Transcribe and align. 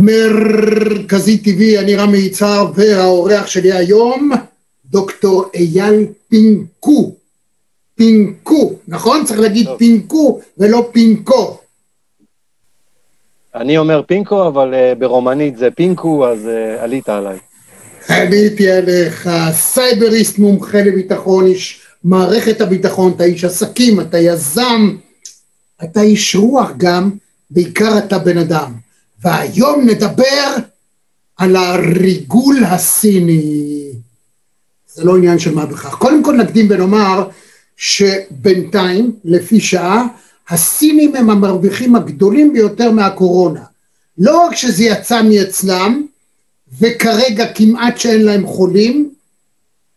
מרכזי 0.00 1.38
טבעי, 1.38 1.78
אני 1.78 1.96
רמי 1.96 2.18
יצהר, 2.18 2.72
והאורח 2.74 3.46
שלי 3.46 3.72
היום, 3.72 4.30
דוקטור 4.84 5.44
אייל 5.54 6.06
פינקו. 6.28 7.14
פינקו, 7.94 8.72
נכון? 8.88 9.24
צריך 9.24 9.40
להגיד 9.40 9.66
טוב. 9.66 9.78
פינקו 9.78 10.40
ולא 10.58 10.88
פינקו. 10.92 11.58
אני 13.54 13.78
אומר 13.78 14.02
פינקו, 14.06 14.48
אבל 14.48 14.74
אה, 14.74 14.98
ברומנית 14.98 15.56
זה 15.56 15.68
פינקו, 15.70 16.26
אז 16.28 16.46
אה, 16.46 16.82
עלית 16.82 17.08
עליי. 17.08 17.38
עליתי 18.08 18.70
עליך, 18.70 19.28
סייבריסט 19.52 20.38
מומחה 20.38 20.82
לביטחון, 20.82 21.46
איש 21.46 21.80
מערכת 22.04 22.60
הביטחון, 22.60 23.12
אתה 23.16 23.24
איש 23.24 23.44
עסקים, 23.44 24.00
אתה 24.00 24.18
יזם, 24.18 24.96
אתה 25.84 26.00
איש 26.00 26.36
רוח 26.36 26.70
גם, 26.76 27.10
בעיקר 27.50 27.98
אתה 27.98 28.18
בן 28.18 28.38
אדם. 28.38 28.72
והיום 29.22 29.86
נדבר 29.86 30.54
על 31.36 31.56
הריגול 31.56 32.64
הסיני. 32.64 33.84
זה 34.94 35.04
לא 35.04 35.16
עניין 35.16 35.38
של 35.38 35.54
מה 35.54 35.66
בכך. 35.66 35.94
קודם 35.94 36.24
כל 36.24 36.36
נקדים 36.36 36.66
ונאמר 36.70 37.28
שבינתיים, 37.76 39.12
לפי 39.24 39.60
שעה, 39.60 40.06
הסינים 40.48 41.16
הם 41.16 41.30
המרוויחים 41.30 41.96
הגדולים 41.96 42.52
ביותר 42.52 42.90
מהקורונה. 42.90 43.64
לא 44.18 44.46
רק 44.46 44.54
שזה 44.54 44.84
יצא 44.84 45.22
מאצלם, 45.22 46.06
וכרגע 46.78 47.52
כמעט 47.52 47.98
שאין 47.98 48.22
להם 48.22 48.46
חולים, 48.46 49.10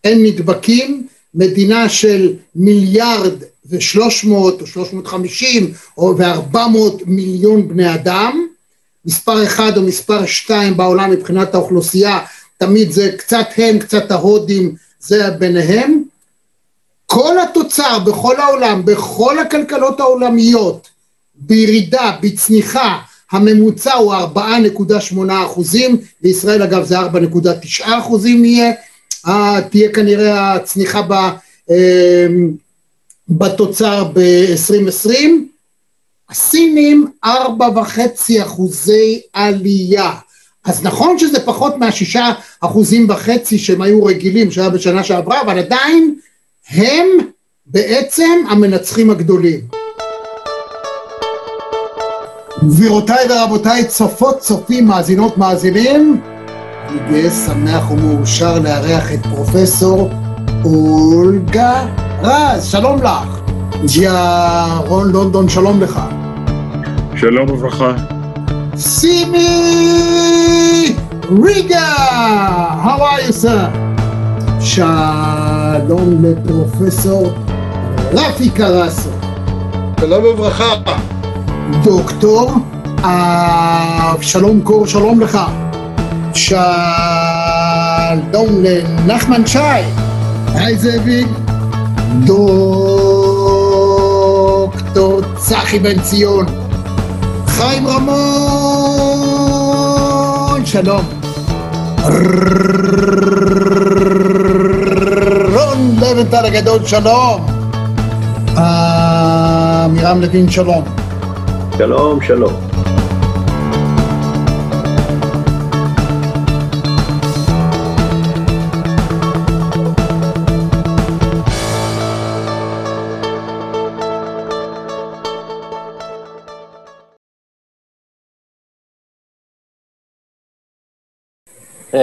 אין 0.04 0.24
נדבקים, 0.24 1.08
מדינה 1.36 1.90
של 1.90 2.34
מיליארד 2.56 3.34
ושלוש 3.70 4.24
מאות 4.24 4.62
או 4.62 4.68
שלוש 4.68 4.94
מאות 4.94 5.08
חמישים 5.08 5.72
או 5.98 6.18
וארבע 6.18 6.68
מאות 6.68 7.02
מיליון 7.06 7.68
בני 7.68 7.96
אדם, 7.96 8.48
מספר 9.06 9.44
אחד 9.44 9.78
או 9.78 9.82
מספר 9.82 10.26
שתיים 10.26 10.78
בעולם 10.78 11.12
מבחינת 11.12 11.54
האוכלוסייה, 11.54 12.20
תמיד 12.58 12.92
זה 12.92 13.12
קצת 13.18 13.48
הם, 13.58 13.80
קצת 13.80 14.12
ההודים, 14.12 14.76
זה 15.00 15.30
ביניהם. 15.32 16.04
כל 17.06 17.40
התוצר 17.40 18.00
בכל 18.00 18.40
העולם, 18.40 18.86
בכל 18.86 19.40
הכלכלות 19.40 20.00
העולמיות, 20.00 20.90
בירידה, 21.36 22.18
בצניחה, 22.22 23.00
הממוצע 23.32 23.94
הוא 23.94 24.14
4.8 24.14 25.32
אחוזים, 25.46 25.98
בישראל 26.22 26.64
אגב 26.64 26.84
זה 26.84 27.00
4.9 27.00 27.84
אחוזים 28.00 28.46
יהיה, 28.46 28.72
אה, 29.28 29.62
תהיה 29.70 29.92
כנראה 29.94 30.54
הצניחה 30.54 31.02
ב, 31.02 31.14
אה, 31.72 32.28
בתוצר 33.30 34.04
ב-2020, 34.14 35.12
הסינים 36.32 37.08
ארבע 37.26 37.68
וחצי 37.76 38.42
אחוזי 38.42 39.22
עלייה. 39.34 40.12
אז 40.66 40.84
נכון 40.84 41.20
שזה 41.20 41.46
פחות 41.46 41.78
מהשישה 41.78 42.32
אחוזים 42.62 43.10
וחצי 43.10 43.58
שהם 43.58 43.82
היו 43.82 44.06
רגילים 44.06 44.52
שהיה 44.52 44.70
בשנה 44.70 45.04
שעברה, 45.04 45.42
אבל 45.42 45.60
עדיין 45.60 46.16
הם 46.70 47.08
בעצם 47.66 48.32
המנצחים 48.50 49.10
הגדולים. 49.10 49.60
גבירותיי 52.64 53.26
ורבותיי, 53.30 53.88
צופות, 53.88 54.40
צופים, 54.40 54.88
מאזינות, 54.88 55.38
מאזינים, 55.38 56.22
אני 56.88 57.00
גאה, 57.12 57.32
שמח 57.32 57.92
ומאושר 57.92 58.60
לארח 58.60 59.14
את 59.14 59.20
פרופסור 59.36 60.10
אולגה 60.66 61.88
רז, 62.22 62.66
שלום 62.72 63.04
לך. 63.04 63.42
ג'יה 63.86 64.78
רון 64.88 65.12
לונדון, 65.12 65.50
שלום 65.50 65.82
לך. 65.82 66.00
שלום 67.22 67.50
וברכה. 67.50 67.92
סימי 68.76 69.46
ריגה, 71.44 71.94
how 72.86 73.00
are 73.00 73.22
you 73.28 73.34
sir? 73.44 73.70
שלום 74.62 76.26
לפרופסור 76.26 77.32
רפי 78.14 78.50
קרסו. 78.50 79.10
שלום 80.00 80.24
וברכה. 80.26 80.74
דוקטור 81.84 82.52
אבשלום 84.14 84.62
קור, 84.62 84.88
שלום 84.88 85.20
לך. 85.22 85.40
שלום 86.34 86.64
לנחמן 88.64 89.48
שי. 89.48 89.60
היי 90.56 90.78
זאביק. 90.78 91.28
דוקטור 92.26 92.62
צחי 95.38 95.80
בן 95.80 96.02
ציון. 96.02 96.61
חיים 97.62 97.88
רמון, 97.88 98.16
שלום. 100.66 101.06
רון 105.54 105.96
לבנטל 106.02 106.46
הגדול, 106.46 106.86
שלום. 106.86 107.46
עמירם 108.58 110.22
לוין, 110.22 110.50
שלום. 110.50 110.84
שלום, 111.78 112.22
שלום. 112.22 112.54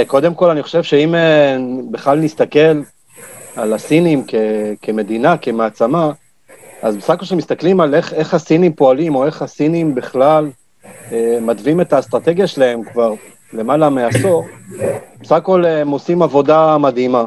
קודם 0.06 0.34
כל, 0.34 0.50
אני 0.50 0.62
חושב 0.62 0.82
שאם 0.82 1.14
אה, 1.14 1.56
בכלל 1.90 2.18
נסתכל 2.18 2.80
על 3.56 3.72
הסינים 3.72 4.24
כ, 4.26 4.34
כמדינה, 4.82 5.36
כמעצמה, 5.36 6.12
אז 6.82 6.96
בסך 6.96 7.10
הכל 7.10 7.24
כשמסתכלים 7.24 7.80
על 7.80 7.94
איך, 7.94 8.12
איך 8.12 8.34
הסינים 8.34 8.72
פועלים, 8.72 9.14
או 9.14 9.26
איך 9.26 9.42
הסינים 9.42 9.94
בכלל 9.94 10.50
אה, 11.12 11.38
מתווים 11.40 11.80
את 11.80 11.92
האסטרטגיה 11.92 12.46
שלהם 12.46 12.84
כבר 12.84 13.14
למעלה 13.52 13.88
מעשור, 13.90 14.44
בסך 15.20 15.32
הכל 15.32 15.64
הם 15.64 15.88
עושים 15.88 16.22
עבודה 16.22 16.78
מדהימה, 16.78 17.24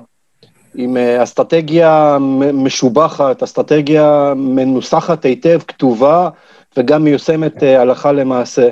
עם 0.76 0.98
אסטרטגיה 0.98 2.18
משובחת, 2.54 3.44
אסטרטגיה 3.44 4.34
מנוסחת 4.36 5.26
היטב, 5.26 5.60
כתובה, 5.68 6.30
וגם 6.78 7.04
מיושמת 7.04 7.64
הלכה 7.64 8.12
למעשה. 8.12 8.70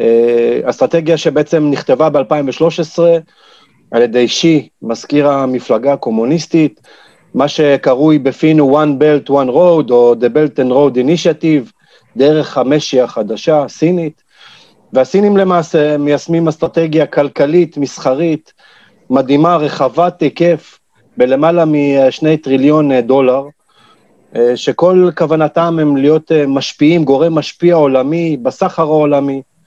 אה, 0.00 0.60
אסטרטגיה 0.64 1.16
שבעצם 1.16 1.70
נכתבה 1.70 2.10
ב-2013 2.10 2.98
על 3.90 4.02
ידי 4.02 4.28
שי, 4.28 4.68
מזכיר 4.82 5.28
המפלגה 5.28 5.92
הקומוניסטית, 5.92 6.80
מה 7.34 7.48
שקרוי 7.48 8.18
בפינו 8.18 8.82
One 8.82 9.02
Belt 9.02 9.30
One 9.30 9.48
Road, 9.48 9.90
או 9.90 10.14
The 10.20 10.26
Belt 10.26 10.58
and 10.58 10.70
Road 10.70 10.96
Initiative, 10.96 11.72
דרך 12.16 12.58
המשי 12.58 13.00
החדשה, 13.00 13.62
הסינית, 13.62 14.22
והסינים 14.92 15.36
למעשה 15.36 15.98
מיישמים 15.98 16.48
אסטרטגיה 16.48 17.06
כלכלית, 17.06 17.76
מסחרית, 17.76 18.52
מדהימה, 19.10 19.56
רחבת 19.56 20.22
היקף, 20.22 20.78
בלמעלה 21.16 21.64
משני 21.64 22.36
טריליון 22.36 23.00
דולר, 23.00 23.44
אה, 24.36 24.56
שכל 24.56 25.10
כוונתם 25.16 25.78
הם 25.80 25.96
להיות 25.96 26.32
אה, 26.32 26.46
משפיעים, 26.46 27.04
גורם 27.04 27.34
משפיע 27.34 27.74
עולמי 27.74 28.36
בסחר 28.36 28.82
העולמי, 28.82 29.34
אה, 29.36 29.57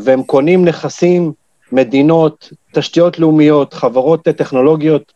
והם 0.00 0.22
קונים 0.22 0.64
נכסים, 0.64 1.32
מדינות, 1.72 2.52
תשתיות 2.74 3.18
לאומיות, 3.18 3.74
חברות 3.74 4.22
טכנולוגיות 4.22 5.12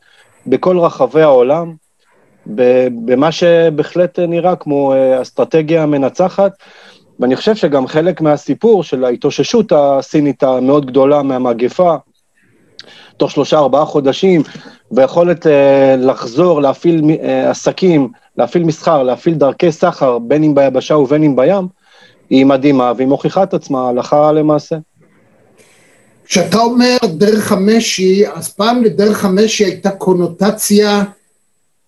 בכל 0.47 0.79
רחבי 0.79 1.23
העולם, 1.23 1.75
במה 3.05 3.33
שבהחלט 3.33 4.19
נראה 4.19 4.57
כמו 4.57 4.93
אה, 4.95 5.23
אסטרטגיה 5.23 5.87
מנצחת, 5.87 6.53
ואני 7.21 7.37
חושב 7.37 7.55
שגם 7.55 7.87
חלק 7.87 8.21
מהסיפור 8.21 8.83
של 8.83 9.05
ההתאוששות 9.05 9.73
הסינית 9.77 10.43
המאוד 10.43 10.87
גדולה 10.87 11.23
מהמגפה, 11.23 11.97
תוך 13.17 13.31
שלושה 13.31 13.59
ארבעה 13.59 13.85
חודשים, 13.85 14.43
ויכולת 14.93 15.47
אה, 15.47 15.97
לחזור, 15.99 16.63
להפעיל 16.63 17.03
עסקים, 17.51 18.09
להפעיל 18.37 18.65
מסחר, 18.65 19.03
להפעיל 19.03 19.35
דרכי 19.35 19.73
סחר, 19.73 20.19
בין 20.19 20.45
אם 20.45 20.55
ביבשה 20.55 20.97
ובין 20.97 21.23
אם 21.23 21.37
בים, 21.37 21.69
היא 22.31 22.47
מדהימה 22.47 22.93
והיא 22.97 23.09
מוכיחה 23.09 23.43
את 23.43 23.55
עצמה 23.55 23.89
הלכה 23.89 24.33
למעשה. 24.33 24.77
כשאתה 26.25 26.59
אומר 26.59 26.97
דרך 27.05 27.53
המשי, 27.53 28.29
אז 28.35 28.49
פעם 28.49 28.85
לדרך 28.85 29.25
המשי 29.25 29.65
הייתה 29.65 29.91
קונוטציה 29.91 31.05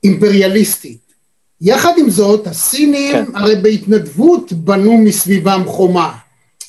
אימפריאליסטית. 0.05 1.07
יחד 1.61 1.93
עם 1.99 2.11
זאת, 2.11 2.47
הסינים 2.47 3.13
כן. 3.13 3.25
הרי 3.35 3.57
בהתנדבות 3.57 4.53
בנו 4.53 4.99
מסביבם 4.99 5.63
חומה. 5.67 6.13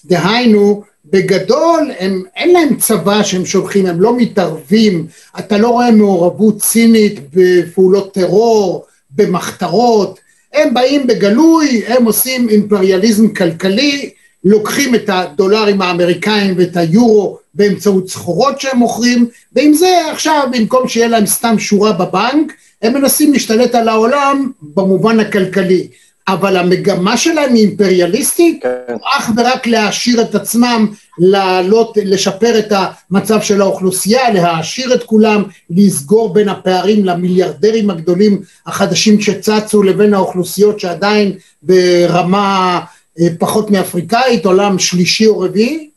דהיינו, 0.06 0.84
בגדול 1.06 1.92
הם, 2.00 2.24
אין 2.36 2.54
להם 2.54 2.76
צבא 2.76 3.24
שהם 3.24 3.46
שולחים, 3.46 3.86
הם 3.86 4.02
לא 4.02 4.18
מתערבים, 4.18 5.08
אתה 5.40 5.58
לא 5.58 5.70
רואה 5.70 5.92
מעורבות 5.92 6.62
סינית 6.62 7.20
בפעולות 7.34 8.14
טרור, 8.14 8.86
במחתרות, 9.16 10.20
הם 10.58 10.74
באים 10.74 11.08
בגלוי, 11.08 11.84
הם 11.88 12.06
עושים 12.06 12.50
אימפריאליזם 12.50 13.28
כלכלי, 13.28 14.10
לוקחים 14.44 14.96
את 14.96 15.10
הדולרים 15.10 15.82
האמריקאים 15.82 16.54
ואת 16.58 16.78
היורו 16.78 17.38
באמצעות 17.54 18.10
סחורות 18.10 18.62
שהם 18.62 18.78
מוכרים, 18.78 19.28
ועם 19.56 19.74
זה 19.74 20.02
עכשיו 20.12 20.48
במקום 20.52 20.88
שיהיה 20.88 21.08
להם 21.08 21.26
סתם 21.26 21.60
שורה 21.60 21.92
בבנק, 21.92 22.54
הם 22.82 22.94
מנסים 22.94 23.34
להשתלט 23.34 23.76
על 23.76 23.90
העולם 23.90 24.52
במובן 24.62 25.20
הכלכלי. 25.20 25.88
אבל 26.28 26.58
המגמה 26.58 27.18
שלהם 27.18 27.54
היא 27.54 27.68
אימפריאליסטית, 27.68 28.64
כן. 28.64 28.96
אך 29.18 29.32
ורק 29.38 29.68
להעשיר 29.68 30.22
את 30.22 30.36
עצמם, 30.36 30.88
לעלות, 31.18 31.98
לשפר 32.06 32.60
את 32.60 32.74
המצב 33.12 33.42
של 33.42 33.62
האוכלוסייה, 33.62 34.30
להעשיר 34.30 34.94
את 34.94 35.04
כולם, 35.04 35.44
לסגור 35.70 36.34
בין 36.34 36.50
הפערים 36.50 37.06
למיליארדרים 37.06 37.90
הגדולים 37.90 38.42
החדשים 38.66 39.22
שצצו 39.22 39.84
לבין 39.84 40.14
האוכלוסיות 40.14 40.80
שעדיין 40.80 41.38
ברמה 41.64 42.80
אה, 43.20 43.28
פחות 43.40 43.72
מאפריקאית, 43.72 44.46
עולם 44.46 44.80
שלישי 44.80 45.28
או 45.28 45.40
רביעי? 45.40 45.90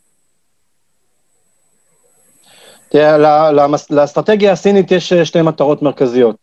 תראה, 2.89 3.51
לאסטרטגיה 3.89 4.51
הסינית 4.51 4.91
יש 4.91 5.13
אה, 5.13 5.25
שתי 5.25 5.41
מטרות 5.41 5.81
מרכזיות. 5.81 6.35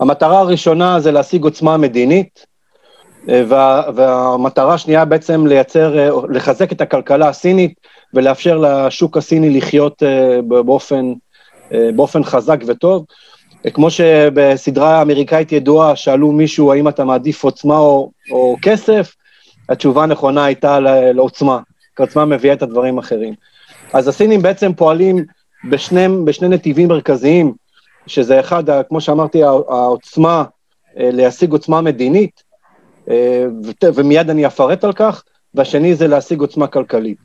המטרה 0.00 0.38
הראשונה 0.38 1.00
זה 1.00 1.12
להשיג 1.12 1.44
עוצמה 1.44 1.76
מדינית, 1.76 2.53
וה, 3.26 3.82
והמטרה 3.94 4.74
השנייה 4.74 5.04
בעצם 5.04 5.46
לייצר, 5.46 5.98
אה, 5.98 6.10
לחזק 6.28 6.72
את 6.72 6.80
הכלכלה 6.80 7.28
הסינית 7.28 7.74
ולאפשר 8.14 8.58
לשוק 8.58 9.16
הסיני 9.16 9.50
לחיות 9.50 10.02
אה, 10.02 10.42
באופן, 10.42 11.12
באופן 11.94 12.24
חזק 12.24 12.58
וטוב. 12.66 13.04
כמו 13.74 13.90
שבסדרה 13.90 14.98
האמריקאית 14.98 15.52
ידועה, 15.52 15.96
שאלו 15.96 16.32
מישהו 16.32 16.72
האם 16.72 16.88
אתה 16.88 17.04
מעדיף 17.04 17.44
עוצמה 17.44 17.78
או, 17.78 18.10
או 18.30 18.56
כסף, 18.62 19.14
התשובה 19.68 20.02
הנכונה 20.02 20.44
הייתה 20.44 20.80
לעוצמה, 21.14 21.58
כי 21.96 22.02
עוצמה 22.02 22.24
מביאה 22.24 22.54
את 22.54 22.62
הדברים 22.62 22.98
האחרים. 22.98 23.34
אז 23.92 24.08
הסינים 24.08 24.42
בעצם 24.42 24.74
פועלים 24.74 25.24
בשני, 25.70 26.06
בשני 26.24 26.48
נתיבים 26.48 26.88
מרכזיים, 26.88 27.52
שזה 28.06 28.40
אחד, 28.40 28.64
כמו 28.88 29.00
שאמרתי, 29.00 29.42
העוצמה, 29.42 30.44
להשיג 30.96 31.52
עוצמה 31.52 31.80
מדינית, 31.80 32.42
אה, 32.42 32.43
ומיד 33.94 34.30
אני 34.30 34.46
אפרט 34.46 34.84
על 34.84 34.92
כך, 34.92 35.22
והשני 35.54 35.94
זה 35.94 36.08
להשיג 36.08 36.40
עוצמה 36.40 36.66
כלכלית. 36.66 37.18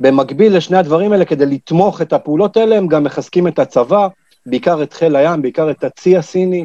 במקביל 0.00 0.56
לשני 0.56 0.76
הדברים 0.76 1.12
האלה, 1.12 1.24
כדי 1.24 1.46
לתמוך 1.46 2.02
את 2.02 2.12
הפעולות 2.12 2.56
האלה, 2.56 2.76
הם 2.76 2.86
גם 2.86 3.04
מחזקים 3.04 3.48
את 3.48 3.58
הצבא, 3.58 4.08
בעיקר 4.46 4.82
את 4.82 4.92
חיל 4.92 5.16
הים, 5.16 5.42
בעיקר 5.42 5.70
את 5.70 5.84
הצי 5.84 6.16
הסיני, 6.16 6.64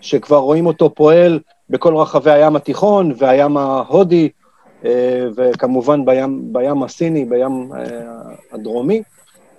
שכבר 0.00 0.36
רואים 0.36 0.66
אותו 0.66 0.94
פועל 0.94 1.38
בכל 1.70 1.96
רחבי 1.96 2.30
הים 2.30 2.56
התיכון 2.56 3.12
והים 3.18 3.56
ההודי, 3.56 4.28
אה, 4.84 5.26
וכמובן 5.36 6.04
בים, 6.04 6.42
בים 6.52 6.82
הסיני, 6.82 7.24
בים 7.24 7.70
אה, 7.76 7.82
הדרומי. 8.52 9.02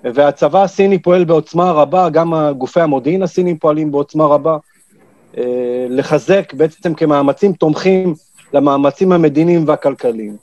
והצבא 0.03 0.63
הסיני 0.63 0.99
פועל 0.99 1.23
בעוצמה 1.23 1.71
רבה, 1.71 2.09
גם 2.09 2.33
גופי 2.57 2.81
המודיעין 2.81 3.23
הסינים 3.23 3.57
פועלים 3.57 3.91
בעוצמה 3.91 4.25
רבה, 4.25 4.57
לחזק 5.89 6.53
בעצם 6.53 6.93
כמאמצים 6.93 7.53
תומכים 7.53 8.13
למאמצים 8.53 9.11
המדיניים 9.11 9.63
והכלכליים. 9.67 10.37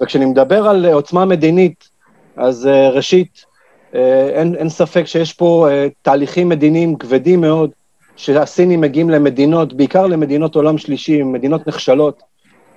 וכשאני 0.00 0.24
מדבר 0.24 0.68
על 0.68 0.86
עוצמה 0.86 1.24
מדינית, 1.24 1.88
אז 2.36 2.66
uh, 2.66 2.94
ראשית, 2.94 3.44
uh, 3.92 3.96
אין, 4.34 4.54
אין 4.54 4.68
ספק 4.68 5.04
שיש 5.04 5.32
פה 5.32 5.68
תהליכים 6.02 6.48
מדיניים 6.48 6.96
כבדים 6.96 7.40
מאוד, 7.40 7.70
שהסינים 8.16 8.80
מגיעים 8.80 9.10
למדינות, 9.10 9.72
בעיקר 9.72 10.06
למדינות 10.06 10.54
עולם 10.54 10.78
שלישי, 10.78 11.22
מדינות 11.22 11.66
נחשלות. 11.66 12.22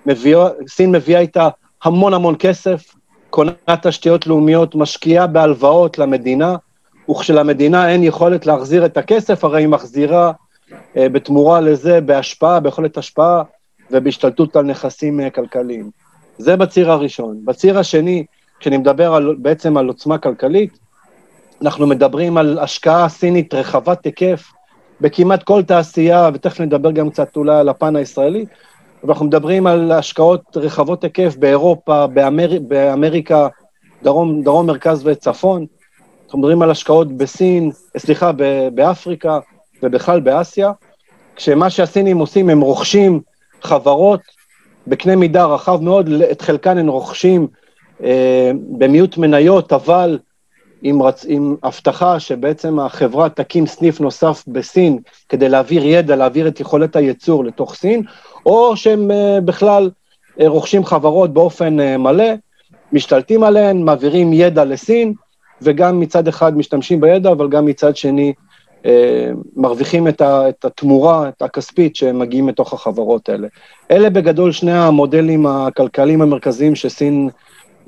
מביאו, 0.06 0.48
סין 0.68 0.92
מביאה 0.92 1.19
איתה 1.19 1.50
המון 1.83 2.13
המון 2.13 2.36
כסף, 2.39 2.94
קונה 3.30 3.51
תשתיות 3.81 4.28
לאומיות, 4.28 4.75
משקיעה 4.75 5.28
בהלוואות 5.28 5.98
למדינה, 5.98 6.56
וכשלמדינה 7.10 7.89
אין 7.89 8.04
יכולת 8.04 8.45
להחזיר 8.45 8.86
את 8.86 8.98
הכסף, 8.98 9.44
הרי 9.44 9.62
היא 9.62 9.68
מחזירה 9.68 10.31
uh, 10.31 10.75
בתמורה 10.95 11.62
לזה 11.62 12.01
בהשפעה, 12.01 12.60
ביכולת 12.60 12.98
השפעה, 12.98 13.44
ובהשתלטות 13.91 14.55
על 14.55 14.65
נכסים 14.65 15.19
אה, 15.19 15.29
כלכליים. 15.29 15.89
זה 16.37 16.55
בציר 16.55 16.91
הראשון. 16.91 17.39
בציר 17.45 17.79
השני, 17.79 18.25
כשאני 18.59 18.77
מדבר 18.77 19.13
על, 19.13 19.35
בעצם 19.39 19.77
על 19.77 19.87
עוצמה 19.87 20.17
כלכלית, 20.17 20.79
אנחנו 21.61 21.87
מדברים 21.87 22.37
על 22.37 22.59
השקעה 22.59 23.09
סינית 23.09 23.53
רחבת 23.53 24.05
היקף 24.05 24.51
בכמעט 25.01 25.43
כל 25.43 25.63
תעשייה, 25.63 26.29
ותכף 26.33 26.61
נדבר 26.61 26.91
גם 26.91 27.09
קצת 27.09 27.35
אולי 27.35 27.59
על 27.59 27.69
הפן 27.69 27.95
הישראלי, 27.95 28.45
ואנחנו 29.03 29.25
מדברים 29.25 29.67
על 29.67 29.91
השקעות 29.91 30.57
רחבות 30.57 31.03
היקף 31.03 31.35
באירופה, 31.35 32.07
באמר... 32.07 32.59
באמריקה, 32.67 33.47
דרום, 34.03 34.41
דרום, 34.41 34.67
מרכז 34.67 35.07
וצפון. 35.07 35.65
אנחנו 36.25 36.39
מדברים 36.39 36.61
על 36.61 36.71
השקעות 36.71 37.17
בסין, 37.17 37.71
סליחה, 37.97 38.31
באפריקה 38.73 39.39
ובכלל 39.83 40.19
באסיה, 40.19 40.71
כשמה 41.35 41.69
שהסינים 41.69 42.17
עושים, 42.17 42.49
הם 42.49 42.61
רוכשים 42.61 43.21
חברות 43.62 44.22
בקנה 44.88 45.16
מידה 45.16 45.46
רחב 45.46 45.81
מאוד, 45.81 46.10
את 46.31 46.42
חלקן 46.42 46.78
הן 46.78 46.88
רוכשים 46.88 47.48
אה, 48.04 48.52
במיעוט 48.78 49.18
מניות, 49.18 49.74
אבל 49.74 50.19
עם, 50.81 51.02
רצ... 51.02 51.25
עם 51.28 51.56
הבטחה 51.63 52.19
שבעצם 52.19 52.80
החברה 52.80 53.30
תקים 53.30 53.68
סניף 53.68 54.02
נוסף 54.02 54.44
בסין 54.48 55.00
כדי 55.30 55.50
להעביר 55.50 55.86
ידע, 55.86 56.16
להעביר 56.16 56.48
את 56.48 56.60
יכולת 56.60 56.96
הייצור 56.96 57.46
לתוך 57.46 57.75
סין, 57.75 58.04
או 58.46 58.78
שהם 58.78 59.12
אה, 59.12 59.42
בכלל 59.46 59.90
אה, 60.40 60.48
רוכשים 60.48 60.86
חברות 60.86 61.34
באופן 61.34 61.80
אה, 61.80 61.98
מלא, 61.98 62.34
משתלטים 62.94 63.44
עליהן, 63.44 63.81
מעבירים 63.81 64.34
ידע 64.34 64.66
לסין, 64.66 65.13
וגם 65.62 66.00
מצד 66.00 66.28
אחד 66.28 66.57
משתמשים 66.57 67.02
בידע, 67.02 67.31
אבל 67.31 67.50
גם 67.50 67.66
מצד 67.66 67.96
שני 67.96 68.34
מרוויחים 69.55 70.07
את, 70.07 70.21
התמורה, 70.65 71.29
את 71.29 71.41
הכספית 71.41 71.95
שהם 71.95 72.19
מגיעים 72.19 72.45
מתוך 72.45 72.73
החברות 72.73 73.29
האלה. 73.29 73.47
אלה 73.91 74.09
בגדול 74.09 74.51
שני 74.51 74.73
המודלים 74.73 75.45
הכלכליים 75.45 76.21
המרכזיים 76.21 76.75
שסין 76.75 77.29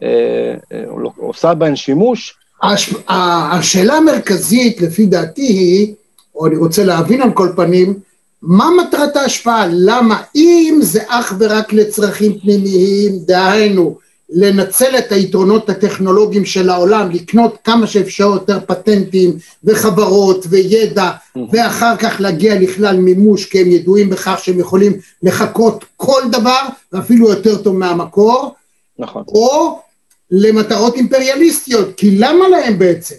אה, 0.04 0.56
אה, 0.74 0.84
עושה 1.18 1.54
בהם 1.54 1.76
שימוש. 1.76 2.38
הש, 2.64 2.94
השאלה 3.08 3.94
המרכזית 3.94 4.82
לפי 4.82 5.06
דעתי 5.06 5.42
היא, 5.42 5.94
או 6.36 6.48
אני 6.48 6.56
רוצה 6.56 6.84
להבין 6.84 7.22
על 7.22 7.32
כל 7.32 7.50
פנים, 7.56 8.00
מה 8.42 8.66
מטרת 8.82 9.16
ההשפעה? 9.16 9.68
למה 9.70 10.22
אם 10.36 10.80
זה 10.82 11.02
אך 11.08 11.34
ורק 11.40 11.74
לצרכים 11.74 12.40
פנימיים, 12.40 13.12
דהיינו 13.26 13.98
לנצל 14.30 14.98
את 14.98 15.12
היתרונות 15.12 15.70
הטכנולוגיים 15.70 16.46
של 16.46 16.70
העולם, 16.70 17.12
לקנות 17.12 17.58
כמה 17.64 17.88
שאפשר 17.88 18.24
יותר 18.24 18.60
פטנטים 18.66 19.38
וחברות 19.64 20.46
וידע 20.50 21.12
ואחר 21.52 21.98
כך 21.98 22.16
להגיע 22.20 22.60
לכלל 22.60 22.98
מימוש 22.98 23.46
כי 23.46 23.62
הם 23.62 23.68
ידועים 23.68 24.10
בכך 24.10 24.40
שהם 24.44 24.60
יכולים 24.60 25.00
לחקות 25.24 25.86
כל 25.96 26.22
דבר 26.32 26.62
ואפילו 26.94 27.30
יותר 27.30 27.62
טוב 27.62 27.78
מהמקור 27.78 28.56
נכון. 29.00 29.24
או 29.28 29.80
למטרות 30.32 30.96
אימפריאליסטיות 30.96 31.96
כי 31.98 32.18
למה 32.18 32.48
להם 32.48 32.80
בעצם? 32.80 33.16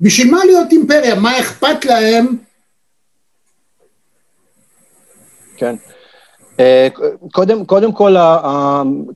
בשביל 0.00 0.30
מה 0.30 0.44
להיות 0.44 0.68
אימפריה? 0.72 1.14
מה 1.14 1.40
אכפת 1.40 1.84
להם? 1.84 2.36
כן 5.56 5.76
קודם, 7.32 7.64
קודם 7.64 7.92
כל, 7.92 8.16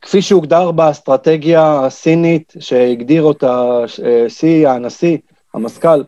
כפי 0.03 0.23
שהוגדר 0.23 0.71
באסטרטגיה 0.71 1.85
הסינית, 1.85 2.55
שהגדיר 2.61 3.23
אותה 3.23 3.81
שיא, 4.29 4.69
אה, 4.69 4.75
הנשיא, 4.75 5.19
המזכ"ל, 5.55 6.03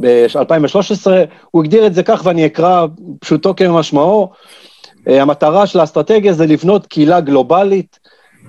ב-2013, 0.00 1.06
הוא 1.50 1.62
הגדיר 1.62 1.86
את 1.86 1.94
זה 1.94 2.02
כך, 2.02 2.22
ואני 2.24 2.46
אקרא 2.46 2.86
פשוטו 3.20 3.56
כמשמעו. 3.56 4.30
אה, 5.08 5.22
המטרה 5.22 5.66
של 5.66 5.80
האסטרטגיה 5.80 6.32
זה 6.32 6.46
לבנות 6.46 6.86
קהילה 6.86 7.20
גלובלית, 7.20 7.98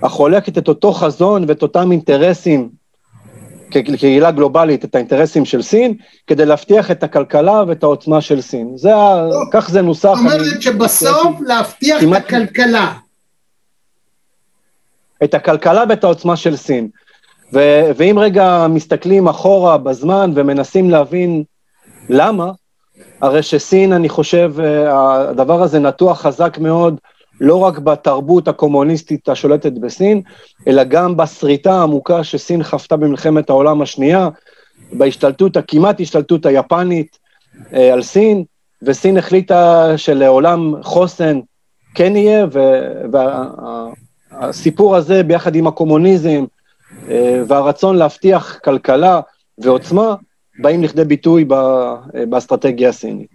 החולקת 0.03 0.57
את 0.57 0.67
אותו 0.67 0.93
חזון 0.93 1.45
ואת 1.47 1.61
אותם 1.61 1.91
אינטרסים 1.91 2.69
כקהילה 3.71 4.31
גלובלית 4.31 4.85
את 4.85 4.95
האינטרסים 4.95 5.45
של 5.45 5.61
סין, 5.61 5.93
כדי 6.27 6.45
להבטיח 6.45 6.91
את 6.91 7.03
הכלכלה 7.03 7.63
ואת 7.67 7.83
העוצמה 7.83 8.21
של 8.21 8.41
סין. 8.41 8.77
זה, 8.77 8.89
לא, 8.89 9.43
כך 9.51 9.69
זה 9.69 9.81
נוסח. 9.81 10.13
זאת 10.15 10.17
אומרת 10.17 10.61
שבסוף 10.61 11.41
להבטיח 11.41 12.01
כמעט, 12.01 12.21
את 12.21 12.25
הכלכלה. 12.25 12.93
את 15.23 15.33
הכלכלה 15.33 15.83
ואת 15.89 16.03
העוצמה 16.03 16.35
של 16.35 16.55
סין. 16.55 16.89
ו, 17.53 17.59
ואם 17.95 18.15
רגע 18.19 18.67
מסתכלים 18.69 19.27
אחורה 19.27 19.77
בזמן 19.77 20.31
ומנסים 20.35 20.89
להבין 20.89 21.43
למה, 22.09 22.51
הרי 23.21 23.43
שסין, 23.43 23.93
אני 23.93 24.09
חושב, 24.09 24.53
אה, 24.59 25.29
הדבר 25.29 25.63
הזה 25.63 25.79
נטוע 25.79 26.15
חזק 26.15 26.57
מאוד 26.57 26.99
לא 27.41 27.55
רק 27.55 27.79
בתרבות 27.79 28.47
הקומוניסטית 28.47 29.29
השולטת 29.29 29.71
בסין, 29.71 30.21
אלא 30.67 30.83
גם 30.83 31.17
בסריטה 31.17 31.73
העמוקה 31.73 32.23
שסין 32.23 32.63
חוותה 32.63 32.97
במלחמת 32.97 33.49
העולם 33.49 33.81
השנייה, 33.81 34.29
בהשתלטות, 34.93 35.57
הכמעט 35.57 36.01
השתלטות 36.01 36.45
היפנית 36.45 37.17
אה, 37.73 37.93
על 37.93 38.01
סין, 38.03 38.43
וסין 38.81 39.17
החליטה 39.17 39.93
שלעולם 39.97 40.73
חוסן 40.81 41.39
כן 41.95 42.15
יהיה, 42.15 42.45
והסיפור 44.31 44.95
הזה 44.95 45.23
ביחד 45.23 45.55
עם 45.55 45.67
הקומוניזם, 45.67 46.45
אה, 47.09 47.43
והרצון 47.47 47.97
להבטיח 47.97 48.59
כלכלה 48.63 49.19
ועוצמה 49.57 50.15
באים 50.59 50.83
לכדי 50.83 51.05
ביטוי 51.05 51.45
באסטרטגיה 52.29 52.89
הסינית. 52.89 53.27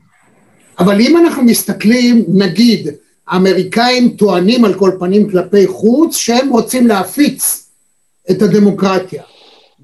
אבל 0.78 1.00
אם 1.00 1.16
אנחנו 1.16 1.42
מסתכלים, 1.42 2.24
נגיד, 2.28 2.88
האמריקאים 3.28 4.08
טוענים 4.08 4.64
על 4.64 4.74
כל 4.74 4.90
פנים 4.98 5.30
כלפי 5.30 5.66
חוץ 5.66 6.16
שהם 6.16 6.48
רוצים 6.50 6.86
להפיץ 6.86 7.66
את 8.30 8.42
הדמוקרטיה 8.42 9.22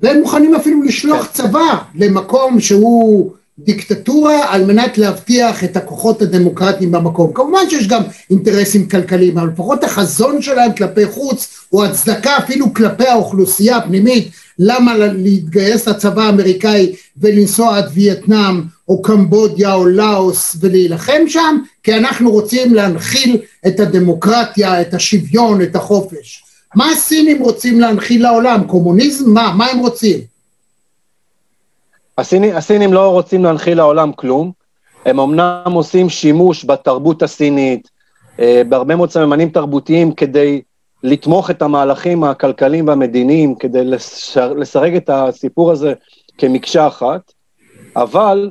והם 0.02 0.20
מוכנים 0.20 0.54
אפילו 0.54 0.82
לשלוח 0.82 1.26
כן. 1.26 1.32
צבא 1.32 1.78
למקום 1.94 2.61
שהוא 2.61 3.32
דיקטטורה 3.58 4.54
על 4.54 4.64
מנת 4.64 4.99
להבטיח 4.99 5.64
את 5.64 5.76
הכוחות 5.76 6.22
הדמוקרטיים 6.22 6.92
במקום. 6.92 7.32
כמובן 7.32 7.70
שיש 7.70 7.88
גם 7.88 8.02
אינטרסים 8.30 8.88
כלכליים, 8.88 9.38
אבל 9.38 9.49
לפחות 9.49 9.84
החזון 9.84 10.42
שלהם 10.42 10.72
כלפי 10.72 11.06
חוץ, 11.06 11.49
או 11.72 11.84
הצדקה 11.84 12.38
אפילו 12.38 12.75
כלפי 12.75 13.06
האוכלוסייה 13.06 13.76
הפנימית, 13.76 14.30
למה 14.64 14.97
להתגייס 14.97 15.88
לצבא 15.88 16.23
האמריקאי 16.23 16.92
ולנסוע 17.16 17.76
עד 17.76 17.85
וייטנאם, 17.95 18.62
או 18.88 19.02
קמבודיה 19.02 19.75
או 19.75 19.87
לאוס 19.87 20.57
ולהילחם 20.61 21.28
שם, 21.28 21.59
כי 21.83 21.95
אנחנו 21.95 22.31
רוצים 22.31 22.75
להנחיל 22.75 23.38
את 23.66 23.81
הדמוקרטיה, 23.81 24.81
את 24.81 24.95
השוויון, 24.95 25.62
את 25.62 25.76
החופש. 25.76 26.45
מה 26.75 26.90
הסינים 26.90 27.42
רוצים 27.42 27.81
להנחיל 27.81 28.23
לעולם? 28.23 28.64
קומוניזם? 28.66 29.31
מה? 29.31 29.52
מה 29.57 29.66
הם 29.66 29.78
רוצים? 29.78 30.19
הסיני, 32.19 32.52
הסינים 32.52 32.92
לא 32.92 33.09
רוצים 33.09 33.45
להנחיל 33.45 33.76
לעולם 33.76 34.12
כלום, 34.12 34.52
הם 35.07 35.21
אמנם 35.21 35.73
עושים 35.73 36.09
שימוש 36.09 36.64
בתרבות 36.64 37.23
הסינית, 37.23 37.90
אה, 38.40 38.62
בהרבה 38.69 38.97
מאוד 38.97 39.11
סממנים 39.11 39.49
תרבותיים 39.49 40.14
כדי 40.14 40.62
לתמוך 41.02 41.50
את 41.50 41.62
המהלכים 41.62 42.25
הכלכליים 42.25 42.88
והמדיניים, 42.88 43.54
כדי 43.54 43.85
לשר, 43.85 44.52
לסרג 44.52 44.97
את 44.97 45.11
הסיפור 45.12 45.71
הזה 45.71 45.92
כמקשה 46.38 46.87
אחת, 46.87 47.32
אבל 47.97 48.50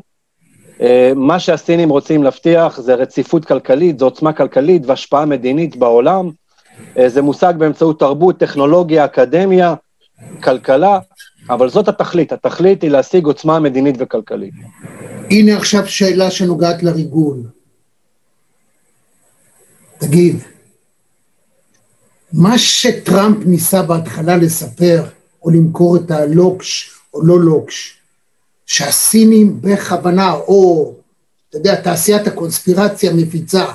אה, 0.81 1.11
מה 1.15 1.39
שהסינים 1.39 1.89
רוצים 1.89 2.23
להבטיח 2.23 2.79
זה 2.79 2.95
רציפות 2.95 3.45
כלכלית, 3.45 3.99
זה 3.99 4.05
עוצמה 4.05 4.33
כלכלית 4.33 4.81
והשפעה 4.85 5.25
מדינית 5.25 5.75
בעולם, 5.75 6.29
אה, 6.97 7.09
זה 7.09 7.21
מושג 7.21 7.53
באמצעות 7.57 7.99
תרבות, 7.99 8.39
טכנולוגיה, 8.39 9.05
אקדמיה, 9.05 9.73
כלכלה, 10.43 10.99
אבל 11.49 11.69
זאת 11.69 11.87
התכלית, 11.87 12.31
התכלית 12.31 12.81
היא 12.81 12.91
להשיג 12.91 13.25
עוצמה 13.25 13.59
מדינית 13.59 13.95
וכלכלית. 13.99 14.53
הנה 15.29 15.57
עכשיו 15.57 15.87
שאלה 15.87 16.31
שנוגעת 16.31 16.83
לריגול. 16.83 17.37
תגיד, 19.99 20.35
מה 22.33 22.57
שטראמפ 22.57 23.37
ניסה 23.45 23.81
בהתחלה 23.81 24.37
לספר, 24.37 25.03
או 25.43 25.49
למכור 25.49 25.95
את 25.95 26.11
הלוקש 26.11 26.91
או 27.13 27.25
לא 27.25 27.39
לוקש, 27.39 27.97
שהסינים 28.65 29.61
בכוונה, 29.61 30.31
או, 30.31 30.93
אתה 31.49 31.57
יודע, 31.57 31.75
תעשיית 31.75 32.27
הקונספירציה 32.27 33.13
מפיצה, 33.13 33.65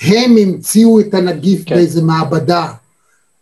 הם 0.00 0.36
המציאו 0.36 1.00
את 1.00 1.14
הנגיף 1.14 1.62
כן. 1.66 1.74
באיזה 1.74 2.02
מעבדה, 2.02 2.72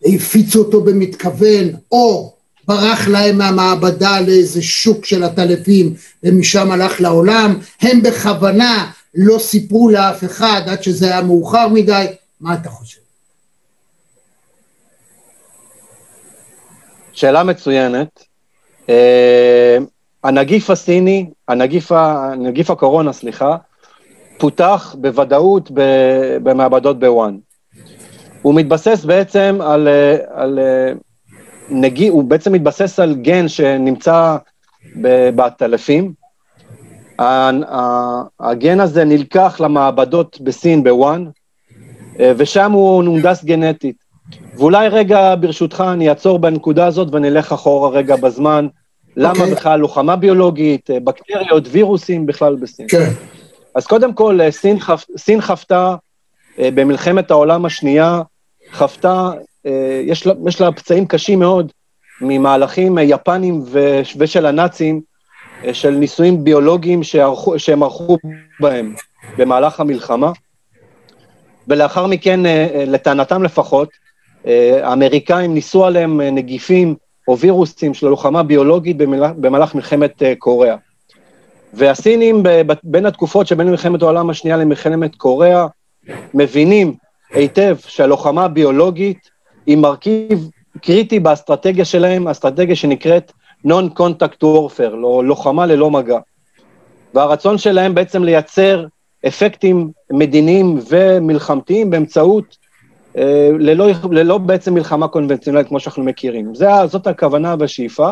הפיצו 0.05 0.59
אותו 0.59 0.81
במתכוון, 0.81 1.69
או 1.93 2.33
ברח 2.69 3.09
להם 3.09 3.39
מהמעבדה 3.39 4.21
לאיזה 4.21 4.63
שוק 4.63 5.05
של 5.05 5.25
עטלפים 5.25 5.95
ומשם 6.23 6.71
הלך 6.71 7.01
לעולם, 7.01 7.59
הם 7.81 8.03
בכוונה 8.03 8.91
לא 9.15 9.39
סיפרו 9.39 9.91
לאף 9.91 10.25
אחד 10.25 10.63
עד 10.67 10.83
שזה 10.83 11.07
היה 11.07 11.23
מאוחר 11.23 11.69
מדי, 11.69 12.07
מה 12.41 12.55
אתה 12.55 12.71
חושב? 12.71 13.06
שאלה 17.17 17.45
מצוינת. 17.45 18.25
Uh, 18.87 18.89
הנגיף 20.25 20.71
הסיני, 20.71 21.31
הנגיף, 21.49 21.93
הנגיף 21.93 22.71
הקורונה, 22.71 23.13
סליחה, 23.13 23.57
פותח 24.39 24.97
בוודאות 24.99 25.71
במעבדות 26.43 26.99
בוואן. 26.99 27.37
הוא 28.43 28.55
מתבסס 28.55 29.05
בעצם 29.05 29.59
על, 29.61 29.89
אה, 29.89 30.17
על 30.31 30.59
אה, 30.59 30.93
נגיע, 31.71 32.11
הוא 32.11 32.25
בעצם 32.25 32.53
מתבסס 32.53 32.99
על 32.99 33.15
גן 33.15 33.49
שנמצא 33.49 34.37
בעטלפים. 35.35 36.13
הגן 38.41 38.81
הזה 38.81 39.05
נלקח 39.05 39.61
למעבדות 39.61 40.41
בסין, 40.41 40.85
בוואן, 40.85 41.25
אה, 42.21 42.33
ושם 42.37 42.73
הוא 42.73 43.03
נונדס 43.03 43.45
גנטית. 43.45 44.06
ואולי 44.59 44.89
רגע, 44.89 45.35
ברשותך, 45.41 45.85
אני 45.93 46.09
אעצור 46.09 46.39
בנקודה 46.39 46.87
הזאת 46.87 47.15
ונלך 47.15 47.53
אחורה 47.53 47.91
רגע 47.91 48.17
בזמן. 48.17 48.69
למה 49.17 49.33
okay. 49.33 49.39
אוקיי. 49.39 49.55
בכלל 49.55 49.81
לוחמה 49.81 50.17
ביולוגית, 50.17 50.91
אה, 50.91 51.01
בקטריות, 51.01 51.65
וירוסים 51.71 52.27
בכלל 52.27 52.57
בסין. 52.57 52.87
כן. 52.89 52.99
Okay. 52.99 53.25
אז 53.75 53.87
קודם 53.87 54.13
כל, 54.13 54.41
אה, 54.41 54.51
סין, 54.51 54.81
חפ... 54.81 55.05
סין 55.17 55.41
חוותה 55.41 55.95
במלחמת 56.59 57.31
העולם 57.31 57.65
השנייה, 57.65 58.23
חוותה 58.73 59.31
אה, 59.67 60.03
יש 60.05 60.27
לה, 60.27 60.33
יש 60.49 60.61
לה 60.61 60.73
פצעים 60.73 61.07
קשים 61.07 61.39
מאוד 61.39 61.73
ממהלכים 62.21 62.99
יפנים 63.03 63.63
ו, 63.67 64.01
ושל 64.19 64.47
הנאצים, 64.47 65.01
אה, 65.65 65.75
של 65.75 65.91
ניסויים 65.91 66.45
ביולוגיים 66.45 67.03
שערכו, 67.03 67.59
שהם 67.59 67.83
ערכו 67.83 68.19
בהם 68.61 68.95
במהלך 69.39 69.81
המלחמה. 69.81 70.33
ולאחר 71.69 72.07
מכן, 72.07 72.47
אה, 72.47 72.85
לטענתם 72.87 73.43
לפחות, 73.43 73.89
האמריקאים 74.83 75.55
ניסו 75.55 75.85
עליהם 75.85 76.21
נגיפים 76.21 76.95
או 77.29 77.39
וירוסים 77.39 77.95
של 77.95 78.07
הלוחמה 78.07 78.43
ביולוגית 78.43 78.97
במהלך, 79.37 79.75
מלחמת 79.75 80.23
קוריאה. 80.39 80.77
והסינים, 81.75 82.43
בין 82.83 83.07
התקופות 83.07 83.47
שבין 83.47 83.71
מלחמת 83.71 84.03
העולם 84.03 84.31
השנייה 84.31 84.57
למלחמת 84.57 85.17
קוריאה, 85.17 85.67
מבינים 86.35 86.95
היטב 87.31 87.77
שהלוחמה 87.87 88.45
הביולוגית 88.45 89.31
היא 89.67 89.77
מרכיב 89.77 90.51
קריטי 90.83 91.21
באסטרטגיה 91.21 91.85
שלהם, 91.85 92.29
אסטרטגיה 92.29 92.77
שנקראת 92.77 93.33
Non-Contact 93.67 94.43
Warfare, 94.43 94.97
לא, 94.97 95.23
לוחמה 95.25 95.67
ללא 95.67 95.91
מגע. 95.91 96.19
והרצון 97.15 97.59
שלהם 97.59 97.95
בעצם 97.95 98.25
לייצר 98.25 98.87
אפקטים 99.27 99.91
מדיניים 100.11 100.79
ומלחמתיים 100.91 101.91
באמצעות, 101.91 102.45
אה, 102.45 102.66
ללא, 103.59 103.87
ללא 104.11 104.39
בעצם 104.39 104.75
מלחמה 104.75 105.09
קונבנציונלית 105.09 105.69
כמו 105.69 105.81
שאנחנו 105.81 106.05
מכירים. 106.05 106.55
זה, 106.55 106.69
זאת 106.87 107.07
הכוונה 107.07 107.55
והשאיפה. 107.59 108.11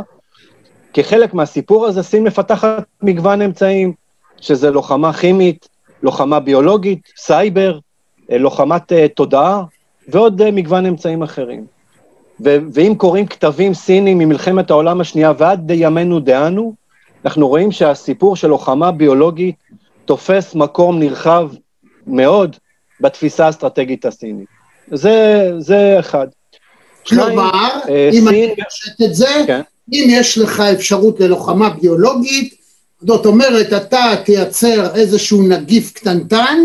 כחלק 0.93 1.35
מהסיפור 1.35 1.87
הזה, 1.87 2.03
סין 2.03 2.25
מפתחת 2.25 2.85
מגוון 3.03 3.43
אמצעים, 3.43 3.93
שזה 4.41 4.71
לוחמה 4.71 5.13
כימית, 5.13 5.69
לוחמה 6.03 6.41
ביולוגית, 6.41 7.13
סייבר, 7.17 7.79
אה, 8.31 8.39
לוחמת 8.39 8.93
אה, 8.93 9.09
תודעה, 9.09 9.63
ועוד 10.09 10.43
אה, 10.43 10.51
מגוון 10.51 10.87
אמצעים 10.87 11.23
אחרים. 11.23 11.67
ו- 12.45 12.57
ואם 12.73 12.95
קוראים 12.97 13.27
כתבים 13.27 13.75
סינים 13.75 14.19
ממלחמת 14.19 14.71
העולם 14.71 15.01
השנייה 15.01 15.33
ועד 15.39 15.71
ימינו 15.71 16.21
דהנו, 16.21 16.75
אנחנו 17.25 17.49
רואים 17.49 17.73
שהסיפור 17.73 18.37
של 18.37 18.49
לוחמה 18.49 18.93
ביולוגית 18.93 19.57
תופס 20.05 20.55
מקום 20.55 20.99
נרחב 20.99 21.51
מאוד 22.07 22.57
בתפיסה 23.01 23.47
האסטרטגית 23.47 24.05
הסינית. 24.05 24.64
זה, 24.93 25.51
זה 25.59 25.97
אחד. 26.01 26.27
כלומר, 27.07 27.69
אה, 27.89 28.11
אם. 28.13 28.29
אני 28.29 28.55
חושבת 28.71 29.11
את 29.11 29.15
זה, 29.15 29.43
כן. 29.47 29.61
אם 29.93 30.07
יש 30.11 30.39
לך 30.39 30.61
אפשרות 30.61 31.21
ללוחמה 31.21 31.71
ביולוגית, 31.71 32.55
זאת 33.07 33.27
אומרת, 33.27 33.73
אתה 33.73 34.15
תייצר 34.25 34.95
איזשהו 34.95 35.43
נגיף 35.43 35.93
קטנטן, 35.93 36.59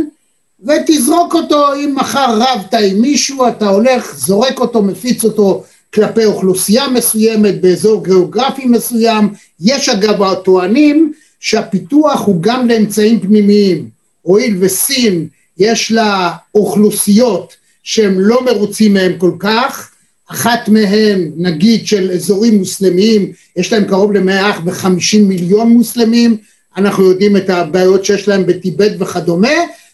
ותזרוק 0.66 1.34
אותו, 1.34 1.74
אם 1.74 1.96
מחר 1.96 2.40
רבת 2.40 2.74
עם 2.74 3.02
מישהו, 3.02 3.48
אתה 3.48 3.70
הולך, 3.70 4.16
זורק 4.16 4.60
אותו, 4.60 4.82
מפיץ 4.82 5.24
אותו 5.24 5.64
כלפי 5.94 6.26
אוכלוסייה 6.26 6.88
מסוימת 6.88 7.62
באזור 7.62 8.04
גיאוגרפי 8.04 8.66
מסוים. 8.66 9.30
יש 9.60 9.90
אגב 9.90 10.24
הטוענים 10.24 11.14
שהפיתוח 11.40 12.22
הוא 12.26 12.42
גם 12.42 12.68
לאמצעים 12.68 13.20
פנימיים. 13.20 13.90
הואיל 14.22 14.58
וסין 14.60 15.28
יש 15.58 15.92
לה 15.92 16.32
אוכלוסיות 16.56 17.56
שהם 17.90 18.20
לא 18.20 18.46
מרוצים 18.46 18.94
מהם 18.94 19.18
כל 19.18 19.32
כך, 19.40 19.92
אחת 20.32 20.68
מהן 20.68 21.32
נגיד 21.38 21.88
של 21.88 22.12
אזורים 22.12 22.58
מוסלמיים, 22.58 23.32
יש 23.56 23.74
להם 23.74 23.86
קרוב 23.86 24.12
ל-150 24.14 25.20
מיליון 25.22 25.70
מוסלמים, 25.70 26.38
אנחנו 26.78 27.04
יודעים 27.04 27.38
את 27.38 27.50
הבעיות 27.50 28.06
שיש 28.06 28.28
להם 28.28 28.46
בטיבט 28.46 28.92
וכדומה, 29.00 29.54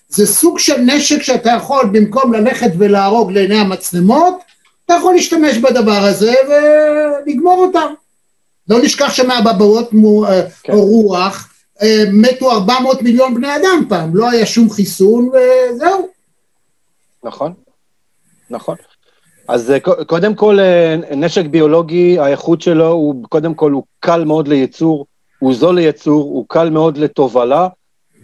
זה 0.10 0.28
סוג 0.28 0.60
של 0.60 0.78
נשק 0.82 1.22
שאתה 1.22 1.50
יכול 1.58 1.86
במקום 1.92 2.34
ללכת 2.34 2.72
ולהרוג 2.78 3.32
לעיני 3.32 3.56
המצלמות, 3.56 4.38
אתה 4.86 4.94
יכול 4.94 5.14
להשתמש 5.14 5.58
בדבר 5.58 6.04
הזה 6.04 6.34
ולגמור 6.48 7.66
אותם. 7.66 7.94
לא 8.70 8.82
נשכח 8.82 9.14
שמהבבאות 9.14 9.92
אה, 10.28 10.42
כן. 10.64 10.74
רוח 10.74 11.54
אה, 11.82 12.04
מתו 12.12 12.52
400 12.52 13.02
מיליון 13.02 13.36
בני 13.36 13.56
אדם 13.56 13.86
פעם, 13.90 14.16
לא 14.16 14.30
היה 14.30 14.46
שום 14.46 14.70
חיסון 14.70 15.30
וזהו. 15.30 16.10
נכון, 17.24 17.65
נכון. 18.50 18.76
אז 19.48 19.72
אה, 19.72 19.80
קודם 20.06 20.36
כל, 20.36 20.60
אה, 20.60 20.96
נשק 21.16 21.46
ביולוגי, 21.46 22.20
האיכות 22.20 22.62
שלו 22.62 22.88
הוא, 22.88 23.24
קודם 23.30 23.54
כל, 23.54 23.72
הוא 23.72 23.84
קל 24.00 24.24
מאוד 24.26 24.48
לייצור, 24.48 25.06
הוא 25.40 25.54
זול 25.54 25.76
לייצור, 25.76 26.24
הוא 26.24 26.46
קל 26.48 26.70
מאוד 26.70 26.98
לתובלה, 26.98 27.68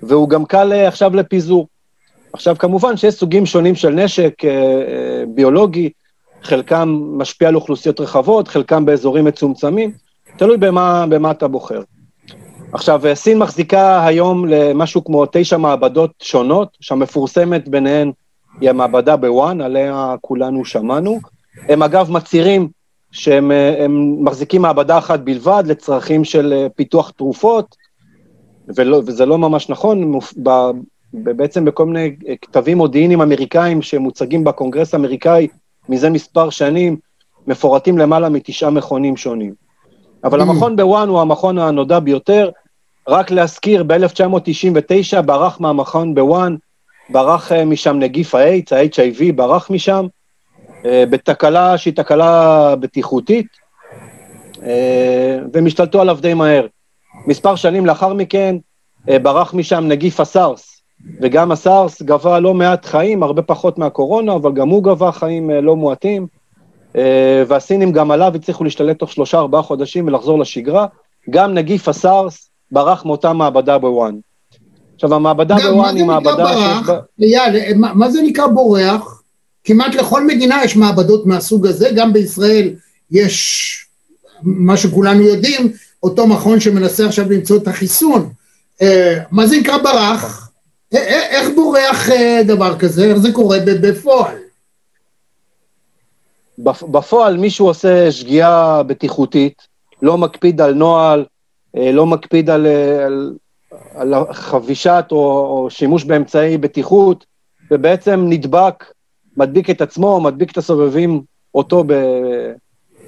והוא 0.03 0.29
גם 0.29 0.45
קל 0.45 0.73
אה, 0.73 0.87
עכשיו 0.87 1.15
לפיזור. 1.15 1.67
עכשיו, 2.33 2.55
כמובן 2.59 2.97
שיש 2.97 3.13
סוגים 3.13 3.45
שונים 3.45 3.75
של 3.75 3.89
נשק 3.89 4.33
ביולוגי, 5.27 5.89
חלקם 6.43 6.99
משפיע 7.17 7.47
על 7.47 7.55
אוכלוסיות 7.55 7.99
רחבות, 7.99 8.47
חלקם 8.47 8.85
באזורים 8.85 9.25
מצומצמים, 9.25 9.91
תלוי 10.37 10.57
במה, 10.57 11.05
במה 11.09 11.31
אתה 11.31 11.47
בוחר. 11.47 11.81
עכשיו, 12.73 13.01
סין 13.13 13.37
מחזיקה 13.37 14.05
היום 14.05 14.45
למשהו 14.47 15.03
כמו 15.03 15.25
תשע 15.31 15.57
מעבדות 15.57 16.11
שונות, 16.21 16.77
שהמפורסמת 16.81 17.69
ביניהן 17.69 18.11
היא 18.59 18.69
המעבדה 18.69 19.15
בוואן, 19.15 19.61
עליה 19.61 20.15
כולנו 20.21 20.65
שמענו. 20.65 21.19
הם 21.69 21.83
אגב 21.83 22.11
מצהירים 22.11 22.69
שהם 23.11 23.51
אה, 23.51 23.85
מחזיקים 24.19 24.61
מעבדה 24.61 24.97
אחת 24.97 25.19
בלבד 25.19 25.63
לצרכים 25.65 26.23
של 26.23 26.53
אה, 26.53 26.67
פיתוח 26.75 27.09
תרופות, 27.09 27.75
ולא, 28.75 29.01
וזה 29.05 29.25
לא 29.25 29.37
ממש 29.37 29.69
נכון, 29.69 30.19
ב, 30.43 30.49
בעצם 31.13 31.65
בכל 31.65 31.85
מיני 31.85 32.15
אה, 32.27 32.33
כתבים 32.41 32.77
מודיעיניים 32.77 33.21
אמריקאים 33.21 33.81
שמוצגים 33.81 34.43
בקונגרס 34.43 34.93
האמריקאי 34.93 35.47
מזה 35.89 36.09
מספר 36.09 36.49
שנים, 36.49 36.97
מפורטים 37.47 37.97
למעלה 37.97 38.29
מתשעה 38.29 38.69
מכונים 38.69 39.17
שונים. 39.17 39.53
אבל 40.23 40.39
Mm. 40.39 40.43
המכון 40.43 40.75
בוואן 40.75 41.09
הוא 41.09 41.21
המכון 41.21 41.57
הנודע 41.57 41.99
ביותר. 41.99 42.49
רק 43.07 43.31
להזכיר, 43.31 43.83
ב-1999 43.83 45.21
ברח 45.21 45.59
מהמכון 45.59 46.15
בוואן, 46.15 46.55
ברח 47.09 47.51
אה, 47.51 47.65
משם 47.65 47.99
נגיף 47.99 48.35
האיידס, 48.35 48.73
ה-HIV, 48.73 49.33
ברח 49.35 49.69
משם, 49.71 50.07
בתקלה 50.83 51.77
שהיא 51.77 51.93
תקלה 51.93 52.75
בטיחותית, 52.75 53.47
אה, 54.63 55.39
והם 55.53 55.65
השתלטו 55.65 56.01
עליו 56.01 56.17
די 56.21 56.33
מהר. 56.33 56.67
מספר 57.27 57.55
שנים 57.55 57.85
לאחר 57.85 58.13
מכן 58.13 58.55
אה, 59.09 59.19
ברח 59.19 59.53
משם 59.53 59.83
נגיף 59.87 60.19
הסארס, 60.19 60.81
וגם 61.21 61.51
הסארס 61.51 62.01
גבה 62.01 62.39
לא 62.39 62.53
מעט 62.53 62.85
חיים, 62.85 63.23
הרבה 63.23 63.41
פחות 63.41 63.77
מהקורונה, 63.77 64.35
אבל 64.35 64.53
גם 64.53 64.69
הוא 64.69 64.83
גבה 64.83 65.11
חיים 65.11 65.49
לא 65.49 65.75
מועטים, 65.75 66.27
והסינים 67.47 67.91
גם 67.91 68.11
עליו 68.11 68.31
הצליחו 68.35 68.63
להשתלט 68.63 68.99
תוך 68.99 69.11
שלושה 69.11 69.37
ארבעה 69.37 69.61
חודשים 69.61 70.07
ולחזור 70.07 70.39
לשגרה. 70.39 70.85
גם 71.29 71.53
נגיף 71.53 71.87
הסארס 71.87 72.49
ברח 72.71 73.05
מאותה 73.05 73.33
מעבדה 73.33 73.77
בוואן. 73.77 74.15
עכשיו, 75.03 75.15
המעבדה 75.15 75.55
בוואן 75.55 75.95
היא 75.95 76.05
מעבדה 76.05 76.35
ברח? 76.35 76.89
בה... 76.89 76.99
אייל, 77.21 77.77
מה, 77.77 77.93
מה 77.93 78.11
זה 78.11 78.21
נקרא 78.21 78.47
בורח? 78.47 79.21
כמעט 79.63 79.95
לכל 79.95 80.27
מדינה 80.27 80.63
יש 80.63 80.75
מעבדות 80.75 81.25
מהסוג 81.25 81.67
הזה, 81.67 81.89
גם 81.95 82.13
בישראל 82.13 82.69
יש 83.11 83.87
מה 84.43 84.77
שכולנו 84.77 85.21
יודעים, 85.21 85.71
אותו 86.03 86.27
מכון 86.27 86.59
שמנסה 86.59 87.05
עכשיו 87.05 87.31
למצוא 87.31 87.57
את 87.57 87.67
החיסון. 87.67 88.29
אה, 88.81 89.17
מה 89.31 89.47
זה 89.47 89.57
נקרא 89.57 89.77
ברח? 89.77 90.51
איך 90.91 91.49
בורח 91.55 92.09
אה, 92.09 92.41
דבר 92.47 92.79
כזה? 92.79 93.05
איך 93.05 93.17
זה 93.17 93.31
קורה 93.31 93.57
ב- 93.59 93.87
בפועל? 93.87 94.35
בפ- 96.59 96.87
בפועל 96.91 97.37
מישהו 97.37 97.67
עושה 97.67 98.11
שגיאה 98.11 98.83
בטיחותית, 98.83 99.61
לא 100.01 100.17
מקפיד 100.17 100.61
על 100.61 100.73
נוהל, 100.73 101.25
אה, 101.77 101.91
לא 101.91 102.05
מקפיד 102.05 102.49
על, 102.49 102.67
אה, 102.67 103.05
על, 103.05 103.33
על 103.95 104.13
חבישת 104.31 105.05
או, 105.11 105.17
או 105.17 105.67
שימוש 105.69 106.03
באמצעי 106.03 106.57
בטיחות, 106.57 107.25
ובעצם 107.71 108.25
נדבק, 108.29 108.85
מדביק 109.37 109.69
את 109.69 109.81
עצמו, 109.81 110.21
מדביק 110.21 110.51
את 110.51 110.57
הסובבים 110.57 111.21
אותו 111.55 111.83
ב... 111.87 111.93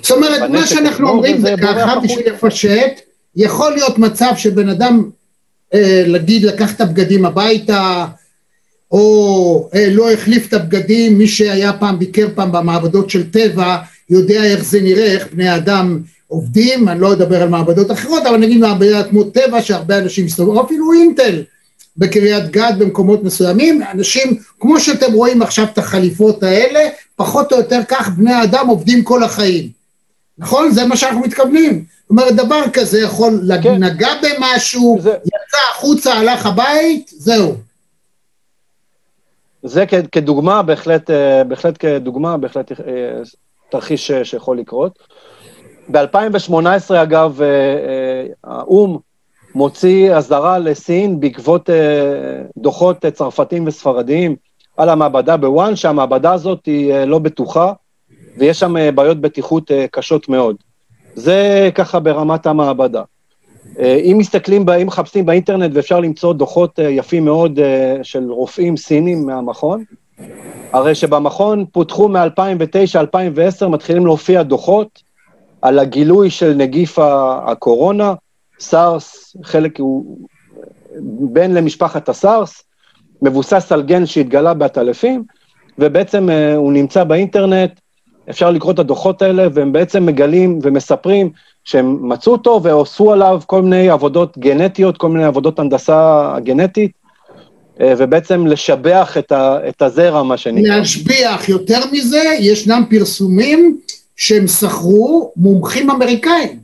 זאת 0.02 0.18
אומרת, 0.18 0.50
מה 0.50 0.68
שאנחנו 0.68 1.10
אומרים 1.10 1.42
זה 1.42 1.56
ככה. 1.62 2.00
בשביל 2.00 2.34
לפשט, 2.34 3.02
יכול 3.36 3.72
להיות 3.72 3.98
מצב 3.98 4.32
שבן 4.38 4.70
אדם, 4.70 5.10
אה, 5.74 6.06
נגיד, 6.08 6.44
לקח 6.44 6.76
את 6.76 6.82
הבגדים 6.82 7.26
הביתה, 7.26 8.06
או 8.92 9.70
אה, 9.76 9.88
לא 9.92 10.12
החליף 10.12 10.48
את 10.48 10.54
הבגדים, 10.54 11.18
מי 11.18 11.28
שהיה 11.28 11.74
פעם, 11.74 12.00
ביקר 12.00 12.28
פעם 12.36 12.52
במעבדות 12.52 13.10
של 13.10 13.32
טבע, 13.32 13.78
יודע 14.10 14.44
איך 14.44 14.64
זה 14.64 14.82
נראה, 14.82 15.06
איך 15.06 15.28
בני 15.34 15.48
האדם 15.48 16.02
עובדים, 16.34 16.90
אני 16.90 17.00
לא 17.00 17.14
אדבר 17.14 17.42
על 17.42 17.50
מעבדות 17.50 17.92
אחרות, 17.92 18.24
אבל 18.26 18.38
נגיד 18.38 18.58
מעבדה 18.58 19.04
כמו 19.04 19.24
טבע, 19.24 19.62
שהרבה 19.62 19.98
אנשים 19.98 20.26
מסתובבים, 20.26 20.58
או 20.58 20.66
אפילו 20.66 20.94
אינטל, 20.94 21.44
בקריית 21.98 22.50
גת 22.52 22.76
במקומות 22.78 23.24
מסוימים, 23.24 23.82
אנשים, 23.92 24.28
כמו 24.60 24.80
שאתם 24.80 25.14
רואים 25.14 25.42
עכשיו 25.42 25.66
את 25.74 25.78
החליפות 25.78 26.44
האלה, 26.44 26.80
פחות 27.16 27.52
או 27.54 27.58
יותר 27.58 27.80
כך 27.88 28.10
בני 28.10 28.34
האדם 28.34 28.68
עובדים 28.68 29.04
כל 29.04 29.24
החיים. 29.24 29.70
נכון? 30.38 30.72
זה 30.72 30.86
מה 30.86 30.98
שאנחנו 30.98 31.20
מתכוונים. 31.22 31.74
זאת 32.02 32.10
אומרת, 32.10 32.36
דבר 32.36 32.62
כזה 32.74 33.02
יכול 33.02 33.42
כן. 33.64 33.84
נגע 33.84 34.10
במשהו, 34.22 34.98
זה- 35.02 35.10
יצא 35.26 35.58
החוצה, 35.72 36.14
הלך 36.14 36.46
הבית, 36.46 37.12
זהו. 37.18 37.56
זה 39.64 39.86
כ- 39.88 40.08
כדוגמה, 40.12 40.64
בהחלט, 40.64 41.10
אה, 41.10 41.44
בהחלט 41.44 41.76
כדוגמה, 41.80 42.38
בהחלט 42.38 42.72
אה, 42.72 42.78
תרחיש 43.70 44.08
ש- 44.12 44.30
שיכול 44.30 44.60
לקרות. 44.60 45.00
ב-2018, 45.92 46.94
אגב, 46.96 47.42
אה, 47.42 47.48
אה, 47.48 48.26
האו"ם 48.44 48.98
מוציא 49.56 50.14
אזהרה 50.14 50.60
לסין 50.60 51.20
בעקבות 51.20 51.70
אה, 51.70 51.76
דוחות 52.58 53.06
צרפתיים 53.06 53.68
וספרדיים 53.68 54.36
על 54.78 54.90
המעבדה 54.90 55.38
בוואן, 55.38 55.76
שהמעבדה 55.76 56.34
הזאת 56.34 56.66
היא 56.66 56.94
לא 56.94 57.20
בטוחה, 57.20 57.74
ויש 58.38 58.60
שם 58.60 58.76
בעיות 58.96 59.22
בטיחות 59.22 59.72
קשות 59.92 60.30
מאוד. 60.30 60.56
זה 61.16 61.70
ככה 61.76 62.00
ברמת 62.00 62.46
המעבדה. 62.46 63.02
אם 63.80 64.16
מסתכלים, 64.20 64.70
אם 64.70 64.88
מחפשים 64.88 65.26
באינטרנט 65.26 65.72
ואפשר 65.74 66.00
למצוא 66.00 66.34
דוחות 66.34 66.80
יפים 66.80 67.26
מאוד 67.26 67.60
של 68.04 68.32
רופאים 68.32 68.78
סינים 68.78 69.26
מהמכון, 69.26 69.84
הרי 70.72 70.96
שבמכון 70.96 71.66
פותחו 71.72 72.10
מ-2009-2010, 72.10 73.68
מתחילים 73.68 74.06
להופיע 74.06 74.44
דוחות 74.44 75.04
על 75.64 75.80
הגילוי 75.80 76.30
של 76.30 76.54
נגיף 76.54 77.00
הקורונה, 77.48 78.14
סארס, 78.60 79.36
חלק 79.44 79.80
הוא 79.80 80.18
בן 81.34 81.52
למשפחת 81.52 82.10
הסארס, 82.10 82.64
מבוסס 83.22 83.72
על 83.72 83.82
גן 83.82 84.06
שהתגלה 84.06 84.54
בעטלפים, 84.54 85.24
ובעצם 85.80 86.30
אה, 86.30 86.56
הוא 86.56 86.74
נמצא 86.74 87.04
באינטרנט, 87.04 87.72
אפשר 88.30 88.52
לקרוא 88.52 88.74
את 88.74 88.80
הדוחות 88.80 89.22
האלה, 89.22 89.48
והם 89.54 89.72
בעצם 89.72 90.06
מגלים 90.06 90.60
ומספרים 90.64 91.30
שהם 91.64 92.10
מצאו 92.10 92.32
אותו 92.32 92.60
ועשו 92.64 93.12
עליו 93.12 93.42
כל 93.46 93.62
מיני 93.62 93.90
עבודות 93.90 94.38
גנטיות, 94.38 94.98
כל 94.98 95.10
מיני 95.10 95.26
עבודות 95.26 95.60
הנדסה 95.60 96.34
גנטית, 96.44 96.92
אה, 97.82 97.94
ובעצם 97.98 98.48
לשבח 98.48 99.16
את, 99.20 99.32
ה, 99.32 99.58
את 99.70 99.82
הזרע, 99.82 100.24
מה 100.24 100.38
שנקרא. 100.38 100.78
להשביח 100.78 101.50
יותר 101.50 101.80
מזה, 101.92 102.24
ישנם 102.40 102.84
פרסומים 102.90 103.78
שהם 104.16 104.48
שכרו 104.48 105.32
מומחים 105.36 105.90
אמריקאים. 105.90 106.60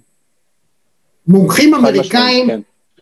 מומחים 1.27 1.75
אמריקאים 1.75 2.47
כן. 2.47 2.59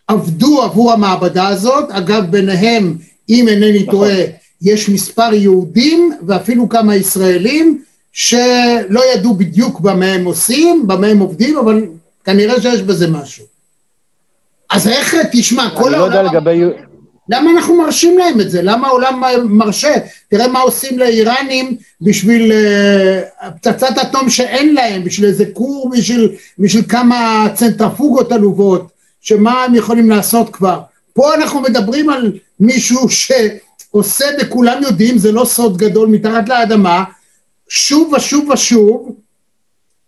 עבדו 0.07 0.61
עבור 0.61 0.91
המעבדה 0.93 1.47
הזאת, 1.47 1.91
אגב 1.91 2.23
ביניהם, 2.31 2.97
אם 3.29 3.47
אינני 3.47 3.79
נכון. 3.79 3.91
טועה, 3.91 4.17
יש 4.61 4.89
מספר 4.89 5.33
יהודים 5.33 6.11
ואפילו 6.27 6.69
כמה 6.69 6.95
ישראלים 6.95 7.81
שלא 8.11 9.01
ידעו 9.13 9.33
בדיוק 9.33 9.79
במה 9.79 10.05
הם 10.05 10.25
עושים, 10.25 10.87
במה 10.87 11.07
הם 11.07 11.19
עובדים, 11.19 11.57
אבל 11.57 11.85
כנראה 12.23 12.61
שיש 12.61 12.81
בזה 12.81 13.07
משהו. 13.07 13.45
אז 14.69 14.87
איך, 14.87 15.15
תשמע, 15.31 15.69
כל 15.77 15.89
אני 15.89 15.99
לא 15.99 16.05
יודע 16.05 16.17
העולם... 16.17 16.35
לגבי... 16.35 16.61
למה 17.29 17.51
אנחנו 17.51 17.75
מרשים 17.75 18.17
להם 18.17 18.41
את 18.41 18.49
זה? 18.51 18.61
למה 18.61 18.87
העולם 18.87 19.21
מרשה? 19.49 19.93
תראה 20.29 20.47
מה 20.47 20.59
עושים 20.59 20.99
לאיראנים 20.99 21.77
בשביל 22.01 22.51
uh, 22.51 23.45
פצצת 23.61 23.97
אטום 24.01 24.29
שאין 24.29 24.73
להם, 24.73 25.03
בשביל 25.03 25.29
איזה 25.29 25.45
כור, 25.53 25.91
בשביל, 25.97 26.31
בשביל 26.59 26.83
כמה 26.89 27.47
צנטרפוגות 27.55 28.31
עלובות, 28.31 28.87
שמה 29.21 29.63
הם 29.63 29.75
יכולים 29.75 30.09
לעשות 30.09 30.49
כבר. 30.49 30.79
פה 31.13 31.35
אנחנו 31.35 31.61
מדברים 31.61 32.09
על 32.09 32.31
מישהו 32.59 33.09
שעושה 33.09 34.25
וכולם 34.41 34.83
יודעים, 34.83 35.17
זה 35.17 35.31
לא 35.31 35.45
סוד 35.45 35.77
גדול 35.77 36.09
מתחת 36.09 36.49
לאדמה, 36.49 37.03
שוב 37.69 38.13
ושוב 38.13 38.49
ושוב, 38.49 39.15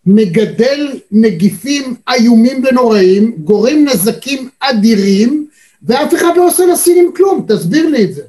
מגדל 0.06 0.88
נגיפים 1.12 1.96
איומים 2.10 2.64
ונוראים, 2.66 3.36
גורם 3.44 3.86
נזקים 3.86 4.50
אדירים, 4.60 5.48
ואף 5.84 6.14
אחד 6.14 6.32
לא 6.36 6.48
עושה 6.48 6.66
לסינים 6.66 7.12
כלום, 7.16 7.46
תסביר 7.48 7.90
לי 7.90 8.04
את 8.04 8.14
זה. 8.14 8.24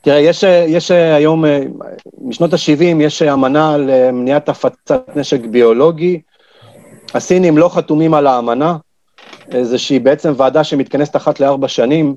תראה, 0.00 0.18
יש, 0.18 0.44
יש 0.68 0.90
היום, 0.90 1.44
משנות 2.22 2.52
ה-70, 2.52 3.02
יש 3.02 3.22
אמנה 3.22 3.76
למניעת 3.76 4.48
הפצת 4.48 5.16
נשק 5.16 5.40
ביולוגי. 5.40 6.20
הסינים 7.14 7.58
לא 7.58 7.68
חתומים 7.68 8.14
על 8.14 8.26
האמנה, 8.26 8.76
איזושהי 9.50 9.98
בעצם 9.98 10.32
ועדה 10.36 10.64
שמתכנסת 10.64 11.16
אחת 11.16 11.40
לארבע 11.40 11.68
שנים, 11.68 12.16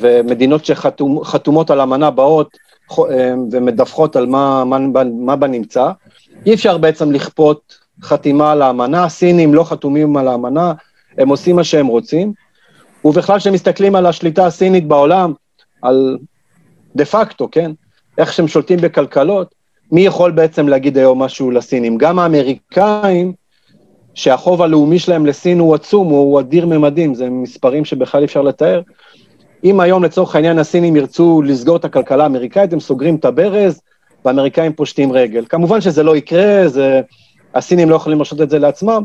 ומדינות 0.00 0.64
שחתומות 0.64 1.70
על 1.70 1.80
אמנה 1.80 2.10
באות 2.10 2.56
אה, 2.98 3.34
ומדווחות 3.52 4.16
על 4.16 4.26
מה, 4.26 4.64
מה, 4.64 4.78
מה 5.04 5.36
בנמצא. 5.36 5.90
אי 6.46 6.54
אפשר 6.54 6.78
בעצם 6.78 7.12
לכפות 7.12 7.78
חתימה 8.02 8.52
על 8.52 8.62
האמנה, 8.62 9.04
הסינים 9.04 9.54
לא 9.54 9.64
חתומים 9.64 10.16
על 10.16 10.28
האמנה, 10.28 10.72
הם 11.18 11.28
עושים 11.28 11.56
מה 11.56 11.64
שהם 11.64 11.86
רוצים, 11.86 12.32
ובכלל 13.04 13.38
כשמסתכלים 13.38 13.94
על 13.94 14.06
השליטה 14.06 14.46
הסינית 14.46 14.88
בעולם, 14.88 15.32
על 15.82 16.18
דה 16.96 17.04
פקטו, 17.04 17.48
כן? 17.52 17.70
איך 18.18 18.32
שהם 18.32 18.48
שולטים 18.48 18.78
בכלכלות, 18.78 19.54
מי 19.92 20.06
יכול 20.06 20.30
בעצם 20.30 20.68
להגיד 20.68 20.98
היום 20.98 21.22
משהו 21.22 21.50
לסינים? 21.50 21.98
גם 21.98 22.18
האמריקאים, 22.18 23.32
שהחוב 24.14 24.62
הלאומי 24.62 24.98
שלהם 24.98 25.26
לסין 25.26 25.58
הוא 25.58 25.74
עצום, 25.74 26.08
הוא 26.08 26.40
אדיר 26.40 26.66
ממדים, 26.66 27.14
זה 27.14 27.30
מספרים 27.30 27.84
שבכלל 27.84 28.20
אי 28.20 28.24
אפשר 28.24 28.42
לתאר. 28.42 28.80
אם 29.64 29.80
היום 29.80 30.04
לצורך 30.04 30.36
העניין 30.36 30.58
הסינים 30.58 30.96
ירצו 30.96 31.42
לסגור 31.42 31.76
את 31.76 31.84
הכלכלה 31.84 32.22
האמריקאית, 32.22 32.72
הם 32.72 32.80
סוגרים 32.80 33.16
את 33.16 33.24
הברז, 33.24 33.80
והאמריקאים 34.24 34.72
פושטים 34.72 35.12
רגל. 35.12 35.44
כמובן 35.48 35.80
שזה 35.80 36.02
לא 36.02 36.16
יקרה, 36.16 36.68
זה... 36.68 37.00
הסינים 37.54 37.90
לא 37.90 37.96
יכולים 37.96 38.18
להרשות 38.18 38.40
את 38.40 38.50
זה 38.50 38.58
לעצמם, 38.58 39.02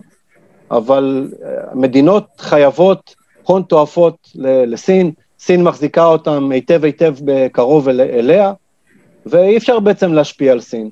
אבל 0.72 1.32
אה, 1.44 1.50
מדינות 1.74 2.26
חייבות 2.38 3.16
הון 3.44 3.64
תועפות 3.64 4.32
לסין, 4.36 5.12
סין 5.40 5.64
מחזיקה 5.64 6.06
אותם 6.06 6.52
היטב 6.52 6.84
היטב 6.84 7.16
קרוב 7.52 7.90
אל, 7.90 8.02
אליה, 8.02 8.54
ואי 9.26 9.58
אפשר 9.58 9.80
בעצם 9.80 10.14
להשפיע 10.14 10.52
על 10.52 10.60
סין. 10.60 10.90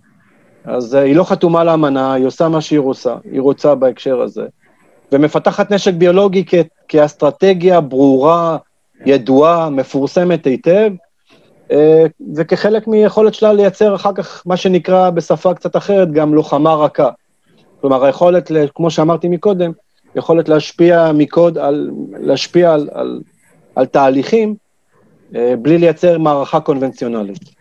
אז 0.66 0.96
uh, 0.96 0.98
היא 0.98 1.16
לא 1.16 1.24
חתומה 1.24 1.64
לאמנה, 1.64 2.14
היא 2.14 2.26
עושה 2.26 2.50
מה 2.50 2.62
שהיא 2.62 2.80
רוצה, 2.80 3.16
היא 3.32 3.42
רוצה 3.42 3.76
בהקשר 3.76 4.22
הזה, 4.22 4.46
ומפתחת 5.12 5.72
נשק 5.72 5.94
ביולוגי 5.94 6.44
כ- 6.48 6.68
כאסטרטגיה 6.88 7.82
ברורה, 7.82 8.58
ידועה, 9.06 9.70
מפורסמת 9.70 10.48
היטב, 10.48 10.92
uh, 11.70 11.74
וכחלק 12.36 12.88
מיכולת 12.88 13.34
שלה 13.34 13.54
לייצר 13.54 13.96
אחר 13.96 14.14
כך, 14.14 14.44
מה 14.46 14.58
שנקרא 14.58 15.10
בשפה 15.10 15.54
קצת 15.54 15.76
אחרת, 15.76 16.12
גם 16.12 16.34
לוחמה 16.34 16.74
רכה. 16.74 17.10
כלומר, 17.82 18.06
היכולת, 18.06 18.52
כמו 18.76 18.92
שאמרתי 18.92 19.28
מקודם, 19.28 19.72
יכולת 20.16 20.50
להשפיע 20.50 21.12
מקוד, 21.14 21.58
על, 21.58 21.90
להשפיע 22.20 22.74
על, 22.74 22.90
על, 22.94 23.22
על 23.76 23.86
תהליכים, 23.86 24.56
אה, 25.36 25.54
בלי 25.62 25.78
לייצר 25.78 26.18
מערכה 26.18 26.60
קונבנציונלית. 26.60 27.58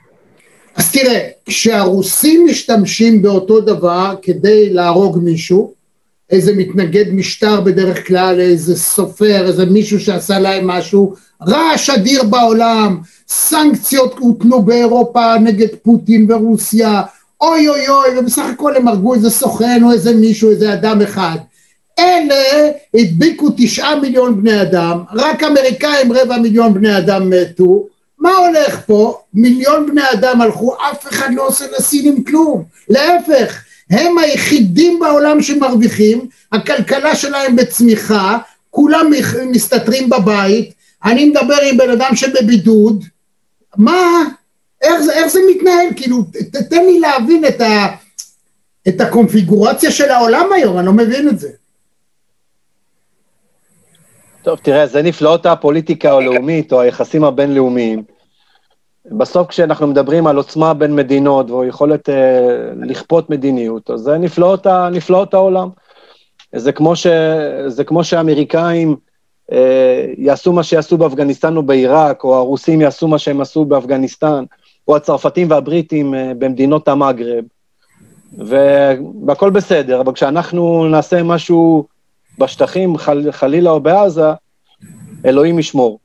אז 0.76 0.92
תראה, 0.92 1.28
כשהרוסים 1.46 2.46
משתמשים 2.50 3.22
באותו 3.22 3.60
דבר 3.60 4.14
כדי 4.22 4.70
להרוג 4.70 5.18
מישהו, 5.22 5.74
איזה 6.30 6.54
מתנגד 6.54 7.12
משטר 7.12 7.60
בדרך 7.60 8.06
כלל, 8.06 8.40
איזה 8.40 8.76
סופר, 8.76 9.46
איזה 9.46 9.66
מישהו 9.66 10.00
שעשה 10.00 10.38
להם 10.38 10.66
משהו, 10.66 11.14
רעש 11.42 11.90
אדיר 11.90 12.22
בעולם, 12.22 12.98
סנקציות 13.28 14.18
הוטלו 14.18 14.62
באירופה 14.62 15.38
נגד 15.38 15.68
פוטין 15.82 16.32
ורוסיה, 16.32 17.02
אוי 17.40 17.68
אוי 17.68 17.88
אוי, 17.88 18.18
ובסך 18.18 18.44
הכל 18.52 18.76
הם 18.76 18.88
הרגו 18.88 19.14
איזה 19.14 19.30
סוכן 19.30 19.82
או 19.82 19.92
איזה 19.92 20.14
מישהו, 20.14 20.50
איזה 20.50 20.72
אדם 20.72 21.02
אחד. 21.02 21.36
אלה 21.98 22.70
הדביקו 22.94 23.48
תשעה 23.56 24.00
מיליון 24.00 24.42
בני 24.42 24.62
אדם, 24.62 25.02
רק 25.12 25.42
אמריקאים 25.42 26.12
רבע 26.12 26.36
מיליון 26.36 26.74
בני 26.74 26.98
אדם 26.98 27.30
מתו, 27.30 27.86
מה 28.18 28.30
הולך 28.30 28.80
פה? 28.86 29.18
מיליון 29.34 29.86
בני 29.86 30.02
אדם 30.12 30.40
הלכו, 30.40 30.74
אף 30.90 31.08
אחד 31.08 31.28
לא 31.34 31.46
עושה 31.46 31.64
לסינים 31.78 32.24
כלום, 32.24 32.64
להפך, 32.88 33.62
הם 33.90 34.18
היחידים 34.18 34.98
בעולם 34.98 35.42
שמרוויחים, 35.42 36.28
הכלכלה 36.52 37.16
שלהם 37.16 37.56
בצמיחה, 37.56 38.38
כולם 38.70 39.10
מסתתרים 39.50 40.10
בבית, 40.10 40.75
אני 41.06 41.24
מדבר 41.24 41.56
עם 41.70 41.76
בן 41.76 41.90
אדם 41.90 42.10
שבבידוד, 42.14 43.04
מה, 43.76 44.22
איך 44.82 44.94
איך 45.12 45.26
זה 45.26 45.40
מתנהל? 45.50 45.86
כאילו, 45.96 46.16
תתן 46.52 46.84
לי 46.84 47.00
להבין 47.00 47.44
את, 47.44 47.60
ה, 47.60 47.86
את 48.88 49.00
הקונפיגורציה 49.00 49.90
של 49.90 50.10
העולם 50.10 50.52
היום, 50.54 50.78
אני 50.78 50.86
לא 50.86 50.92
מבין 50.92 51.28
את 51.28 51.38
זה. 51.38 51.48
טוב, 54.42 54.58
תראה, 54.62 54.86
זה 54.86 55.02
נפלאות 55.02 55.46
הפוליטיקה 55.46 56.12
הלאומית 56.12 56.72
או 56.72 56.80
היחסים 56.80 57.24
הבינלאומיים. 57.24 58.02
בסוף 59.06 59.48
כשאנחנו 59.48 59.86
מדברים 59.86 60.26
על 60.26 60.36
עוצמה 60.36 60.74
בין 60.74 60.96
מדינות 60.96 61.50
או 61.50 61.64
יכולת 61.64 62.08
אה, 62.08 62.70
לכפות 62.82 63.30
מדיניות, 63.30 63.90
אז 63.90 64.00
זה 64.00 64.18
נפלאות, 64.18 64.66
נפלאות 64.92 65.34
העולם. 65.34 65.68
זה 66.56 66.72
כמו, 66.72 66.96
ש, 66.96 67.06
זה 67.66 67.84
כמו 67.84 68.04
שהאמריקאים 68.04 68.90
אה, 68.90 69.05
יעשו 70.18 70.52
מה 70.52 70.62
שיעשו 70.62 70.98
באפגניסטן 70.98 71.56
או 71.56 71.62
בעיראק, 71.62 72.24
או 72.24 72.34
הרוסים 72.34 72.80
יעשו 72.80 73.08
מה 73.08 73.18
שהם 73.18 73.40
עשו 73.40 73.64
באפגניסטן, 73.64 74.44
או 74.88 74.96
הצרפתים 74.96 75.50
והבריטים 75.50 76.14
אה, 76.14 76.32
במדינות 76.38 76.88
המגרב, 76.88 77.44
והכל 79.26 79.50
בסדר, 79.50 80.00
אבל 80.00 80.12
כשאנחנו 80.12 80.88
נעשה 80.88 81.22
משהו 81.22 81.86
בשטחים, 82.38 82.98
חל, 82.98 83.32
חלילה 83.32 83.70
או 83.70 83.80
בעזה, 83.80 84.32
אלוהים 85.24 85.58
ישמור. 85.58 85.98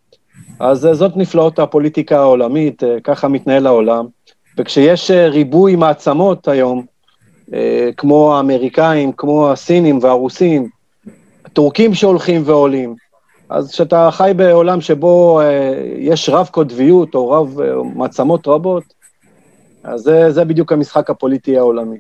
אז 0.60 0.86
אה, 0.86 0.94
זאת 0.94 1.18
נפלאות 1.18 1.60
הפוליטיקה 1.60 2.20
העולמית, 2.20 2.84
אה, 2.84 2.98
ככה 3.04 3.28
מתנהל 3.28 3.68
העולם. 3.68 4.06
וכשיש 4.58 5.12
אה, 5.12 5.30
ריבוי 5.30 5.76
מעצמות 5.76 6.48
היום, 6.48 6.86
כמו 7.98 8.36
האמריקאים, 8.36 9.12
כמו 9.12 9.52
הסינים 9.52 10.00
והרוסים, 10.02 10.70
הטורקים 11.46 11.94
שהולכים 11.94 12.42
ועולים, 12.46 12.96
אז 13.52 13.72
כשאתה 13.72 14.10
חי 14.12 14.32
בעולם 14.36 14.82
שבו 14.82 15.42
יש 15.98 16.30
רב 16.30 16.50
קוטביות 16.52 17.16
או 17.16 17.30
רב 17.30 17.58
מעצמות 17.96 18.48
רבות, 18.48 18.84
אז 19.84 20.02
זה, 20.02 20.32
זה 20.32 20.44
בדיוק 20.44 20.72
המשחק 20.72 21.10
הפוליטי 21.10 21.58
העולמי. 21.58 21.98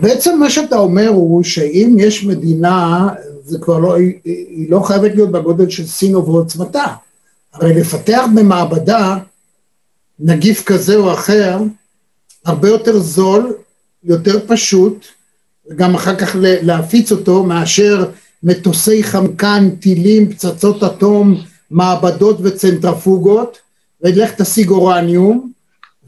בעצם 0.00 0.38
מה 0.40 0.50
שאתה 0.50 0.76
אומר 0.76 1.08
הוא 1.08 1.42
שאם 1.42 1.96
יש 1.98 2.24
מדינה, 2.24 3.08
זה 3.44 3.58
כבר 3.58 3.78
לא, 3.78 3.96
היא, 3.96 4.14
היא 4.24 4.70
לא 4.70 4.80
חייבת 4.80 5.14
להיות 5.14 5.30
בגודל 5.30 5.70
של 5.70 5.86
סין 5.86 6.16
ובעוצמתה. 6.16 6.84
הרי 7.52 7.74
לפתח 7.74 8.24
במעבדה 8.34 9.16
נגיף 10.18 10.64
כזה 10.64 10.96
או 10.96 11.12
אחר, 11.12 11.58
הרבה 12.44 12.68
יותר 12.68 12.98
זול, 12.98 13.52
יותר 14.04 14.38
פשוט, 14.46 15.06
וגם 15.70 15.94
אחר 15.94 16.16
כך 16.16 16.36
להפיץ 16.40 17.12
אותו, 17.12 17.42
מאשר 17.42 18.04
מטוסי 18.44 19.02
חמקן, 19.02 19.70
טילים, 19.80 20.32
פצצות 20.32 20.82
אטום, 20.82 21.40
מעבדות 21.70 22.36
וצנטרפוגות, 22.42 23.58
ולך 24.02 24.30
תשיג 24.30 24.70
אורניום, 24.70 25.50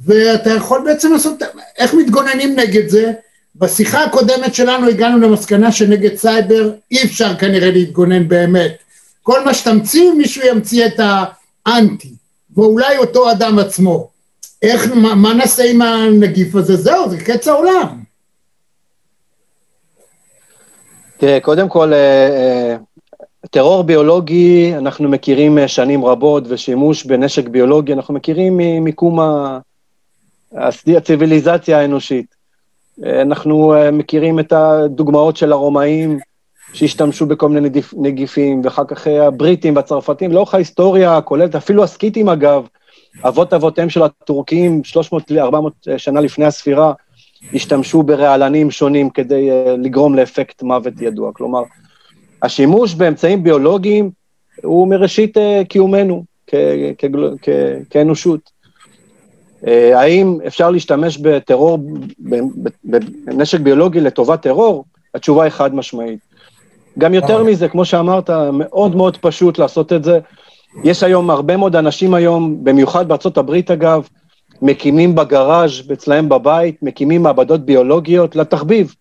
ואתה 0.05 0.51
יכול 0.51 0.83
בעצם 0.85 1.13
לעשות, 1.13 1.43
איך 1.79 1.95
מתגוננים 1.95 2.57
נגד 2.57 2.89
זה? 2.89 3.13
בשיחה 3.57 4.05
הקודמת 4.05 4.55
שלנו 4.55 4.89
הגענו 4.89 5.19
למסקנה 5.19 5.73
שנגד 5.73 6.17
סייבר 6.17 6.71
אי 6.91 7.03
אפשר 7.03 7.37
כנראה 7.37 7.71
להתגונן 7.71 8.29
באמת. 8.29 8.77
כל 9.23 9.45
מה 9.45 9.55
שתמציא 9.55 10.13
מישהו 10.13 10.43
ימציא 10.47 10.87
את 10.87 11.01
האנטי, 11.67 12.13
ואולי 12.57 12.99
אותו 12.99 13.31
אדם 13.31 13.59
עצמו. 13.59 14.09
איך, 14.63 14.93
מה, 14.95 15.15
מה 15.15 15.35
נעשה 15.35 15.71
עם 15.71 15.83
הנגיף 15.83 16.55
הזה? 16.55 16.77
זהו, 16.77 17.11
זה 17.11 17.17
קץ 17.21 17.49
העולם. 17.49 18.06
תראה, 21.17 21.41
קודם 21.41 21.69
כל, 21.69 21.93
אה, 21.93 22.29
אה, 22.29 22.77
טרור 23.51 23.85
ביולוגי 23.85 24.75
אנחנו 24.77 25.09
מכירים 25.09 25.59
אה, 25.59 25.69
שנים 25.69 26.05
רבות, 26.05 26.45
ושימוש 26.49 27.05
בנשק 27.05 27.49
ביולוגי 27.49 27.93
אנחנו 27.93 28.15
מכירים 28.15 28.57
ממיקום 28.57 29.21
הציוויליזציה 30.97 31.81
האנושית. 31.81 32.37
אנחנו 33.05 33.75
מכירים 33.93 34.41
את 34.41 34.53
הדוגמאות 34.53 35.37
של 35.37 35.53
הרומאים 35.53 36.19
שהשתמשו 36.73 37.27
בכל 37.27 37.49
מיני 37.49 37.61
נגיפ, 37.61 37.95
נגיפים, 37.97 38.61
ואחר 38.65 38.85
כך 38.85 39.07
הבריטים 39.07 39.77
והצרפתים, 39.77 40.33
לאורך 40.33 40.55
ההיסטוריה 40.55 41.17
הכוללת, 41.17 41.55
אפילו 41.55 41.85
הסקיטים 41.85 42.29
אגב, 42.29 42.67
אבות 43.25 43.53
אבותיהם 43.53 43.91
של 43.91 44.03
הטורקים, 44.03 44.83
300-400 45.33 45.35
אה, 45.89 45.99
שנה 45.99 46.21
לפני 46.21 46.45
הספירה, 46.45 46.93
השתמשו 47.55 48.03
ברעלנים 48.03 48.71
שונים 48.71 49.11
כדי 49.11 49.51
לגרום 49.79 50.15
לאפקט 50.15 50.63
מוות 50.63 50.95
ידוע. 51.01 51.33
כלומר, 51.33 51.63
השימוש 52.43 52.95
באמצעים 52.95 53.43
ביולוגיים 53.43 54.11
הוא 54.63 54.89
מראשית 54.89 55.37
קיומנו 55.69 56.25
כאנושות. 57.91 58.41
אה, 59.67 60.01
האם 60.01 60.39
אפשר 60.47 60.71
להשתמש 60.71 61.19
בטרור, 61.19 61.79
בנשק 63.25 63.61
ביולוגי 63.61 64.01
לטובת 64.01 64.43
טרור? 64.43 64.85
התשובה 65.15 65.45
היא 65.45 65.51
חד 65.51 65.75
משמעית. 65.75 66.19
גם 66.99 67.15
יותר 67.15 67.45
מזה, 67.45 67.69
כמו 67.69 67.85
שאמרת, 67.85 68.31
מאוד 68.53 68.97
מאוד 68.97 69.17
פשוט 69.17 69.59
לעשות 69.59 69.93
את 69.93 70.05
זה. 70.05 70.19
יש 70.85 71.03
היום 71.03 71.31
הרבה 71.31 71.57
מאוד 71.57 71.77
אנשים 71.77 72.15
היום, 72.15 72.65
במיוחד 72.65 73.09
בארצות 73.09 73.39
הברית 73.39 73.71
אגב, 73.71 74.09
מקימים 74.63 75.15
בגראז' 75.15 75.73
אצלהם 75.93 76.29
בבית, 76.29 76.83
מקימים 76.83 77.23
מעבדות 77.23 77.65
ביולוגיות 77.65 78.37
לתחביב. 78.37 78.95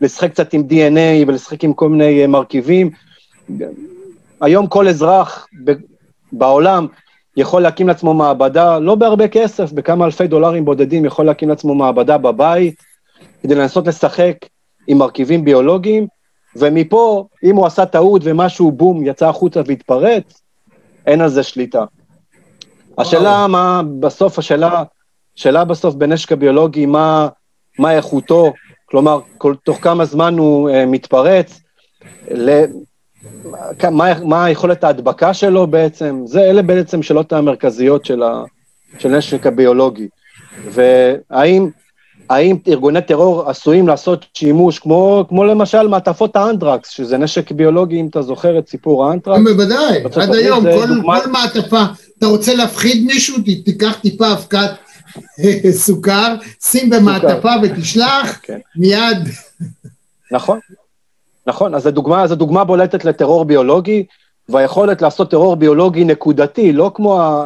לשחק 0.00 0.30
קצת 0.30 0.52
עם 0.52 0.62
DNA 0.70 1.28
ולשחק 1.28 1.64
עם 1.64 1.72
כל 1.72 1.88
מיני 1.88 2.22
אה, 2.22 2.26
מרכיבים. 2.26 2.90
היום 4.40 4.66
כל 4.66 4.88
אזרח 4.88 5.46
בעולם 6.32 6.86
יכול 7.36 7.62
להקים 7.62 7.88
לעצמו 7.88 8.14
מעבדה, 8.14 8.78
לא 8.78 8.94
בהרבה 8.94 9.28
כסף, 9.28 9.72
בכמה 9.72 10.04
אלפי 10.04 10.26
דולרים 10.26 10.64
בודדים 10.64 11.04
יכול 11.04 11.26
להקים 11.26 11.48
לעצמו 11.48 11.74
מעבדה 11.74 12.18
בבית, 12.18 12.74
כדי 13.42 13.54
לנסות 13.54 13.86
לשחק 13.86 14.36
עם 14.86 14.98
מרכיבים 14.98 15.44
ביולוגיים, 15.44 16.06
ומפה, 16.56 17.26
אם 17.44 17.56
הוא 17.56 17.66
עשה 17.66 17.86
טעות 17.86 18.22
ומשהו, 18.24 18.72
בום, 18.72 19.06
יצא 19.06 19.28
החוצה 19.28 19.60
והתפרץ, 19.66 20.42
אין 21.06 21.20
על 21.20 21.28
זה 21.28 21.42
שליטה. 21.42 21.84
השאלה 22.98 23.46
מה, 23.46 23.82
בסוף, 24.00 24.38
השאלה, 24.38 24.82
השאלה 25.38 25.64
בסוף 25.64 25.94
בנשק 25.94 26.32
הביולוגי, 26.32 26.86
מה, 26.86 27.28
מה 27.78 27.92
איכותו, 27.92 28.52
כלומר, 28.84 29.20
כל, 29.38 29.54
תוך 29.64 29.78
כמה 29.82 30.04
זמן 30.04 30.38
הוא 30.38 30.70
uh, 30.70 30.72
מתפרץ, 30.86 31.60
ל, 32.30 32.64
מה, 33.90 34.24
מה 34.24 34.44
היכולת 34.44 34.84
ההדבקה 34.84 35.34
שלו 35.34 35.66
בעצם, 35.66 36.22
זה 36.24 36.40
אלה 36.40 36.62
בעצם 36.62 37.02
שאלות 37.02 37.32
המרכזיות 37.32 38.04
של, 38.04 38.22
ה, 38.22 38.42
של 38.98 39.08
נשק 39.08 39.46
הביולוגי. 39.46 40.08
והאם 40.64 41.70
האם 42.30 42.56
ארגוני 42.68 43.02
טרור 43.02 43.50
עשויים 43.50 43.88
לעשות 43.88 44.26
שימוש, 44.34 44.78
כמו, 44.78 45.24
כמו 45.28 45.44
למשל 45.44 45.88
מעטפות 45.88 46.36
האנדרקס, 46.36 46.88
שזה 46.88 47.18
נשק 47.18 47.50
ביולוגי, 47.50 48.00
אם 48.00 48.06
אתה 48.06 48.22
זוכר 48.22 48.58
את 48.58 48.68
סיפור 48.68 49.06
האנטרקס? 49.06 49.42
בוודאי, 49.44 50.04
עד 50.22 50.34
היום, 50.34 50.64
כל, 50.64 50.86
דוגמה... 50.86 51.20
כל 51.20 51.30
מעטפה, 51.30 51.82
אתה 52.18 52.26
רוצה 52.26 52.54
להפחיד 52.54 53.06
מישהו, 53.06 53.36
תיקח 53.64 53.98
טיפה 54.02 54.32
אבקת 54.32 54.70
סוכר, 55.70 56.34
שים 56.64 56.90
במעטפה 56.90 57.50
ותשלח, 57.62 58.40
כן. 58.42 58.58
מיד. 58.76 59.18
נכון, 60.32 60.58
נכון, 61.46 61.74
אז 61.74 61.82
זו 61.82 61.90
דוגמה, 61.90 62.26
דוגמה 62.26 62.64
בולטת 62.64 63.04
לטרור 63.04 63.44
ביולוגי, 63.44 64.04
והיכולת 64.48 65.02
לעשות 65.02 65.30
טרור 65.30 65.56
ביולוגי 65.56 66.04
נקודתי, 66.04 66.72
לא 66.72 66.90
כמו 66.94 67.42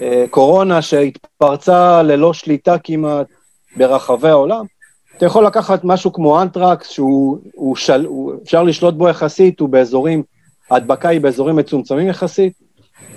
הקורונה 0.00 0.76
אה, 0.76 0.82
שהתפרצה 0.82 2.02
ללא 2.02 2.32
שליטה 2.32 2.78
כמעט 2.78 3.26
ברחבי 3.76 4.28
העולם. 4.28 4.64
אתה 5.16 5.26
יכול 5.26 5.46
לקחת 5.46 5.84
משהו 5.84 6.12
כמו 6.12 6.42
אנטרקס, 6.42 6.88
שהוא 6.88 7.38
הוא 7.54 7.76
של, 7.76 8.04
הוא, 8.04 8.32
אפשר 8.42 8.62
לשלוט 8.62 8.94
בו 8.94 9.08
יחסית, 9.08 9.60
הוא 9.60 9.68
באזורים, 9.68 10.22
ההדבקה 10.70 11.08
היא 11.08 11.20
באזורים 11.20 11.56
מצומצמים 11.56 12.08
יחסית, 12.08 12.52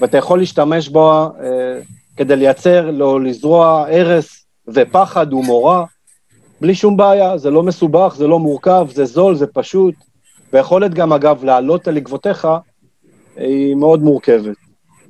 ואתה 0.01 0.17
יכול 0.17 0.39
להשתמש 0.39 0.89
בו 0.89 1.11
אה, 1.11 1.79
כדי 2.17 2.35
לייצר, 2.35 2.91
לא, 2.91 3.21
לזרוע 3.21 3.85
הרס 3.89 4.45
ופחד 4.67 5.33
ומורא, 5.33 5.83
בלי 6.61 6.75
שום 6.75 6.97
בעיה, 6.97 7.37
זה 7.37 7.49
לא 7.49 7.63
מסובך, 7.63 8.13
זה 8.17 8.27
לא 8.27 8.39
מורכב, 8.39 8.87
זה 8.93 9.05
זול, 9.05 9.35
זה 9.35 9.47
פשוט, 9.47 9.95
ויכולת 10.53 10.93
גם, 10.93 11.13
אגב, 11.13 11.43
לעלות 11.43 11.87
על 11.87 11.97
עקבותיך, 11.97 12.47
היא 13.35 13.75
מאוד 13.75 14.03
מורכבת. 14.03 14.55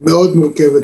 מאוד 0.02 0.36
מורכבת. 0.36 0.84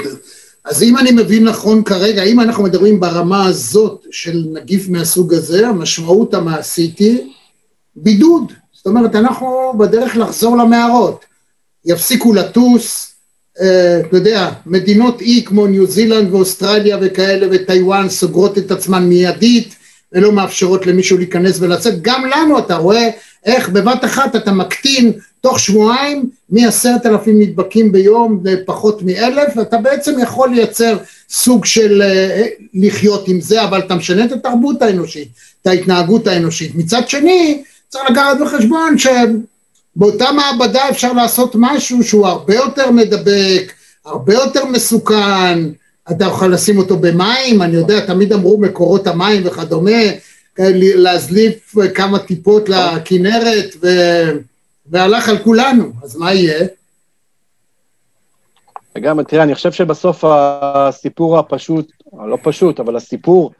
אז 0.65 0.84
אם 0.84 0.97
אני 0.97 1.12
מבין 1.12 1.47
נכון 1.47 1.84
כרגע, 1.84 2.23
אם 2.23 2.39
אנחנו 2.39 2.63
מדברים 2.63 2.99
ברמה 2.99 3.45
הזאת 3.45 4.06
של 4.12 4.45
נגיף 4.54 4.89
מהסוג 4.89 5.34
הזה, 5.34 5.67
המשמעות 5.67 6.34
המעשית 6.34 6.99
היא 6.99 7.32
בידוד. 7.95 8.54
זאת 8.73 8.88
אומרת, 8.88 9.15
אנחנו 9.15 9.73
בדרך 9.80 10.17
לחזור 10.17 10.58
למערות. 10.58 11.25
יפסיקו 11.86 12.34
לטוס, 12.34 13.08
אתה 13.61 14.17
יודע, 14.17 14.49
מדינות 14.65 15.21
אי 15.21 15.43
כמו 15.45 15.67
ניו 15.67 15.87
זילנד 15.87 16.33
ואוסטרליה 16.33 16.97
וכאלה 17.01 17.47
וטיוואן 17.51 18.09
סוגרות 18.09 18.57
את 18.57 18.71
עצמן 18.71 19.03
מיידית 19.03 19.75
ולא 20.13 20.31
מאפשרות 20.31 20.87
למישהו 20.87 21.17
להיכנס 21.17 21.57
ולצאת. 21.59 22.01
גם 22.01 22.25
לנו 22.25 22.59
אתה 22.59 22.75
רואה 22.75 23.09
איך 23.45 23.69
בבת 23.69 24.05
אחת 24.05 24.35
אתה 24.35 24.51
מקטין 24.51 25.11
תוך 25.41 25.59
שבועיים 25.59 26.29
מעשרת 26.49 27.05
אלפים 27.05 27.41
נדבקים 27.41 27.91
ביום 27.91 28.41
לפחות 28.43 29.01
מאלף, 29.03 29.53
ואתה 29.55 29.77
בעצם 29.77 30.19
יכול 30.19 30.49
לייצר 30.49 30.97
סוג 31.29 31.65
של 31.65 32.01
אה, 32.01 32.45
לחיות 32.73 33.27
עם 33.27 33.41
זה, 33.41 33.63
אבל 33.63 33.79
אתה 33.79 33.95
משנה 33.95 34.25
את 34.25 34.31
התרבות 34.31 34.81
האנושית, 34.81 35.27
את 35.61 35.67
ההתנהגות 35.67 36.27
האנושית. 36.27 36.75
מצד 36.75 37.09
שני, 37.09 37.63
צריך 37.89 38.09
לקחת 38.09 38.37
בחשבון 38.41 38.97
שבאותה 39.99 40.31
מעבדה 40.31 40.89
אפשר 40.89 41.13
לעשות 41.13 41.55
משהו 41.55 42.03
שהוא 42.03 42.27
הרבה 42.27 42.55
יותר 42.55 42.91
מדבק, 42.91 43.73
הרבה 44.05 44.33
יותר 44.33 44.65
מסוכן, 44.65 45.59
אתה 46.12 46.25
יכול 46.25 46.53
לשים 46.53 46.77
אותו 46.77 46.97
במים, 46.97 47.62
אני 47.62 47.75
יודע, 47.75 48.05
תמיד 48.05 48.33
אמרו 48.33 48.57
מקורות 48.57 49.07
המים 49.07 49.41
וכדומה, 49.45 50.01
להזליף 50.95 51.75
כמה 51.95 52.19
טיפות 52.19 52.69
לכנרת 52.69 53.75
ו... 53.83 53.88
והלך 54.85 55.29
על 55.29 55.38
כולנו, 55.38 55.91
אז 56.03 56.15
מה 56.15 56.33
יהיה? 56.33 56.67
וגם, 58.95 59.23
תראה, 59.23 59.43
אני 59.43 59.55
חושב 59.55 59.71
שבסוף 59.71 60.23
הסיפור 60.27 61.39
הפשוט, 61.39 61.91
לא 62.13 62.38
פשוט, 62.43 62.79
אבל 62.79 62.95
הסיפור 62.95 63.51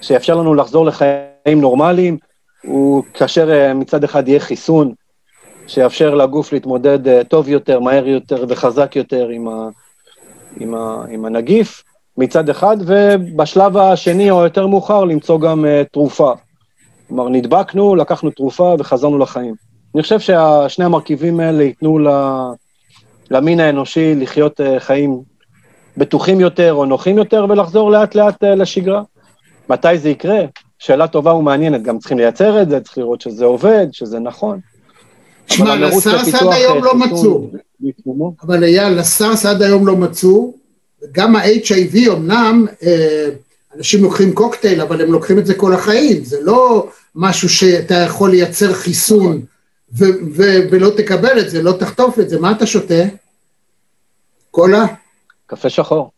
שיאפשר 0.00 0.34
לנו 0.34 0.54
לחזור 0.54 0.86
לחיים 0.86 1.60
נורמליים, 1.60 2.18
הוא 2.62 3.04
כאשר 3.14 3.50
אה, 3.52 3.74
מצד 3.74 4.04
אחד 4.04 4.28
יהיה 4.28 4.40
חיסון, 4.40 4.92
שיאפשר 5.72 6.14
לגוף 6.14 6.52
להתמודד 6.52 7.08
אה, 7.08 7.24
טוב 7.24 7.48
יותר, 7.48 7.80
מהר 7.80 8.08
יותר 8.08 8.44
וחזק 8.48 8.96
יותר 8.96 9.28
עם, 9.28 9.48
ה, 9.48 9.68
עם, 10.56 10.74
ה, 10.74 11.04
עם 11.10 11.24
הנגיף, 11.24 11.82
מצד 12.18 12.48
אחד, 12.48 12.76
ובשלב 12.86 13.76
השני 13.76 14.30
או 14.30 14.44
יותר 14.44 14.66
מאוחר 14.66 15.04
למצוא 15.04 15.40
גם 15.40 15.64
uh, 15.64 15.88
תרופה. 15.92 16.32
כלומר, 17.08 17.28
נדבקנו, 17.28 17.94
לקחנו 17.94 18.30
תרופה 18.30 18.74
וחזרנו 18.78 19.18
לחיים. 19.18 19.54
אני 19.94 20.02
חושב 20.02 20.20
ששני 20.20 20.84
המרכיבים 20.84 21.40
האלה 21.40 21.62
ייתנו 21.62 21.98
למין 23.30 23.60
האנושי 23.60 24.14
לחיות 24.14 24.60
uh, 24.60 24.64
חיים 24.78 25.22
בטוחים 25.96 26.40
יותר 26.40 26.72
או 26.72 26.84
נוחים 26.84 27.18
יותר 27.18 27.46
ולחזור 27.48 27.90
לאט 27.90 28.14
לאט 28.14 28.44
uh, 28.44 28.46
לשגרה. 28.46 29.02
מתי 29.68 29.98
זה 29.98 30.10
יקרה? 30.10 30.40
שאלה 30.78 31.08
טובה 31.08 31.34
ומעניינת, 31.34 31.82
גם 31.82 31.98
צריכים 31.98 32.18
לייצר 32.18 32.62
את 32.62 32.70
זה, 32.70 32.80
צריך 32.80 32.98
לראות 32.98 33.20
שזה 33.20 33.44
עובד, 33.44 33.86
שזה 33.92 34.18
נכון. 34.18 34.60
שמע, 35.46 35.76
לסארס 35.76 36.34
עד 36.34 36.52
היום 36.52 36.84
לא 36.84 36.94
מצאו. 36.94 37.50
אבל 38.42 38.64
אייל, 38.64 38.98
לסארס 38.98 39.46
עד 39.46 39.62
היום 39.62 39.86
לא 39.86 39.96
מצאו, 39.96 40.54
גם 41.12 41.36
ה-HIV 41.36 42.12
אמנם, 42.12 42.66
אה, 42.82 43.28
אנשים 43.76 44.02
לוקחים 44.02 44.32
קוקטייל, 44.32 44.80
אבל 44.80 45.00
הם 45.00 45.12
לוקחים 45.12 45.38
את 45.38 45.46
זה 45.46 45.54
כל 45.54 45.74
החיים, 45.74 46.24
זה 46.24 46.40
לא 46.40 46.88
משהו 47.14 47.48
שאתה 47.48 47.94
יכול 47.94 48.30
לייצר 48.30 48.72
חיסון 48.72 49.42
ו- 49.98 50.04
ולא 50.70 50.90
תקבל 50.96 51.38
את 51.40 51.50
זה, 51.50 51.62
לא 51.62 51.72
תחטוף 51.72 52.18
את 52.18 52.28
זה, 52.28 52.40
מה 52.40 52.50
אתה 52.52 52.66
שותה? 52.66 53.02
קולה? 54.50 54.84
קפה 55.46 55.70
שחור. 55.70 56.10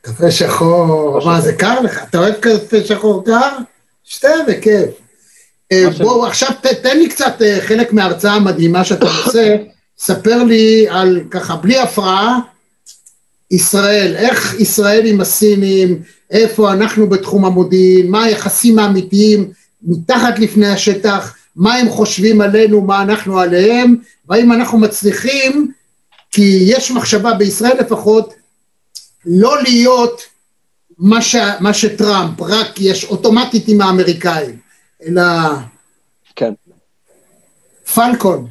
קפה 0.00 0.30
שחור, 0.30 1.20
מה 1.24 1.40
זה 1.40 1.52
קר 1.52 1.80
לך? 1.80 2.04
אתה 2.10 2.18
אוהב 2.18 2.34
קפה 2.34 2.80
שחור 2.84 3.24
קר? 3.24 3.50
שתה 4.04 4.28
בכיף. 4.48 5.03
אה, 5.74 5.90
בואו 5.90 6.26
עכשיו 6.26 6.48
תן 6.82 6.98
לי 6.98 7.08
קצת 7.08 7.42
אה, 7.42 7.58
חלק 7.60 7.92
מההרצאה 7.92 8.32
המדהימה 8.32 8.84
שאתה 8.84 9.06
עושה, 9.06 9.56
ספר 9.98 10.44
לי 10.44 10.86
על 10.88 11.20
ככה 11.30 11.56
בלי 11.56 11.78
הפרעה 11.78 12.40
ישראל, 13.50 14.14
איך 14.16 14.54
ישראל 14.60 15.06
עם 15.06 15.20
הסינים, 15.20 16.02
איפה 16.30 16.72
אנחנו 16.72 17.08
בתחום 17.08 17.44
המודיעין, 17.44 18.10
מה 18.10 18.24
היחסים 18.24 18.78
האמיתיים 18.78 19.50
מתחת 19.82 20.38
לפני 20.38 20.66
השטח, 20.66 21.36
מה 21.56 21.74
הם 21.74 21.90
חושבים 21.90 22.40
עלינו, 22.40 22.80
מה 22.80 23.02
אנחנו 23.02 23.40
עליהם, 23.40 23.96
והאם 24.28 24.52
אנחנו 24.52 24.78
מצליחים, 24.78 25.72
כי 26.30 26.58
יש 26.66 26.90
מחשבה 26.90 27.34
בישראל 27.34 27.76
לפחות, 27.80 28.34
לא 29.26 29.62
להיות 29.62 30.22
מה, 30.98 31.22
ש, 31.22 31.36
מה 31.60 31.74
שטראמפ, 31.74 32.40
רק 32.40 32.80
יש 32.80 33.04
אוטומטית 33.04 33.68
עם 33.68 33.80
האמריקאים, 33.80 34.56
אלא... 35.06 35.22
כן. 36.36 36.52
פלקון, 37.94 38.46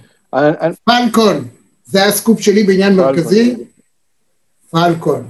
פלקון, 0.83 1.47
זה 1.85 2.05
הסקופ 2.05 2.41
שלי 2.41 2.63
בעניין 2.63 2.95
מרכזי. 2.95 3.55
פלקון. 4.71 5.27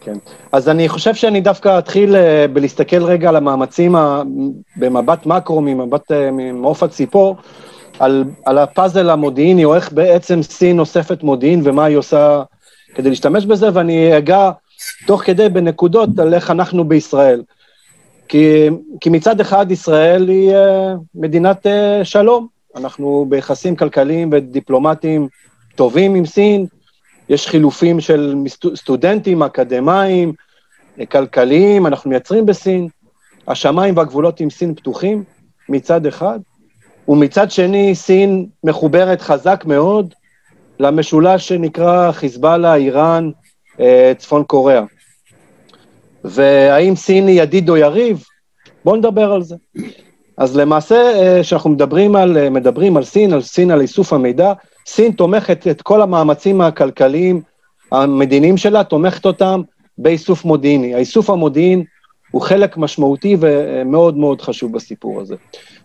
כן. 0.00 0.18
אז 0.52 0.68
אני 0.68 0.88
חושב 0.88 1.14
שאני 1.14 1.40
דווקא 1.40 1.78
אתחיל 1.78 2.16
אה, 2.16 2.46
בלהסתכל 2.52 3.04
רגע 3.04 3.28
על 3.28 3.36
המאמצים 3.36 3.94
במבט 4.76 5.26
מקרו, 5.26 5.60
ממבט, 5.60 6.12
אה, 6.12 6.30
ממעוף 6.32 6.82
הציפור, 6.82 7.36
על, 7.98 8.24
על 8.44 8.58
הפאזל 8.58 9.10
המודיעיני, 9.10 9.64
או 9.64 9.74
איך 9.74 9.92
בעצם 9.92 10.42
סין 10.42 10.78
אוספת 10.78 11.22
מודיעין 11.22 11.60
ומה 11.64 11.84
היא 11.84 11.96
עושה 11.96 12.42
כדי 12.94 13.10
להשתמש 13.10 13.46
בזה, 13.46 13.68
ואני 13.74 14.18
אגע 14.18 14.50
תוך 15.06 15.22
כדי 15.22 15.48
בנקודות 15.48 16.18
על 16.18 16.34
איך 16.34 16.50
אנחנו 16.50 16.84
בישראל. 16.84 17.42
כי, 18.30 18.68
כי 19.00 19.10
מצד 19.10 19.40
אחד 19.40 19.70
ישראל 19.70 20.28
היא 20.28 20.54
אה, 20.54 20.94
מדינת 21.14 21.66
שלום, 22.02 22.46
אנחנו 22.76 23.26
ביחסים 23.28 23.76
כלכליים 23.76 24.30
ודיפלומטיים 24.32 25.28
טובים 25.74 26.14
עם 26.14 26.26
סין, 26.26 26.66
יש 27.28 27.48
חילופים 27.48 28.00
של 28.00 28.34
סטודנטים, 28.74 29.42
אקדמאים, 29.42 30.32
כלכליים, 31.08 31.86
אנחנו 31.86 32.10
מייצרים 32.10 32.46
בסין, 32.46 32.88
השמיים 33.48 33.96
והגבולות 33.96 34.40
עם 34.40 34.50
סין 34.50 34.74
פתוחים, 34.74 35.24
מצד 35.68 36.06
אחד, 36.06 36.40
ומצד 37.08 37.50
שני 37.50 37.94
סין 37.94 38.46
מחוברת 38.64 39.20
חזק 39.20 39.64
מאוד 39.66 40.14
למשולש 40.80 41.48
שנקרא 41.48 42.12
חיזבאללה, 42.12 42.74
איראן, 42.74 43.30
אה, 43.80 44.12
צפון 44.18 44.44
קוריאה. 44.44 44.82
והאם 46.24 46.96
סין 46.96 47.26
היא 47.26 47.42
ידיד 47.42 47.68
או 47.68 47.76
יריב? 47.76 48.24
בואו 48.84 48.96
נדבר 48.96 49.32
על 49.32 49.42
זה. 49.42 49.56
אז 50.36 50.56
למעשה, 50.56 51.12
כשאנחנו 51.42 51.70
מדברים 51.70 52.16
על, 52.16 52.48
מדברים 52.48 52.96
על 52.96 53.04
סין, 53.04 53.32
על 53.32 53.42
סין, 53.42 53.70
על 53.70 53.80
איסוף 53.80 54.12
המידע, 54.12 54.52
סין 54.86 55.12
תומכת 55.12 55.66
את 55.66 55.82
כל 55.82 56.02
המאמצים 56.02 56.60
הכלכליים, 56.60 57.40
המדיניים 57.92 58.56
שלה, 58.56 58.84
תומכת 58.84 59.26
אותם 59.26 59.62
באיסוף 59.98 60.44
מודיעיני. 60.44 60.94
האיסוף 60.94 61.30
המודיעין 61.30 61.84
הוא 62.30 62.42
חלק 62.42 62.76
משמעותי 62.76 63.36
ומאוד 63.40 64.16
מאוד 64.16 64.40
חשוב 64.40 64.72
בסיפור 64.72 65.20
הזה. 65.20 65.34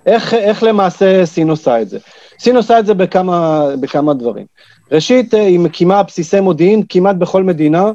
איך, 0.06 0.34
איך 0.34 0.64
למעשה 0.64 1.26
סין 1.26 1.50
עושה 1.50 1.82
את 1.82 1.90
זה? 1.90 2.00
סין 2.40 2.56
עושה 2.56 2.80
את 2.80 2.86
זה 2.86 2.94
בכמה, 2.94 3.66
בכמה 3.80 4.14
דברים. 4.14 4.46
ראשית, 4.92 5.34
היא 5.34 5.60
מקימה 5.60 6.04
בסיסי 6.04 6.40
מודיעין 6.40 6.84
כמעט 6.90 7.16
בכל 7.16 7.44
מדינה 7.44 7.92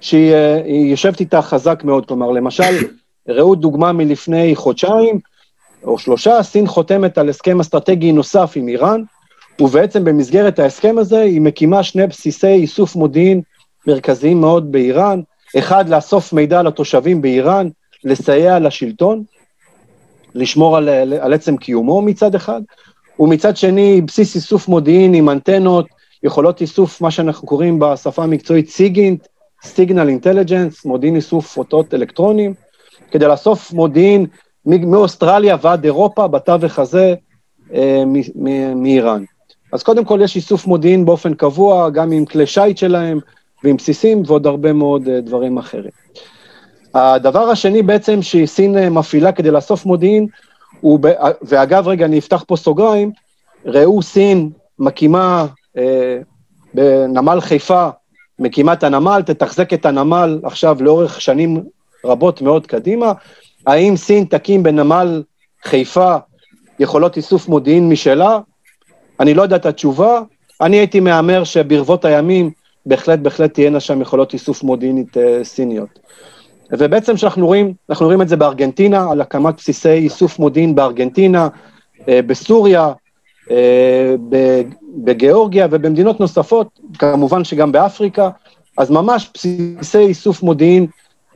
שהיא 0.00 0.90
יושבת 0.90 1.20
איתה 1.20 1.42
חזק 1.42 1.84
מאוד. 1.84 2.06
כלומר, 2.06 2.30
למשל, 2.30 2.72
ראו 3.28 3.54
דוגמה 3.54 3.92
מלפני 3.92 4.56
חודשיים 4.56 5.20
או 5.84 5.98
שלושה, 5.98 6.42
סין 6.42 6.66
חותמת 6.66 7.18
על 7.18 7.28
הסכם 7.28 7.60
אסטרטגי 7.60 8.12
נוסף 8.12 8.52
עם 8.56 8.68
איראן, 8.68 9.02
ובעצם 9.60 10.04
במסגרת 10.04 10.58
ההסכם 10.58 10.98
הזה 10.98 11.20
היא 11.20 11.40
מקימה 11.40 11.82
שני 11.82 12.06
בסיסי 12.06 12.46
איסוף 12.46 12.96
מודיעין 12.96 13.40
מרכזיים 13.86 14.40
מאוד 14.40 14.72
באיראן, 14.72 15.20
אחד, 15.58 15.88
לאסוף 15.88 16.32
מידע 16.32 16.62
לתושבים 16.62 17.22
באיראן, 17.22 17.68
לסייע 18.04 18.58
לשלטון, 18.58 19.22
לשמור 20.34 20.76
על, 20.76 20.88
על 21.20 21.32
עצם 21.32 21.56
קיומו 21.56 22.02
מצד 22.02 22.34
אחד, 22.34 22.60
ומצד 23.20 23.56
שני, 23.56 24.00
בסיס 24.00 24.34
איסוף 24.34 24.68
מודיעין 24.68 25.14
עם 25.14 25.28
אנטנות, 25.28 25.86
יכולות 26.22 26.60
איסוף, 26.60 27.00
מה 27.00 27.10
שאנחנו 27.10 27.48
קוראים 27.48 27.78
בשפה 27.78 28.22
המקצועית 28.24 28.68
סיגינט, 28.68 29.26
סיגנל 29.62 30.08
אינטליג'נס, 30.08 30.84
מודיעין 30.84 31.16
איסוף 31.16 31.56
אותות 31.56 31.94
אלקטרונים, 31.94 32.54
כדי 33.10 33.26
לאסוף 33.26 33.72
מודיעין 33.72 34.26
מאוסטרליה 34.66 35.56
ועד 35.62 35.84
אירופה, 35.84 36.28
בתווך 36.28 36.78
הזה, 36.78 37.14
אה, 37.74 38.04
מאיראן. 38.74 39.24
אז 39.72 39.82
קודם 39.82 40.04
כל 40.04 40.20
יש 40.22 40.36
איסוף 40.36 40.66
מודיעין 40.66 41.04
באופן 41.04 41.34
קבוע, 41.34 41.90
גם 41.90 42.12
עם 42.12 42.24
כלי 42.24 42.46
שיט 42.46 42.78
שלהם 42.78 43.18
ועם 43.64 43.76
בסיסים 43.76 44.22
ועוד 44.26 44.46
הרבה 44.46 44.72
מאוד 44.72 45.08
אה, 45.08 45.20
דברים 45.20 45.58
אחרים. 45.58 45.90
הדבר 46.94 47.50
השני 47.50 47.82
בעצם 47.82 48.22
שסין 48.22 48.78
אה, 48.78 48.90
מפעילה 48.90 49.32
כדי 49.32 49.50
לאסוף 49.50 49.86
מודיעין, 49.86 50.26
הוא, 50.80 51.00
ואגב, 51.42 51.88
רגע, 51.88 52.04
אני 52.04 52.18
אפתח 52.18 52.44
פה 52.46 52.56
סוגריים, 52.56 53.10
ראו 53.64 54.02
סין 54.02 54.50
מקימה 54.78 55.46
אה, 55.76 56.18
בנמל 56.74 57.40
חיפה, 57.40 57.88
מקימה 58.38 58.72
את 58.72 58.84
הנמל, 58.84 59.22
תתחזק 59.26 59.72
את 59.72 59.86
הנמל 59.86 60.40
עכשיו 60.42 60.76
לאורך 60.80 61.20
שנים 61.20 61.62
רבות 62.04 62.42
מאוד 62.42 62.66
קדימה. 62.66 63.12
האם 63.66 63.96
סין 63.96 64.24
תקים 64.24 64.62
בנמל 64.62 65.22
חיפה 65.64 66.16
יכולות 66.78 67.16
איסוף 67.16 67.48
מודיעין 67.48 67.88
משלה? 67.88 68.38
אני 69.20 69.34
לא 69.34 69.42
יודע 69.42 69.56
את 69.56 69.66
התשובה. 69.66 70.20
אני 70.60 70.76
הייתי 70.76 71.00
מהמר 71.00 71.44
שברבות 71.44 72.04
הימים 72.04 72.50
בהחלט 72.86 73.18
בהחלט 73.18 73.54
תהיינה 73.54 73.80
שם 73.80 74.00
יכולות 74.00 74.32
איסוף 74.32 74.62
מודיעינית 74.62 75.16
אה, 75.16 75.44
סיניות. 75.44 75.98
ובעצם 76.72 77.16
שאנחנו 77.16 77.46
רואים, 77.46 77.74
אנחנו 77.90 78.06
רואים 78.06 78.22
את 78.22 78.28
זה 78.28 78.36
בארגנטינה, 78.36 79.10
על 79.10 79.20
הקמת 79.20 79.56
בסיסי 79.56 79.92
איסוף 79.92 80.38
מודיעין 80.38 80.74
בארגנטינה, 80.74 81.48
אה, 82.08 82.22
בסוריה, 82.22 82.92
בגיאורגיה 84.96 85.66
ובמדינות 85.70 86.20
נוספות, 86.20 86.80
כמובן 86.98 87.44
שגם 87.44 87.72
באפריקה, 87.72 88.30
אז 88.76 88.90
ממש 88.90 89.30
בסיסי 89.34 89.98
איסוף 89.98 90.42
מודיעין 90.42 90.86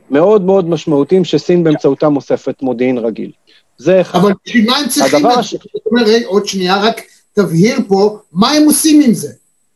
מאוד 0.09 0.41
מאוד 0.41 0.69
משמעותיים 0.69 1.25
שסין 1.25 1.63
באמצעותם 1.63 2.15
אוספת 2.15 2.61
מודיעין 2.61 2.97
רגיל. 2.97 3.31
זה 3.77 4.01
אחד. 4.01 4.19
אבל 4.19 4.31
בשביל 4.45 4.65
מה 4.65 4.77
הם 4.77 4.87
צריכים... 4.89 5.25
הדבר 5.25 5.39
הש... 5.39 5.53
זאת 5.53 5.85
אומרת, 5.91 6.23
עוד 6.25 6.47
שנייה, 6.47 6.81
רק 6.81 7.01
תבהיר 7.33 7.79
פה, 7.87 8.17
מה 8.33 8.51
הם 8.51 8.63
עושים 8.63 9.01
עם 9.01 9.13
זה? 9.13 9.31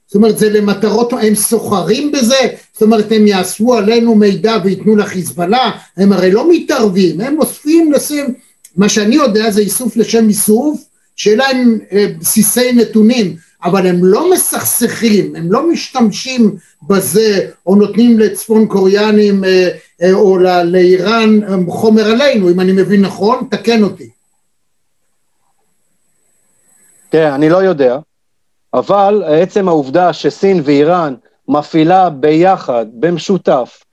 זאת 0.08 0.15
אומרת, 0.15 0.38
זה 0.38 0.50
למטרות, 0.50 1.13
הם 1.13 1.36
סוחרים 1.36 2.12
בזה? 2.12 2.39
זאת 2.73 2.82
אומרת, 2.82 3.12
הם 3.12 3.28
יאספו 3.28 3.73
עלינו 3.73 4.15
מידע 4.15 4.58
וייתנו 4.63 4.95
לחיזבאללה? 4.95 5.71
הם 5.97 6.13
הרי 6.13 6.32
לא 6.32 6.52
מתערבים, 6.52 7.21
הם 7.21 7.39
אוספים 7.39 7.91
לשים, 7.91 8.34
מה 8.76 8.89
שאני 8.89 9.15
יודע 9.15 9.52
זה 9.52 9.62
איסוף 9.62 9.97
לשם 9.97 10.30
איסוף, 10.30 10.87
שאלה 11.18 11.46
הם 11.46 11.80
אה, 11.92 12.06
בסיסי 12.20 12.74
נתונים, 12.74 13.36
אבל 13.64 13.88
הם 13.88 14.00
לא 14.02 14.32
מסכסכים, 14.34 15.36
הם 15.36 15.52
לא 15.52 15.72
משתמשים 15.72 16.56
בזה, 16.88 17.52
או 17.66 17.76
נותנים 17.76 18.20
לצפון 18.20 18.68
קוריאנים 18.68 19.44
אה, 19.44 19.70
אה, 20.02 20.14
או 20.14 20.38
לאיראן 20.64 21.40
חומר 21.68 22.06
עלינו, 22.06 22.50
אם 22.50 22.60
אני 22.60 22.72
מבין 22.72 23.02
נכון, 23.02 23.48
תקן 23.52 23.84
אותי. 23.84 24.10
תראה, 27.10 27.36
אני 27.36 27.50
לא 27.50 27.58
יודע, 27.58 27.98
אבל 28.74 29.24
עצם 29.28 29.68
העובדה 29.68 30.14
שסין 30.14 30.62
ואיראן 30.64 31.16
מפעילה 31.48 32.10
ביחד, 32.10 32.86
במשותף, 32.94 33.84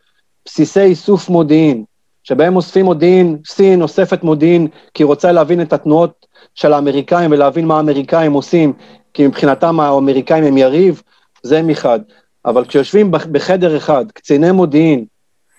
בסיסי 0.44 0.80
איסוף 0.80 1.28
מודיעין, 1.28 1.84
שבהם 2.24 2.56
אוספים 2.56 2.84
מודיעין, 2.84 3.38
סין 3.46 3.82
אוספת 3.82 4.22
מודיעין 4.22 4.68
כי 4.94 5.02
היא 5.02 5.06
רוצה 5.06 5.32
להבין 5.32 5.60
את 5.60 5.72
התנועות 5.72 6.26
של 6.54 6.72
האמריקאים 6.72 7.32
ולהבין 7.32 7.66
מה 7.66 7.76
האמריקאים 7.76 8.32
עושים, 8.32 8.72
כי 9.14 9.26
מבחינתם 9.26 9.80
האמריקאים 9.80 10.44
הם 10.44 10.58
יריב, 10.58 11.02
זה 11.42 11.62
מחד. 11.62 12.00
אבל 12.44 12.64
כשיושבים 12.64 13.10
בחדר 13.10 13.76
אחד, 13.76 14.04
קציני 14.12 14.52
מודיעין, 14.52 15.04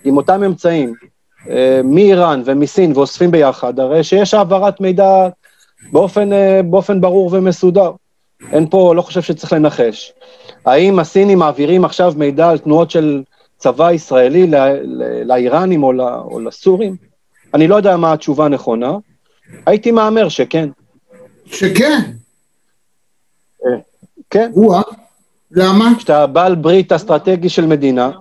עם 0.03 0.17
אותם 0.17 0.43
אמצעים, 0.43 0.93
אה, 1.49 1.81
מאיראן 1.83 2.41
ומסין 2.45 2.91
ואוספים 2.95 3.31
ביחד, 3.31 3.79
הרי 3.79 4.03
שיש 4.03 4.33
העברת 4.33 4.81
מידע 4.81 5.27
באופן, 5.91 6.33
אה, 6.33 6.61
באופן 6.63 7.01
ברור 7.01 7.29
ומסודר. 7.33 7.91
אין 8.51 8.69
פה, 8.69 8.95
לא 8.95 9.01
חושב 9.01 9.21
שצריך 9.21 9.53
לנחש. 9.53 10.13
האם 10.65 10.99
הסינים 10.99 11.39
מעבירים 11.39 11.85
עכשיו 11.85 12.13
מידע 12.17 12.49
על 12.49 12.57
תנועות 12.57 12.91
של 12.91 13.23
צבא 13.57 13.91
ישראלי 13.91 14.51
לאיראנים 15.25 15.83
או, 15.83 15.91
או 16.31 16.39
לסורים? 16.39 16.95
אני 17.53 17.67
לא 17.67 17.75
יודע 17.75 17.97
מה 17.97 18.13
התשובה 18.13 18.45
הנכונה. 18.45 18.91
הייתי 19.65 19.91
מהמר 19.91 20.29
שכן. 20.29 20.69
שכן? 21.45 22.01
אה, 23.65 23.77
כן. 24.29 24.51
או 24.55 24.81
למה? 25.51 25.91
כשאתה 25.97 26.27
בעל 26.27 26.55
ברית 26.55 26.91
אסטרטגי 26.91 27.49
של 27.49 27.65
מדינה, 27.65 28.11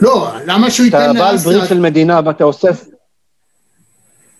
לא, 0.00 0.28
למה 0.46 0.70
שהוא 0.70 0.84
ייתן 0.84 0.98
לאסד? 0.98 1.10
אתה 1.10 1.18
בעל 1.18 1.36
ברית 1.36 1.68
של 1.68 1.80
מדינה 1.80 2.20
ואתה 2.24 2.44
אוסף... 2.44 2.84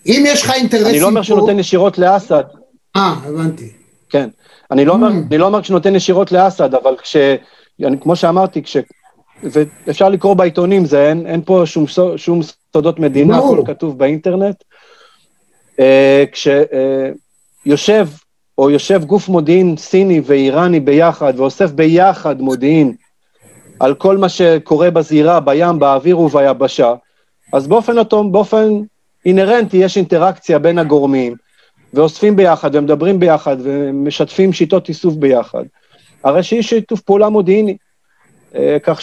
אם 0.05 0.23
יש 0.27 0.43
לך 0.43 0.51
אינטרסים 0.51 0.85
פה... 0.85 0.89
אני 0.89 0.99
לא 0.99 1.07
אומר 1.07 1.21
שנותן 1.21 1.59
ישירות 1.59 1.97
לאסד. 1.97 2.43
אה, 2.95 3.15
הבנתי. 3.23 3.71
כן. 4.09 4.29
אני 4.71 4.85
לא, 4.85 4.93
אומר, 4.93 5.07
mm. 5.07 5.27
אני 5.29 5.37
לא 5.37 5.45
אומר 5.45 5.61
כשנותן 5.61 5.95
ישירות 5.95 6.31
לאסד, 6.31 6.73
אבל 6.73 6.95
כש... 6.97 7.15
אני, 7.85 7.99
כמו 8.01 8.15
שאמרתי, 8.15 8.63
כש... 8.63 8.77
ואפשר 9.43 10.09
לקרוא 10.09 10.33
בעיתונים, 10.33 10.85
זה 10.85 11.09
אין, 11.09 11.27
אין 11.27 11.41
פה 11.45 11.61
שום, 11.65 11.85
שום 12.15 12.39
סודות 12.73 12.99
מדינה. 12.99 13.37
הכל 13.37 13.61
כתוב 13.65 13.97
באינטרנט. 13.97 14.63
Uh, 15.77 15.81
כשיושב, 16.31 18.07
uh, 18.11 18.23
או 18.57 18.69
יושב 18.69 19.03
גוף 19.03 19.29
מודיעין 19.29 19.77
סיני 19.77 20.21
ואיראני 20.25 20.79
ביחד, 20.79 21.33
ואוסף 21.37 21.71
ביחד 21.71 22.41
מודיעין 22.41 22.93
על 23.79 23.95
כל 23.95 24.17
מה 24.17 24.29
שקורה 24.29 24.91
בזירה, 24.91 25.39
בים, 25.39 25.79
באוויר 25.79 26.19
וביבשה, 26.19 26.93
אז 27.53 27.67
באופן, 27.67 27.97
אותו, 27.97 28.29
באופן 28.29 28.69
אינהרנטי 29.25 29.77
יש 29.77 29.97
אינטראקציה 29.97 30.59
בין 30.59 30.77
הגורמים, 30.77 31.35
ואוספים 31.93 32.35
ביחד, 32.35 32.75
ומדברים 32.75 33.19
ביחד, 33.19 33.57
ומשתפים 33.63 34.53
שיטות 34.53 34.89
איסוף 34.89 35.15
ביחד. 35.15 35.63
הרי 36.23 36.43
שיש 36.43 36.69
שיתוף 36.69 37.01
פעולה 37.01 37.29
מודיעיני, 37.29 37.71
אה, 37.71 37.77
כך 38.83 38.99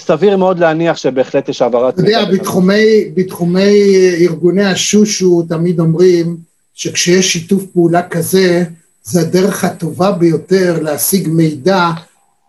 שסביר 0.00 0.36
מאוד 0.36 0.58
להניח 0.58 0.96
שבהחלט 0.96 1.48
יש 1.48 1.62
העברת... 1.62 1.94
אתה 1.94 2.02
יודע, 2.02 2.24
בתחומי, 2.24 3.10
בתחומי 3.14 3.82
ארגוני 4.20 4.64
השושו 4.64 5.42
תמיד 5.48 5.80
אומרים 5.80 6.36
שכשיש 6.74 7.32
שיתוף 7.32 7.62
פעולה 7.72 8.08
כזה, 8.08 8.64
זה 9.02 9.20
הדרך 9.20 9.64
הטובה 9.64 10.12
ביותר 10.12 10.82
להשיג 10.82 11.28
מידע 11.28 11.90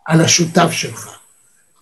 על 0.06 0.22
השותף 0.22 0.72
שלך. 0.72 1.10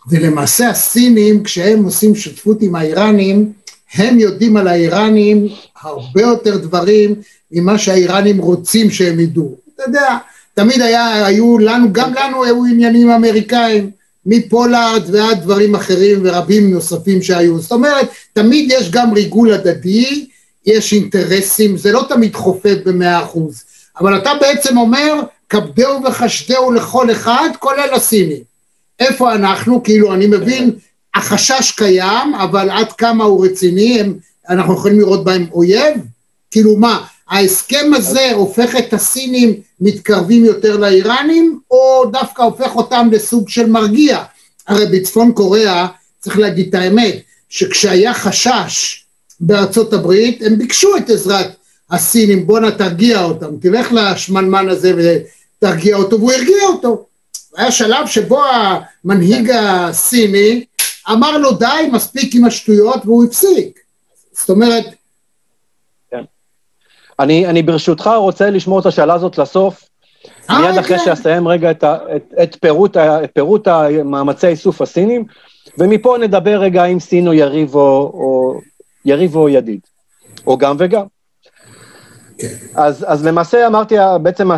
ולמעשה 0.10 0.70
הסינים, 0.70 1.44
כשהם 1.44 1.84
עושים 1.84 2.16
שותפות 2.16 2.62
עם 2.62 2.76
האיראנים, 2.76 3.54
הם 3.94 4.20
יודעים 4.20 4.58
על 4.58 4.68
האיראנים 4.68 5.48
הרבה 5.82 6.22
יותר 6.22 6.58
דברים 6.58 7.16
ממה 7.52 7.78
שהאיראנים 7.78 8.38
רוצים 8.38 8.92
שהם 8.92 9.20
ידעו. 9.20 9.56
אתה 9.76 9.84
יודע, 9.84 10.18
תמיד 10.54 10.82
היה, 10.82 11.26
היו 11.26 11.60
לנו, 11.60 11.94
גם 11.94 12.14
לנו 12.14 12.44
היו 12.44 12.66
עניינים 12.66 13.10
אמריקאים, 13.10 13.92
מפולארד 14.26 15.04
ועד 15.12 15.42
דברים 15.42 15.76
אחרים 15.76 16.20
ורבים 16.24 16.74
נוספים 16.74 17.22
שהיו. 17.22 17.60
זאת 17.60 17.72
אומרת, 17.72 18.10
תמיד 18.34 18.72
יש 18.72 18.92
גם 18.92 19.14
ריגול 19.14 19.54
הדדי, 19.54 20.28
יש 20.66 20.94
אינטרסים, 20.94 21.78
זה 21.78 21.92
לא 21.92 22.06
תמיד 22.10 22.36
חופף 22.36 22.78
במאה 22.86 23.24
אחוז, 23.24 23.64
אבל 24.00 24.18
אתה 24.18 24.32
בעצם 24.42 24.78
אומר, 24.78 25.22
כבדהו 25.50 26.04
וחשדהו 26.04 26.72
לכל 26.72 27.12
אחד, 27.12 27.50
כולל 27.60 27.90
הסינים. 27.94 28.44
איפה 29.00 29.36
אנחנו? 29.36 29.84
כאילו, 29.84 30.14
אני 30.14 30.28
מבין, 30.28 30.72
החשש 31.16 31.72
קיים, 31.72 32.36
אבל 32.36 32.70
עד 32.70 32.92
כמה 32.92 33.24
הוא 33.24 33.46
רציני, 33.46 34.00
הם, 34.00 34.14
אנחנו 34.50 34.74
יכולים 34.74 35.00
לראות 35.00 35.24
בהם 35.24 35.46
אויב? 35.52 35.98
כאילו 36.52 36.78
מה, 36.78 37.04
ההסכם 37.30 37.92
הזה 37.96 38.32
הופך 38.32 38.76
את 38.76 38.94
הסינים 38.94 39.54
מתקרבים 39.82 40.46
יותר 40.46 40.78
לאיראנים, 40.78 41.60
או 41.72 42.06
דווקא 42.12 42.42
הופך 42.42 42.76
אותם 42.76 43.10
לסוג 43.12 43.50
של 43.50 43.70
מרגיע? 43.70 44.24
הרי 44.68 44.86
בצפון 44.86 45.32
קוריאה, 45.32 45.88
צריך 46.20 46.38
להגיד 46.38 46.68
את 46.68 46.74
האמת, 46.74 47.16
שכשהיה 47.50 48.14
חשש 48.14 49.06
בארצות 49.40 49.94
הברית, 49.94 50.42
הם 50.46 50.58
ביקשו 50.58 50.98
את 50.98 51.10
עזרת 51.10 51.52
הסינים, 51.92 52.48
בואנה 52.48 52.72
תרגיע 52.72 53.24
אותם, 53.24 53.58
תלך 53.62 53.88
לשמנמן 53.92 54.70
הזה 54.70 54.94
ותרגיע 54.98 55.96
אותו, 55.96 56.20
והוא 56.20 56.32
הרגיע 56.32 56.64
אותו. 56.64 57.06
היה 57.56 57.72
שלב 57.72 58.08
שבו 58.08 58.42
המנהיג 58.46 59.52
הסיני 59.52 60.66
אמר 61.12 61.38
לו 61.38 61.52
די, 61.52 61.90
מספיק 61.92 62.36
עם 62.36 62.46
השטויות, 62.46 63.06
והוא 63.06 63.26
הפסיק. 63.26 63.80
זאת 64.34 64.50
אומרת... 64.50 64.86
אני, 67.20 67.48
אני 67.48 67.62
ברשותך 67.62 68.10
רוצה 68.18 68.50
לשמור 68.50 68.80
את 68.80 68.86
השאלה 68.86 69.14
הזאת 69.14 69.38
לסוף, 69.38 69.90
אה, 70.50 70.62
מיד 70.62 70.78
אחרי 70.78 70.98
כן. 70.98 71.06
שאסיים 71.06 71.48
רגע 71.48 71.72
את, 71.72 71.84
ה, 71.84 71.98
את, 72.16 72.34
את, 72.44 72.58
פירוט, 72.62 72.98
את 72.98 73.30
פירוט 73.34 73.68
המאמצי 73.68 74.48
האיסוף 74.48 74.82
הסינים, 74.82 75.26
ומפה 75.78 76.18
נדבר 76.22 76.60
רגע 76.60 76.86
אם 76.86 77.00
סין 77.00 77.28
או 77.28 77.34
יריב 77.34 77.76
או, 77.76 78.12
או, 78.14 78.60
יריב 79.06 79.36
או 79.36 79.50
ידיד, 79.50 79.80
או 80.48 80.58
גם 80.58 80.76
וגם. 80.80 81.06
כן. 82.38 82.48
אז, 82.76 83.06
אז 83.08 83.26
למעשה 83.26 83.68
אמרתי, 83.68 83.96
בעצם 84.22 84.52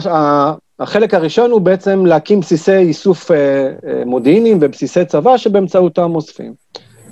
החלק 0.79 1.13
הראשון 1.13 1.51
הוא 1.51 1.61
בעצם 1.61 2.05
להקים 2.05 2.39
בסיסי 2.39 2.77
איסוף 2.77 3.31
אה, 3.31 3.37
אה, 3.37 4.05
מודיעיניים 4.05 4.57
ובסיסי 4.61 5.05
צבא 5.05 5.37
שבאמצעותם 5.37 6.15
אוספים. 6.15 6.53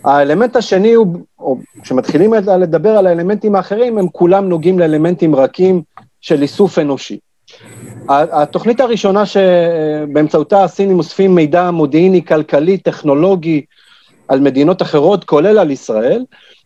האלמנט 0.06 0.56
השני 0.56 0.94
הוא, 0.94 1.18
או 1.40 1.58
כשמתחילים 1.82 2.34
לדבר 2.34 2.90
על 2.90 3.08
האלמנטים 3.08 3.56
האחרים, 3.56 3.98
הם 3.98 4.08
כולם 4.12 4.50
נוגעים 4.50 4.80
לאלמנטים 4.80 5.36
רכים 5.36 5.82
של 6.22 6.42
איסוף 6.42 6.80
אנושי. 6.80 7.20
התוכנית 8.10 8.80
הראשונה 8.80 9.24
שבאמצעותה 9.26 10.64
הסינים 10.64 11.00
אוספים 11.00 11.36
מידע 11.36 11.72
מודיעיני, 11.72 12.26
כלכלי, 12.26 12.78
טכנולוגי 12.78 13.66
על 14.28 14.40
מדינות 14.40 14.82
אחרות, 14.82 15.24
כולל 15.24 15.60
על 15.60 15.72
ישראל, 15.72 16.26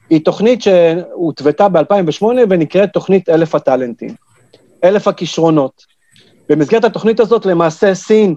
היא 0.10 0.26
תוכנית 0.26 0.62
שהותוותה 0.62 1.70
ב-2008 1.70 2.24
ונקראת 2.50 2.90
תוכנית 2.94 3.30
אלף 3.30 3.56
הטאלנטים, 3.56 4.10
אלף 4.84 5.08
הכישרונות. 5.08 5.86
במסגרת 6.50 6.84
התוכנית 6.84 7.20
הזאת 7.20 7.46
למעשה 7.46 7.94
סין 7.94 8.36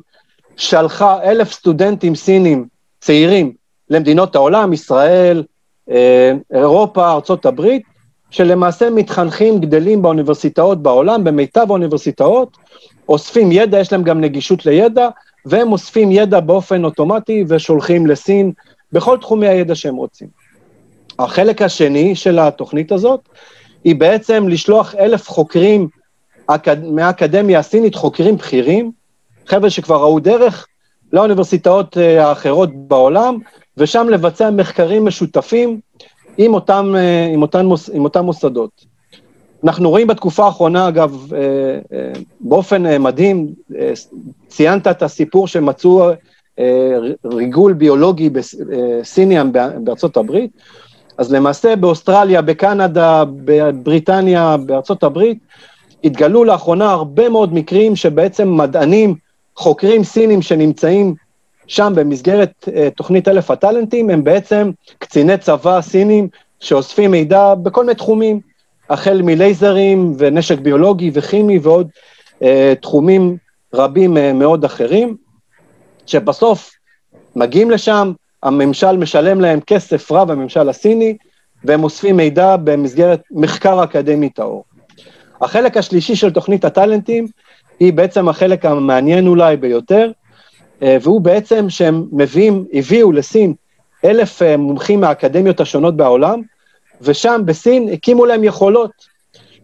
שלחה 0.57 1.23
אלף 1.23 1.53
סטודנטים 1.53 2.15
סינים 2.15 2.67
צעירים 3.01 3.60
למדינות 3.91 4.35
העולם, 4.35 4.73
ישראל, 4.73 5.43
אה, 5.91 6.33
אירופה, 6.53 7.19
הברית, 7.45 7.83
שלמעשה 8.31 8.91
מתחנכים, 8.91 9.61
גדלים 9.61 10.03
באוניברסיטאות 10.03 10.83
בעולם, 10.83 11.25
במיטב 11.25 11.67
האוניברסיטאות, 11.69 12.57
אוספים 13.09 13.53
ידע, 13.53 13.81
יש 13.81 13.93
להם 13.93 14.03
גם 14.03 14.21
נגישות 14.21 14.67
לידע, 14.67 15.09
והם 15.47 15.73
אוספים 15.73 16.13
ידע 16.13 16.41
באופן 16.41 16.85
אוטומטי 16.85 17.45
ושולחים 17.49 18.07
לסין 18.07 18.53
בכל 18.93 19.19
תחומי 19.19 19.49
הידע 19.49 19.75
שהם 19.75 19.97
רוצים. 19.97 20.29
החלק 21.19 21.63
השני 21.63 22.15
של 22.15 22.39
התוכנית 22.39 22.93
הזאת 22.93 23.21
היא 23.85 23.97
בעצם 23.97 24.49
לשלוח 24.49 24.95
אלף 24.95 25.29
חוקרים 25.29 25.89
מהאקדמיה 26.83 27.59
הסינית, 27.59 27.95
חוקרים 27.95 28.37
בכירים, 28.37 28.93
חבר'ה 29.47 29.71
שכבר 29.71 29.97
ראו 29.97 30.21
דרך 30.21 30.67
לאוניברסיטאות 31.13 31.99
אה, 31.99 32.29
האחרות 32.29 32.71
בעולם, 32.75 33.39
ושם 33.81 34.09
לבצע 34.09 34.51
מחקרים 34.51 35.05
משותפים 35.05 35.81
עם 36.39 36.55
אותם, 36.55 36.95
אה, 36.97 37.27
עם 37.33 37.43
אותם, 37.43 37.69
עם 37.93 38.05
אותם 38.05 38.25
מוסדות. 38.25 38.85
אנחנו 39.65 39.91
רואים 39.91 40.07
בתקופה 40.07 40.45
האחרונה, 40.45 40.89
אגב, 40.89 41.33
אה, 41.35 42.13
באופן 42.41 43.03
מדהים, 43.03 43.47
ציינת 44.49 44.87
את 44.87 45.03
הסיפור 45.03 45.49
שמצאו 45.49 46.11
ריגול 47.25 47.73
ביולוגי 47.73 48.31
סיני 49.03 49.37
בארצות 49.85 50.17
הברית, 50.17 50.51
אז 51.19 51.33
למעשה 51.33 51.77
באוסטרליה, 51.77 52.43
בקנדה, 52.43 53.25
בבריטניה, 53.45 54.57
בארצות 54.57 55.03
הברית, 55.03 55.39
התגלו 56.05 56.45
לאחרונה 56.45 56.91
הרבה 56.91 57.29
מאוד 57.29 57.55
מקרים 57.55 57.97
שבעצם 57.97 58.57
מדענים, 58.57 59.15
חוקרים 59.57 60.05
סינים 60.05 60.43
שנמצאים 60.43 61.15
שם 61.71 61.93
במסגרת 61.97 62.69
uh, 62.69 62.71
תוכנית 62.97 63.29
אלף 63.29 63.51
הטאלנטים, 63.51 64.11
הם 64.11 64.25
בעצם 64.25 64.71
קציני 64.99 65.39
צבא 65.39 65.81
סינים 65.81 66.29
שאוספים 66.61 67.11
מידע 67.11 67.55
בכל 67.55 67.85
מיני 67.85 67.95
תחומים, 67.95 68.41
החל 68.91 69.21
מלייזרים 69.25 70.15
ונשק 70.19 70.59
ביולוגי 70.59 71.11
וכימי 71.15 71.59
ועוד 71.59 71.89
uh, 72.41 72.45
תחומים 72.81 73.37
רבים 73.75 74.17
uh, 74.17 74.21
מאוד 74.35 74.65
אחרים, 74.65 75.17
שבסוף 76.07 76.71
מגיעים 77.37 77.71
לשם, 77.71 78.13
הממשל 78.43 78.97
משלם 78.97 79.41
להם 79.41 79.61
כסף 79.61 80.13
רב, 80.13 80.31
הממשל 80.31 80.69
הסיני, 80.69 81.17
והם 81.65 81.85
אוספים 81.85 82.17
מידע 82.17 82.57
במסגרת 82.57 83.23
מחקר 83.31 83.85
אקדמי 83.85 84.29
טהור. 84.29 84.65
החלק 85.41 85.77
השלישי 85.77 86.17
של 86.17 86.31
תוכנית 86.31 86.65
הטאלנטים 86.65 87.27
היא 87.81 87.93
בעצם 87.93 88.29
החלק 88.29 88.65
המעניין 88.65 89.27
אולי 89.27 89.57
ביותר, 89.57 90.11
והוא 90.83 91.21
בעצם 91.21 91.71
שהם 91.71 92.07
מביאים, 92.13 92.65
הביאו 92.73 93.13
לסין 93.13 93.55
אלף 94.05 94.43
אה, 94.43 94.57
מומחים 94.57 95.01
מהאקדמיות 95.01 95.61
השונות 95.61 95.97
בעולם, 95.97 96.43
ושם 97.01 97.43
בסין 97.45 97.89
הקימו 97.93 98.27
להם 98.27 98.45
יכולות. 98.45 98.91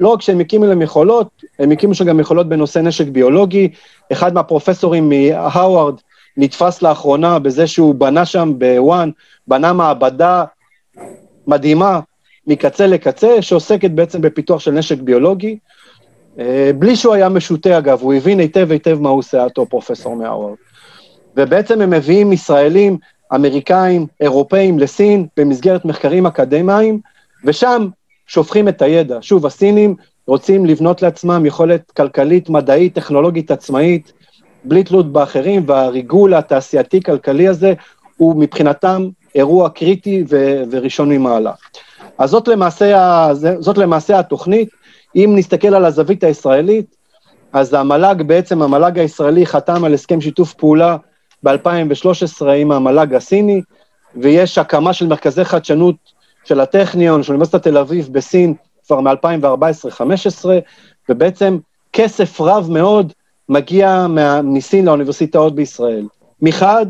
לא 0.00 0.08
רק 0.08 0.22
שהם 0.22 0.40
הקימו 0.40 0.66
להם 0.66 0.82
יכולות, 0.82 1.28
הם 1.58 1.70
הקימו 1.70 1.94
שם 1.94 2.04
גם 2.04 2.20
יכולות 2.20 2.48
בנושא 2.48 2.78
נשק 2.78 3.06
ביולוגי. 3.06 3.68
אחד 4.12 4.34
מהפרופסורים 4.34 5.08
מהאווארד 5.08 5.94
נתפס 6.36 6.82
לאחרונה 6.82 7.38
בזה 7.38 7.66
שהוא 7.66 7.94
בנה 7.94 8.26
שם 8.26 8.52
בוואן, 8.58 9.10
בנה 9.46 9.72
מעבדה 9.72 10.44
מדהימה 11.46 12.00
מקצה 12.46 12.86
לקצה, 12.86 13.42
שעוסקת 13.42 13.90
בעצם 13.90 14.20
בפיתוח 14.20 14.60
של 14.60 14.70
נשק 14.70 14.98
ביולוגי, 14.98 15.58
אה, 16.38 16.70
בלי 16.78 16.96
שהוא 16.96 17.14
היה 17.14 17.28
משוטה 17.28 17.78
אגב, 17.78 18.02
הוא 18.02 18.14
הבין 18.14 18.38
היטב 18.38 18.70
היטב 18.70 18.98
מה 19.00 19.08
הוא 19.08 19.18
עושה 19.18 19.44
אותו 19.44 19.66
פרופסור 19.66 20.16
מהאוורד. 20.16 20.56
ובעצם 21.36 21.80
הם 21.80 21.90
מביאים 21.90 22.32
ישראלים, 22.32 22.98
אמריקאים, 23.34 24.06
אירופאים 24.20 24.78
לסין 24.78 25.26
במסגרת 25.36 25.84
מחקרים 25.84 26.26
אקדמיים, 26.26 27.00
ושם 27.44 27.88
שופכים 28.26 28.68
את 28.68 28.82
הידע. 28.82 29.18
שוב, 29.20 29.46
הסינים 29.46 29.94
רוצים 30.26 30.66
לבנות 30.66 31.02
לעצמם 31.02 31.46
יכולת 31.46 31.90
כלכלית, 31.90 32.48
מדעית, 32.48 32.94
טכנולוגית 32.94 33.50
עצמאית, 33.50 34.12
בלי 34.64 34.84
תלות 34.84 35.12
באחרים, 35.12 35.64
והריגול 35.66 36.34
התעשייתי-כלכלי 36.34 37.48
הזה 37.48 37.74
הוא 38.16 38.36
מבחינתם 38.36 39.08
אירוע 39.34 39.68
קריטי 39.68 40.24
ו- 40.28 40.62
וראשון 40.70 41.12
ממעלה. 41.12 41.52
אז 42.18 42.30
זאת 42.30 42.48
למעשה, 42.48 43.28
זאת 43.58 43.78
למעשה 43.78 44.18
התוכנית. 44.18 44.68
אם 45.16 45.32
נסתכל 45.36 45.74
על 45.74 45.84
הזווית 45.84 46.24
הישראלית, 46.24 46.96
אז 47.52 47.74
המל"ג, 47.74 48.22
בעצם 48.22 48.62
המל"ג 48.62 48.98
הישראלי 48.98 49.46
חתם 49.46 49.84
על 49.84 49.94
הסכם 49.94 50.20
שיתוף 50.20 50.54
פעולה 50.54 50.96
ב-2013 51.46 52.46
עם 52.56 52.72
המל"ג 52.72 53.14
הסיני, 53.14 53.62
ויש 54.16 54.58
הקמה 54.58 54.92
של 54.92 55.06
מרכזי 55.06 55.44
חדשנות 55.44 55.96
של 56.44 56.60
הטכניון, 56.60 57.22
של 57.22 57.32
אוניברסיטת 57.32 57.62
תל 57.62 57.78
אביב 57.78 58.08
בסין, 58.12 58.54
כבר 58.86 59.00
מ-2014-2015, 59.00 60.48
ובעצם 61.08 61.58
כסף 61.92 62.40
רב 62.40 62.70
מאוד 62.70 63.12
מגיע 63.48 64.06
מסין 64.44 64.84
לאוניברסיטאות 64.84 65.54
בישראל. 65.54 66.06
מחד, 66.42 66.86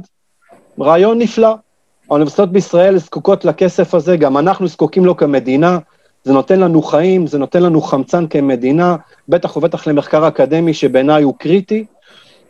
רעיון 0.80 1.18
נפלא, 1.18 1.54
האוניברסיטאות 2.08 2.52
בישראל 2.52 2.98
זקוקות 2.98 3.44
לכסף 3.44 3.94
הזה, 3.94 4.16
גם 4.16 4.38
אנחנו 4.38 4.68
זקוקים 4.68 5.04
לו 5.04 5.16
כמדינה, 5.16 5.78
זה 6.24 6.32
נותן 6.32 6.60
לנו 6.60 6.82
חיים, 6.82 7.26
זה 7.26 7.38
נותן 7.38 7.62
לנו 7.62 7.80
חמצן 7.80 8.26
כמדינה, 8.26 8.96
בטח 9.28 9.56
ובטח 9.56 9.86
למחקר 9.86 10.28
אקדמי 10.28 10.74
שבעיניי 10.74 11.22
הוא 11.22 11.34
קריטי, 11.38 11.84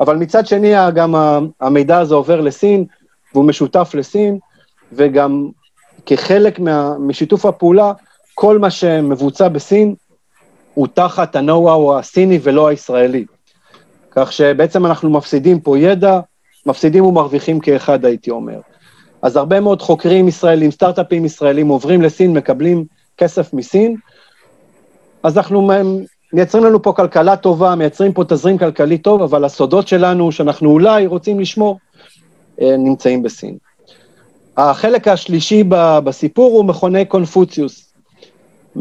אבל 0.00 0.16
מצד 0.16 0.46
שני 0.46 0.72
גם 0.94 1.14
המידע 1.60 1.98
הזה 1.98 2.14
עובר 2.14 2.40
לסין, 2.40 2.84
והוא 3.34 3.44
משותף 3.44 3.90
לסין, 3.94 4.38
וגם 4.92 5.48
כחלק 6.06 6.58
מה, 6.58 6.94
משיתוף 6.98 7.46
הפעולה, 7.46 7.92
כל 8.34 8.58
מה 8.58 8.70
שמבוצע 8.70 9.48
בסין 9.48 9.94
הוא 10.74 10.86
תחת 10.94 11.36
ה-Know-how 11.36 11.98
הסיני 11.98 12.38
ולא 12.42 12.68
הישראלי. 12.68 13.24
כך 14.10 14.32
שבעצם 14.32 14.86
אנחנו 14.86 15.10
מפסידים 15.10 15.60
פה 15.60 15.78
ידע, 15.78 16.20
מפסידים 16.66 17.04
ומרוויחים 17.04 17.60
כאחד, 17.60 18.04
הייתי 18.04 18.30
אומר. 18.30 18.60
אז 19.22 19.36
הרבה 19.36 19.60
מאוד 19.60 19.82
חוקרים 19.82 20.28
ישראלים, 20.28 20.70
סטארט-אפים 20.70 21.24
ישראלים 21.24 21.68
עוברים 21.68 22.02
לסין, 22.02 22.32
מקבלים 22.32 22.84
כסף 23.16 23.52
מסין, 23.52 23.96
אז 25.22 25.38
אנחנו 25.38 25.68
מייצרים 26.32 26.64
לנו 26.64 26.82
פה 26.82 26.92
כלכלה 26.92 27.36
טובה, 27.36 27.74
מייצרים 27.74 28.12
פה 28.12 28.24
תזרים 28.24 28.58
כלכלי 28.58 28.98
טוב, 28.98 29.22
אבל 29.22 29.44
הסודות 29.44 29.88
שלנו, 29.88 30.32
שאנחנו 30.32 30.70
אולי 30.70 31.06
רוצים 31.06 31.40
לשמור, 31.40 31.78
אה, 32.60 32.76
נמצאים 32.76 33.22
בסין. 33.22 33.56
החלק 34.56 35.08
השלישי 35.08 35.64
בסיפור 36.04 36.52
הוא 36.52 36.64
מכוני 36.64 37.04
קונפוציוס. 37.04 37.92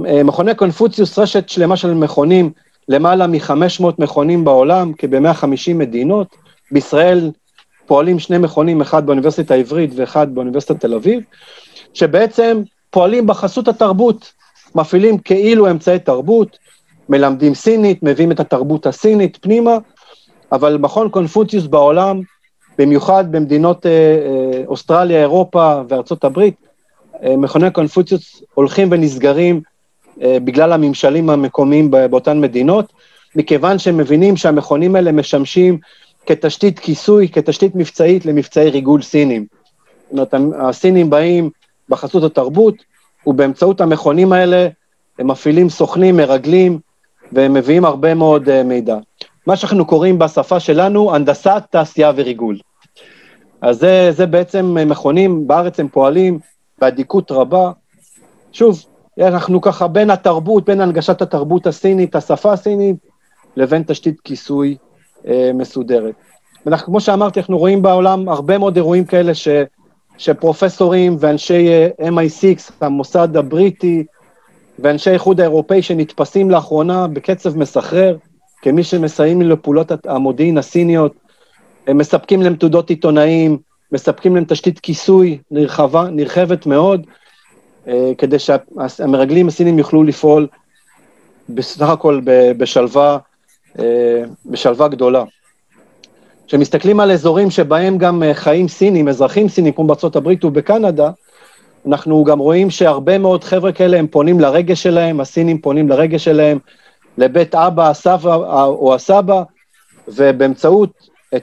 אה, 0.05 0.23
מכוני 0.23 0.55
קונפוציוס, 0.55 1.19
רשת 1.19 1.49
שלמה 1.49 1.77
של 1.77 1.93
מכונים, 1.93 2.51
למעלה 2.89 3.27
מ-500 3.27 3.85
מכונים 3.99 4.45
בעולם, 4.45 4.93
כב-150 4.97 5.73
מדינות. 5.73 6.35
בישראל 6.71 7.31
פועלים 7.85 8.19
שני 8.19 8.37
מכונים, 8.37 8.81
אחד 8.81 9.05
באוניברסיטה 9.05 9.53
העברית 9.53 9.91
ואחד 9.95 10.35
באוניברסיטת 10.35 10.79
תל 10.79 10.93
אביב, 10.93 11.23
שבעצם 11.93 12.61
פועלים 12.89 13.27
בחסות 13.27 13.67
התרבות, 13.67 14.33
מפעילים 14.75 15.17
כאילו 15.17 15.71
אמצעי 15.71 15.99
תרבות, 15.99 16.57
מלמדים 17.09 17.55
סינית, 17.55 18.03
מביאים 18.03 18.31
את 18.31 18.39
התרבות 18.39 18.85
הסינית 18.85 19.37
פנימה, 19.41 19.77
אבל 20.51 20.77
מכון 20.77 21.09
קונפוציוס 21.09 21.65
בעולם, 21.67 22.21
במיוחד 22.77 23.31
במדינות 23.31 23.85
אה, 23.85 23.91
אה, 23.91 24.61
אוסטרליה, 24.67 25.21
אירופה 25.21 25.81
וארצות 25.89 26.23
הברית, 26.23 26.55
אה, 27.23 27.37
מכוני 27.37 27.71
קונפוציוס 27.71 28.43
הולכים 28.53 28.87
ונסגרים 28.91 29.61
בגלל 30.17 30.73
הממשלים 30.73 31.29
המקומיים 31.29 31.91
באותן 31.91 32.41
מדינות, 32.41 32.93
מכיוון 33.35 33.79
שהם 33.79 33.97
מבינים 33.97 34.37
שהמכונים 34.37 34.95
האלה 34.95 35.11
משמשים 35.11 35.77
כתשתית 36.25 36.79
כיסוי, 36.79 37.29
כתשתית 37.29 37.75
מבצעית 37.75 38.25
למבצעי 38.25 38.69
ריגול 38.69 39.01
סינים. 39.01 39.45
זאת 40.11 40.33
אומרת, 40.33 40.59
הסינים 40.59 41.09
באים 41.09 41.49
בחסות 41.89 42.23
התרבות, 42.23 42.75
ובאמצעות 43.27 43.81
המכונים 43.81 44.33
האלה 44.33 44.67
הם 45.19 45.31
מפעילים 45.31 45.69
סוכנים, 45.69 46.17
מרגלים, 46.17 46.79
והם 47.31 47.53
מביאים 47.53 47.85
הרבה 47.85 48.13
מאוד 48.13 48.49
uh, 48.49 48.63
מידע. 48.65 48.97
מה 49.47 49.55
שאנחנו 49.55 49.85
קוראים 49.85 50.19
בשפה 50.19 50.59
שלנו, 50.59 51.15
הנדסת 51.15 51.63
תעשייה 51.69 52.11
וריגול. 52.15 52.57
אז 53.61 53.79
זה, 53.79 54.11
זה 54.11 54.25
בעצם 54.25 54.77
מכונים, 54.85 55.47
בארץ 55.47 55.79
הם 55.79 55.87
פועלים 55.87 56.39
באדיקות 56.79 57.31
רבה. 57.31 57.71
שוב, 58.51 58.85
אנחנו 59.21 59.61
ככה 59.61 59.87
בין 59.87 60.09
התרבות, 60.09 60.65
בין 60.65 60.81
הנגשת 60.81 61.21
התרבות 61.21 61.67
הסינית, 61.67 62.15
השפה 62.15 62.53
הסינית, 62.53 62.95
לבין 63.55 63.83
תשתית 63.87 64.21
כיסוי 64.21 64.77
אה, 65.27 65.51
מסודרת. 65.53 66.13
ואנחנו, 66.65 66.85
כמו 66.85 66.99
שאמרתי, 66.99 67.39
אנחנו 67.39 67.57
רואים 67.57 67.81
בעולם 67.81 68.29
הרבה 68.29 68.57
מאוד 68.57 68.75
אירועים 68.75 69.05
כאלה 69.05 69.33
ש, 69.33 69.47
שפרופסורים 70.17 71.15
ואנשי 71.19 71.67
אה, 71.67 72.09
MI6, 72.09 72.71
המוסד 72.81 73.37
הבריטי, 73.37 74.03
ואנשי 74.79 75.09
האיחוד 75.09 75.39
האירופאי 75.39 75.81
שנתפסים 75.81 76.51
לאחרונה 76.51 77.07
בקצב 77.07 77.57
מסחרר, 77.57 78.17
כמי 78.61 78.83
שמסייעים 78.83 79.41
לפעולות 79.41 79.91
המודיעין 80.05 80.57
הסיניות, 80.57 81.13
הם 81.87 81.97
מספקים 81.97 82.41
להם 82.41 82.55
תעודות 82.55 82.89
עיתונאים, 82.89 83.57
מספקים 83.91 84.35
להם 84.35 84.45
תשתית 84.47 84.79
כיסוי 84.79 85.37
נרחבה, 85.51 86.07
נרחבת 86.11 86.65
מאוד, 86.65 87.07
אה, 87.87 88.11
כדי 88.17 88.39
שהמרגלים 88.39 89.47
הסינים 89.47 89.79
יוכלו 89.79 90.03
לפעול 90.03 90.47
בסך 91.49 91.89
הכל 91.89 92.21
בשלווה, 92.57 93.17
אה, 93.79 94.23
בשלווה 94.45 94.87
גדולה. 94.87 95.23
כשמסתכלים 96.47 96.99
על 96.99 97.11
אזורים 97.11 97.51
שבהם 97.51 97.97
גם 97.97 98.23
אה, 98.23 98.33
חיים 98.33 98.67
סינים, 98.67 99.07
אזרחים 99.07 99.49
סינים, 99.49 99.73
כמו 99.73 99.85
הברית 100.15 100.45
ובקנדה, 100.45 101.11
אנחנו 101.87 102.23
גם 102.23 102.39
רואים 102.39 102.69
שהרבה 102.69 103.17
מאוד 103.17 103.43
חבר'ה 103.43 103.71
כאלה 103.71 103.97
הם 103.97 104.07
פונים 104.07 104.39
לרגש 104.39 104.83
שלהם, 104.83 105.19
הסינים 105.19 105.61
פונים 105.61 105.89
לרגש 105.89 106.23
שלהם, 106.23 106.59
לבית 107.17 107.55
אבא, 107.55 107.89
הסבא 107.89 108.35
או 108.65 108.95
הסבא, 108.95 109.43
ובאמצעות 110.07 110.89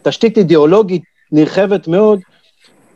תשתית 0.03 0.39
אידיאולוגית 0.39 1.03
נרחבת 1.33 1.89
מאוד, 1.89 2.21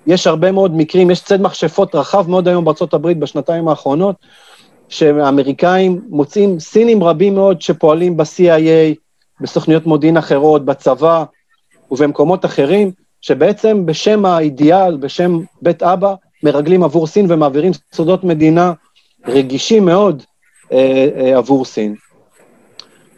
יש 0.07 0.27
הרבה 0.27 0.53
מאוד 0.53 0.77
מקרים, 0.77 1.11
יש 1.11 1.21
צד 1.21 1.41
מכשפות 1.41 1.95
רחב 1.95 2.31
מאוד 2.31 2.49
היום 2.49 2.65
הברית 2.93 3.19
בשנתיים 3.19 3.69
האחרונות, 3.69 4.17
שהאמריקאים 4.89 6.01
מוצאים 6.09 6.61
סינים 6.61 7.05
רבים 7.05 7.35
מאוד 7.35 7.63
שפועלים 7.63 8.17
ב-CIA, 8.17 8.95
בסוכניות 9.41 9.87
מודיעין 9.87 10.17
אחרות, 10.17 10.65
בצבא 10.65 11.25
ובמקומות 11.91 12.45
אחרים, 12.45 12.91
שבעצם 13.21 13.87
בשם 13.87 14.25
האידיאל, 14.25 14.97
בשם 14.97 15.39
בית 15.63 15.83
אבא, 15.83 16.15
מרגלים 16.43 16.83
עבור 16.83 17.07
סין 17.07 17.27
ומעבירים 17.33 17.73
סודות 17.93 18.25
מדינה 18.25 18.73
רגישים 19.27 19.85
מאוד 19.85 20.23
אה, 20.73 21.09
אה, 21.17 21.37
עבור 21.37 21.65
סין. 21.65 21.95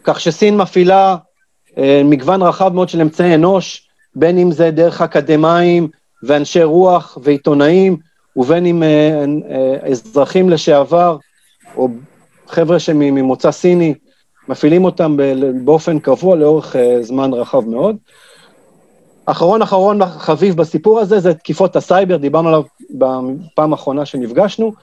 כך 0.03 0.19
שסין 0.19 0.57
מפעילה 0.57 1.17
אה, 1.77 2.01
מגוון 2.05 2.41
רחב 2.41 2.73
מאוד 2.73 2.89
של 2.89 3.01
אמצעי 3.01 3.35
אנוש, 3.35 3.87
בין 4.15 4.37
אם 4.37 4.51
זה 4.51 4.71
דרך 4.71 5.01
אקדמאים 5.01 5.87
ואנשי 6.23 6.63
רוח 6.63 7.17
ועיתונאים, 7.23 7.97
ובין 8.35 8.65
אם 8.65 8.83
אה, 8.83 9.25
אה, 9.49 9.89
אזרחים 9.91 10.49
לשעבר, 10.49 11.17
או 11.75 11.89
חבר'ה 12.47 12.79
שממוצא 12.79 13.51
סיני, 13.51 13.93
מפעילים 14.47 14.85
אותם 14.85 15.17
באופן 15.63 15.99
קבוע 15.99 16.35
לאורך 16.35 16.75
זמן 17.01 17.33
רחב 17.33 17.67
מאוד. 17.67 17.95
אחרון 19.25 19.61
אחרון 19.61 20.05
חביב 20.05 20.55
בסיפור 20.55 20.99
הזה 20.99 21.19
זה 21.19 21.33
תקיפות 21.33 21.75
הסייבר, 21.75 22.17
דיברנו 22.17 22.47
עליו 22.47 22.63
בפעם 22.89 23.71
האחרונה 23.71 24.05
שנפגשנו, 24.05 24.73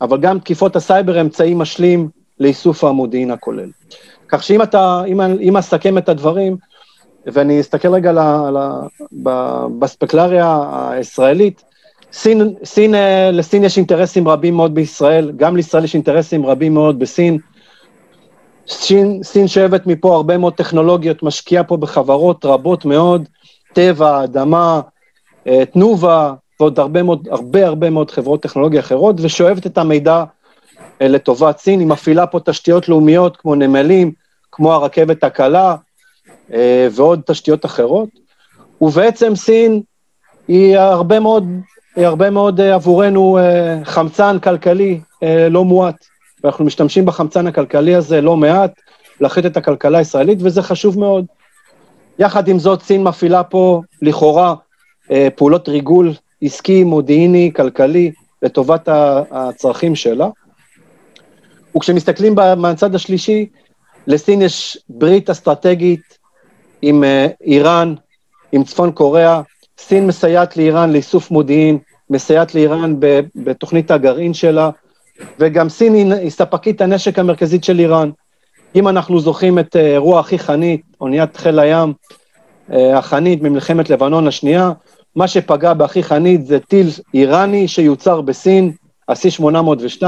אבל 0.00 0.18
גם 0.20 0.38
תקיפות 0.38 0.76
הסייבר 0.76 1.20
אמצעי 1.20 1.54
משלים 1.54 2.08
לאיסוף 2.40 2.84
המודיעין 2.84 3.30
הכולל. 3.30 3.70
כך 4.28 4.42
שאם 4.42 4.62
אתה, 4.62 5.02
אם, 5.06 5.20
אם 5.20 5.56
אסכם 5.56 5.98
את 5.98 6.08
הדברים, 6.08 6.56
ואני 7.26 7.60
אסתכל 7.60 7.94
רגע 7.94 8.12
ל, 8.12 8.18
ל, 8.56 8.58
ב, 9.22 9.30
באספקלריה 9.78 10.64
הישראלית, 10.90 11.62
סין, 12.12 12.54
סין, 12.64 12.94
אה, 12.94 13.30
לסין 13.30 13.64
יש 13.64 13.76
אינטרסים 13.76 14.28
רבים 14.28 14.54
מאוד 14.54 14.74
בישראל, 14.74 15.32
גם 15.36 15.56
לישראל 15.56 15.84
יש 15.84 15.94
אינטרסים 15.94 16.46
רבים 16.46 16.74
מאוד 16.74 16.98
בסין. 16.98 17.38
סין, 18.68 19.22
סין 19.22 19.48
שואבת 19.48 19.86
מפה 19.86 20.14
הרבה 20.14 20.38
מאוד 20.38 20.54
טכנולוגיות, 20.54 21.22
משקיעה 21.22 21.64
פה 21.64 21.76
בחברות 21.76 22.44
רבות 22.44 22.84
מאוד, 22.84 23.28
טבע, 23.72 24.24
אדמה, 24.24 24.80
אה, 25.46 25.64
תנובה, 25.64 26.34
ועוד 26.60 26.78
הרבה 26.78 27.02
מאוד, 27.02 27.28
הרבה 27.30 27.66
הרבה 27.66 27.90
מאוד 27.90 28.10
חברות 28.10 28.42
טכנולוגיה 28.42 28.80
אחרות, 28.80 29.16
ושואבת 29.20 29.66
את 29.66 29.78
המידע 29.78 30.24
אה, 31.02 31.08
לטובת 31.08 31.58
סין, 31.58 31.80
היא 31.80 31.88
מפעילה 31.88 32.26
פה 32.26 32.40
תשתיות 32.40 32.88
לאומיות 32.88 33.36
כמו 33.36 33.54
נמלים, 33.54 34.12
כמו 34.52 34.72
הרכבת 34.72 35.24
הקלה 35.24 35.76
אה, 36.52 36.88
ועוד 36.92 37.20
תשתיות 37.26 37.64
אחרות, 37.64 38.08
ובעצם 38.80 39.36
סין 39.36 39.82
היא 40.48 40.78
הרבה 40.78 41.20
מאוד, 41.20 41.44
היא 41.96 42.06
הרבה 42.06 42.30
מאוד 42.30 42.60
אה, 42.60 42.74
עבורנו 42.74 43.38
חמצן 43.84 44.38
כלכלי 44.38 45.00
לא 45.50 45.64
מועט, 45.64 46.04
ואנחנו 46.44 46.64
משתמשים 46.64 47.06
בחמצן 47.06 47.46
הכלכלי 47.46 47.94
הזה 47.94 48.20
לא 48.20 48.36
מעט, 48.36 48.80
להחליט 49.20 49.46
את 49.46 49.56
הכלכלה 49.56 49.98
הישראלית, 49.98 50.38
וזה 50.42 50.62
חשוב 50.62 50.98
מאוד. 50.98 51.24
יחד 52.18 52.48
עם 52.48 52.58
זאת, 52.58 52.82
סין 52.82 53.02
מפעילה 53.02 53.44
פה 53.44 53.82
לכאורה 54.02 54.54
פעולות 55.36 55.68
ריגול 55.68 56.12
עסקי, 56.42 56.84
מודיעיני, 56.84 57.50
כלכלי, 57.56 58.12
לטובת 58.42 58.88
הצרכים 59.30 59.94
שלה. 59.94 60.28
וכשמסתכלים 61.76 62.34
מהצד 62.56 62.94
השלישי, 62.94 63.46
לסין 64.06 64.42
יש 64.42 64.78
ברית 64.88 65.30
אסטרטגית 65.30 66.18
עם 66.82 67.04
אה, 67.04 67.26
איראן, 67.40 67.94
עם 68.52 68.64
צפון 68.64 68.92
קוריאה, 68.92 69.42
סין 69.78 70.06
מסייעת 70.06 70.56
לאיראן 70.56 70.92
לאיסוף 70.92 71.30
מודיעין, 71.30 71.78
מסייעת 72.10 72.54
לאיראן 72.54 72.94
בתוכנית 73.36 73.90
הגרעין 73.90 74.34
שלה, 74.34 74.70
וגם 75.38 75.68
סין 75.68 76.12
היא 76.12 76.30
ספקית 76.30 76.80
הנשק 76.80 77.18
המרכזית 77.18 77.64
של 77.64 77.78
איראן. 77.78 78.10
אם 78.74 78.88
אנחנו 78.88 79.20
זוכרים 79.20 79.58
את 79.58 79.76
אה, 79.76 79.92
אירוע 79.92 80.20
הכי 80.20 80.38
חנית, 80.38 80.82
אוניית 81.00 81.36
חיל 81.36 81.58
הים 81.58 81.92
אה, 82.72 82.98
החנית 82.98 83.42
ממלחמת 83.42 83.90
לבנון 83.90 84.26
השנייה, 84.28 84.72
מה 85.16 85.28
שפגע 85.28 85.74
בהכי 85.74 86.02
חנית 86.02 86.46
זה 86.46 86.60
טיל 86.60 86.88
איראני 87.14 87.68
שיוצר 87.68 88.20
בסין, 88.20 88.72
ה-C802, 89.08 90.02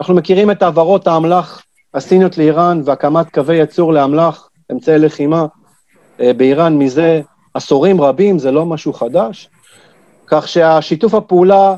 אנחנו 0.00 0.14
מכירים 0.14 0.50
את 0.50 0.62
העברות 0.62 1.06
האמל"ח 1.06 1.62
הסיניות 1.94 2.38
לאיראן 2.38 2.82
והקמת 2.84 3.30
קווי 3.30 3.56
ייצור 3.56 3.92
לאמל"ח, 3.92 4.48
אמצעי 4.72 4.98
לחימה 4.98 5.46
אה, 6.20 6.32
באיראן 6.32 6.78
מזה 6.78 7.20
עשורים 7.54 8.00
רבים, 8.00 8.38
זה 8.38 8.50
לא 8.50 8.66
משהו 8.66 8.92
חדש, 8.92 9.48
כך 10.26 10.48
שהשיתוף 10.48 11.14
הפעולה, 11.14 11.76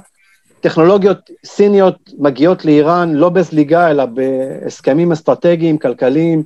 טכנולוגיות 0.61 1.30
סיניות 1.45 2.11
מגיעות 2.18 2.64
לאיראן 2.64 3.14
לא 3.14 3.28
בזליגה, 3.28 3.91
אלא 3.91 4.05
בהסכמים 4.07 5.12
אסטרטגיים, 5.12 5.78
כלכליים 5.78 6.43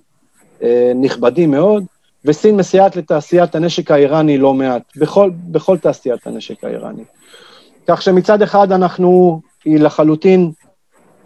אה, 0.62 0.92
נכבדים 0.94 1.50
מאוד, 1.50 1.84
וסין 2.24 2.56
מסייעת 2.56 2.96
לתעשיית 2.96 3.54
הנשק 3.54 3.90
האיראני 3.90 4.38
לא 4.38 4.54
מעט, 4.54 4.82
בכל, 4.96 5.30
בכל 5.34 5.78
תעשיית 5.78 6.26
הנשק 6.26 6.64
האיראני. 6.64 7.02
כך 7.86 8.02
שמצד 8.02 8.42
אחד 8.42 8.72
אנחנו, 8.72 9.40
היא 9.64 9.80
לחלוטין 9.80 10.50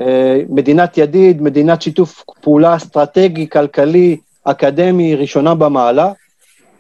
אה, 0.00 0.40
מדינת 0.48 0.98
ידיד, 0.98 1.42
מדינת 1.42 1.82
שיתוף 1.82 2.24
פעולה 2.40 2.76
אסטרטגי, 2.76 3.48
כלכלי, 3.48 4.16
אקדמי, 4.44 5.14
ראשונה 5.14 5.54
במעלה, 5.54 6.12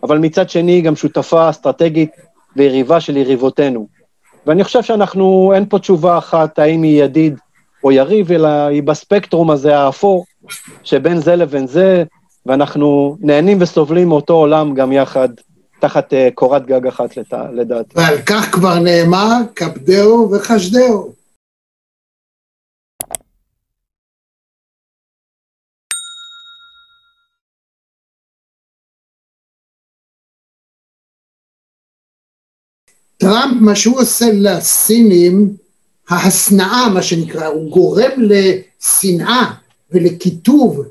אבל 0.02 0.18
מצד 0.18 0.50
שני 0.50 0.72
היא 0.72 0.84
גם 0.84 0.96
שותפה 0.96 1.50
אסטרטגית 1.50 2.10
ויריבה 2.56 3.00
של 3.00 3.16
יריבותינו. 3.16 3.86
ואני 4.46 4.64
חושב 4.64 4.82
שאנחנו, 4.82 5.52
אין 5.54 5.66
פה 5.68 5.78
תשובה 5.78 6.18
אחת 6.18 6.58
האם 6.58 6.82
היא 6.82 7.02
ידיד 7.02 7.38
או 7.84 7.92
יריב, 7.92 8.32
אלא 8.32 8.48
היא 8.48 8.82
בספקטרום 8.82 9.50
הזה 9.50 9.78
האפור, 9.78 10.24
שבין 10.82 11.20
זה 11.20 11.36
לבין 11.36 11.66
זה, 11.66 12.04
ואנחנו 12.46 13.16
נהנים 13.20 13.58
וסובלים 13.60 14.08
מאותו 14.08 14.34
עולם 14.34 14.74
גם 14.74 14.92
יחד, 14.92 15.28
תחת 15.80 16.12
uh, 16.12 16.16
קורת 16.34 16.66
גג 16.66 16.86
אחת 16.86 17.10
לדעתי. 17.52 17.94
ועל 17.94 18.18
כך 18.26 18.52
כבר 18.52 18.78
נאמר, 18.78 19.32
כבדהו 19.56 20.30
וחשדהו. 20.32 21.12
טראמפ, 33.16 33.60
מה 33.60 33.76
שהוא 33.76 34.00
עושה 34.00 34.26
לסינים, 34.32 35.56
ההשנאה, 36.08 36.88
מה 36.94 37.02
שנקרא, 37.02 37.46
הוא 37.46 37.70
גורם 37.70 38.10
לשנאה 38.18 39.50
ולקיטוב 39.90 40.84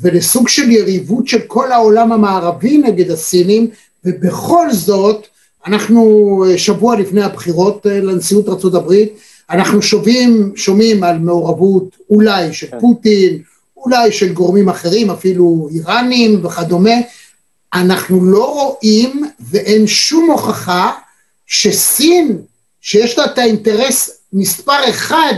ולסוג 0.00 0.48
של 0.48 0.70
יריבות 0.70 1.28
של 1.28 1.40
כל 1.40 1.72
העולם 1.72 2.12
המערבי 2.12 2.78
נגד 2.78 3.10
הסינים, 3.10 3.68
ובכל 4.04 4.72
זאת, 4.72 5.26
אנחנו 5.66 6.44
שבוע 6.56 6.96
לפני 6.96 7.22
הבחירות 7.22 7.86
אה, 7.86 8.00
לנשיאות 8.00 8.48
ארה"ב, 8.48 8.92
אנחנו 9.50 9.82
שומעים, 9.82 10.52
שומעים 10.56 11.04
על 11.04 11.18
מעורבות 11.18 11.96
אולי 12.10 12.52
של 12.52 12.66
כן. 12.66 12.80
פוטין, 12.80 13.42
אולי 13.76 14.12
של 14.12 14.32
גורמים 14.32 14.68
אחרים, 14.68 15.10
אפילו 15.10 15.68
איראנים 15.70 16.44
וכדומה, 16.44 16.94
אנחנו 17.74 18.24
לא 18.24 18.52
רואים 18.54 19.30
ואין 19.40 19.86
שום 19.86 20.30
הוכחה 20.30 20.92
שסין, 21.46 22.38
שיש 22.80 23.18
לה 23.18 23.24
את 23.24 23.38
האינטרס 23.38 24.10
מספר 24.32 24.90
אחד 24.90 25.34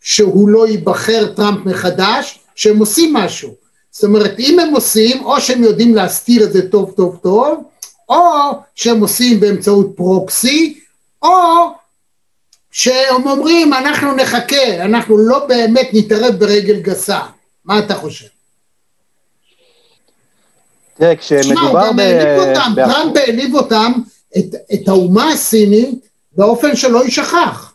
שהוא 0.00 0.48
לא 0.48 0.68
ייבחר 0.68 1.32
טראמפ 1.36 1.66
מחדש, 1.66 2.38
שהם 2.54 2.78
עושים 2.78 3.14
משהו. 3.14 3.54
זאת 3.90 4.04
אומרת, 4.04 4.38
אם 4.38 4.58
הם 4.58 4.74
עושים, 4.74 5.24
או 5.24 5.40
שהם 5.40 5.62
יודעים 5.62 5.94
להסתיר 5.94 6.44
את 6.44 6.52
זה 6.52 6.70
טוב 6.70 6.92
טוב 6.96 7.16
טוב, 7.22 7.62
או 8.08 8.50
שהם 8.74 9.00
עושים 9.00 9.40
באמצעות 9.40 9.92
פרוקסי, 9.96 10.80
או 11.22 11.30
שהם 12.70 13.28
אומרים, 13.28 13.72
אנחנו 13.72 14.14
נחכה, 14.14 14.84
אנחנו 14.84 15.18
לא 15.18 15.46
באמת 15.46 15.88
נתערב 15.92 16.34
ברגל 16.34 16.80
גסה. 16.80 17.20
מה 17.64 17.78
אתה 17.78 17.94
חושב? 17.94 18.26
תראה, 20.94 21.16
כשמדובר 21.16 21.90
ב... 21.96 22.00
טראמפ 22.74 23.16
העליב 23.16 23.54
אותם 23.54 23.92
את, 24.38 24.88
האומה 24.88 25.32
הסינית 25.32 26.08
באופן 26.32 26.76
שלא 26.76 27.04
יישכח. 27.04 27.67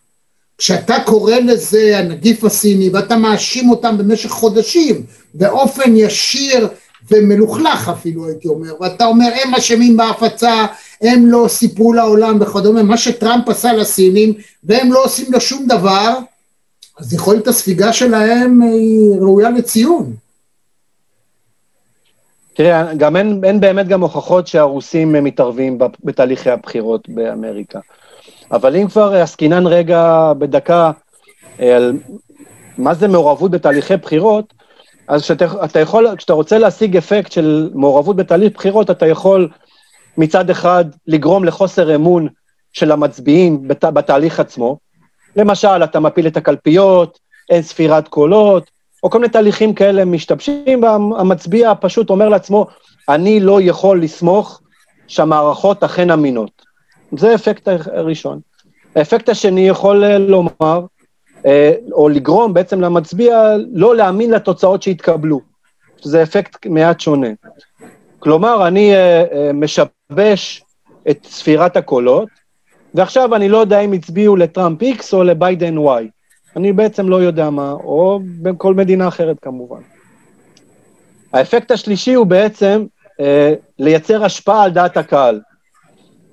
כשאתה 0.57 0.95
קורא 1.05 1.35
לזה 1.35 1.97
הנגיף 1.97 2.43
הסיני 2.43 2.89
ואתה 2.89 3.17
מאשים 3.17 3.69
אותם 3.69 3.97
במשך 3.97 4.29
חודשים 4.29 5.03
באופן 5.33 5.95
ישיר 5.95 6.67
ומלוכלך 7.11 7.89
אפילו 7.89 8.27
הייתי 8.27 8.47
אומר 8.47 8.73
ואתה 8.81 9.05
אומר 9.05 9.29
הם 9.43 9.55
אשמים 9.55 9.97
בהפצה 9.97 10.65
הם 11.01 11.25
לא 11.25 11.45
סיפרו 11.47 11.93
לעולם 11.93 12.37
וכדומה 12.41 12.83
מה 12.83 12.97
שטראמפ 12.97 13.49
עשה 13.49 13.73
לסינים 13.73 14.33
והם 14.63 14.91
לא 14.91 15.03
עושים 15.03 15.25
לו 15.33 15.41
שום 15.41 15.67
דבר 15.67 16.17
אז 16.99 17.13
יכול 17.13 17.33
להיות 17.33 17.47
הספיגה 17.47 17.93
שלהם 17.93 18.61
היא 18.61 19.11
ראויה 19.19 19.49
לציון 19.49 20.13
תראה, 22.53 22.93
גם 22.93 23.15
אין, 23.15 23.41
אין 23.43 23.59
באמת 23.59 23.87
גם 23.87 24.01
הוכחות 24.01 24.47
שהרוסים 24.47 25.11
מתערבים 25.11 25.77
בתהליכי 26.03 26.49
הבחירות 26.49 27.09
באמריקה. 27.09 27.79
אבל 28.51 28.75
אם 28.75 28.87
כבר 28.87 29.13
עסקינן 29.13 29.67
רגע 29.67 30.33
בדקה 30.37 30.91
אה, 31.59 31.75
על 31.75 31.93
מה 32.77 32.93
זה 32.93 33.07
מעורבות 33.07 33.51
בתהליכי 33.51 33.97
בחירות, 33.97 34.53
אז 35.07 35.21
כשאתה 35.21 35.79
יכול, 35.79 36.15
כשאתה 36.17 36.33
רוצה 36.33 36.57
להשיג 36.57 36.97
אפקט 36.97 37.31
של 37.31 37.69
מעורבות 37.73 38.15
בתהליך 38.15 38.53
בחירות, 38.53 38.91
אתה 38.91 39.07
יכול 39.07 39.49
מצד 40.17 40.49
אחד 40.49 40.85
לגרום 41.07 41.45
לחוסר 41.45 41.95
אמון 41.95 42.27
של 42.73 42.91
המצביעים 42.91 43.67
בת, 43.67 43.85
בתהליך 43.85 44.39
עצמו. 44.39 44.77
למשל, 45.35 45.83
אתה 45.83 45.99
מפיל 45.99 46.27
את 46.27 46.37
הקלפיות, 46.37 47.19
אין 47.49 47.61
ספירת 47.61 48.07
קולות, 48.07 48.71
או 49.03 49.09
כל 49.09 49.19
מיני 49.19 49.33
תהליכים 49.33 49.73
כאלה 49.73 50.05
משתבשים, 50.05 50.83
והמצביע 50.83 51.73
פשוט 51.79 52.09
אומר 52.09 52.29
לעצמו, 52.29 52.67
אני 53.09 53.39
לא 53.39 53.61
יכול 53.61 54.03
לסמוך 54.03 54.61
שהמערכות 55.07 55.83
אכן 55.83 56.11
אמינות. 56.11 56.72
זה 57.17 57.31
האפקט 57.31 57.67
הראשון. 57.67 58.39
האפקט 58.95 59.29
השני 59.29 59.67
יכול 59.67 60.03
אה, 60.03 60.17
לומר, 60.17 60.85
אה, 61.45 61.73
או 61.91 62.09
לגרום 62.09 62.53
בעצם 62.53 62.81
למצביע 62.81 63.55
לא 63.73 63.95
להאמין 63.95 64.31
לתוצאות 64.31 64.83
שהתקבלו, 64.83 65.41
שזה 65.97 66.23
אפקט 66.23 66.65
מעט 66.65 66.99
שונה. 66.99 67.27
כלומר, 68.19 68.67
אני 68.67 68.95
אה, 68.95 69.51
משבש 69.53 70.63
את 71.09 71.25
ספירת 71.29 71.77
הקולות, 71.77 72.29
ועכשיו 72.93 73.35
אני 73.35 73.49
לא 73.49 73.57
יודע 73.57 73.79
אם 73.79 73.93
הצביעו 73.93 74.35
לטראמפ 74.35 74.81
X 74.81 75.03
או 75.13 75.23
לביידן 75.23 75.77
Y. 75.77 76.03
אני 76.55 76.73
בעצם 76.73 77.09
לא 77.09 77.15
יודע 77.15 77.49
מה, 77.49 77.71
או 77.71 78.19
בכל 78.41 78.73
מדינה 78.73 79.07
אחרת 79.07 79.37
כמובן. 79.41 79.81
האפקט 81.33 81.71
השלישי 81.71 82.13
הוא 82.13 82.27
בעצם 82.27 82.85
אה, 83.19 83.53
לייצר 83.79 84.25
השפעה 84.25 84.63
על 84.63 84.71
דעת 84.71 84.97
הקהל. 84.97 85.41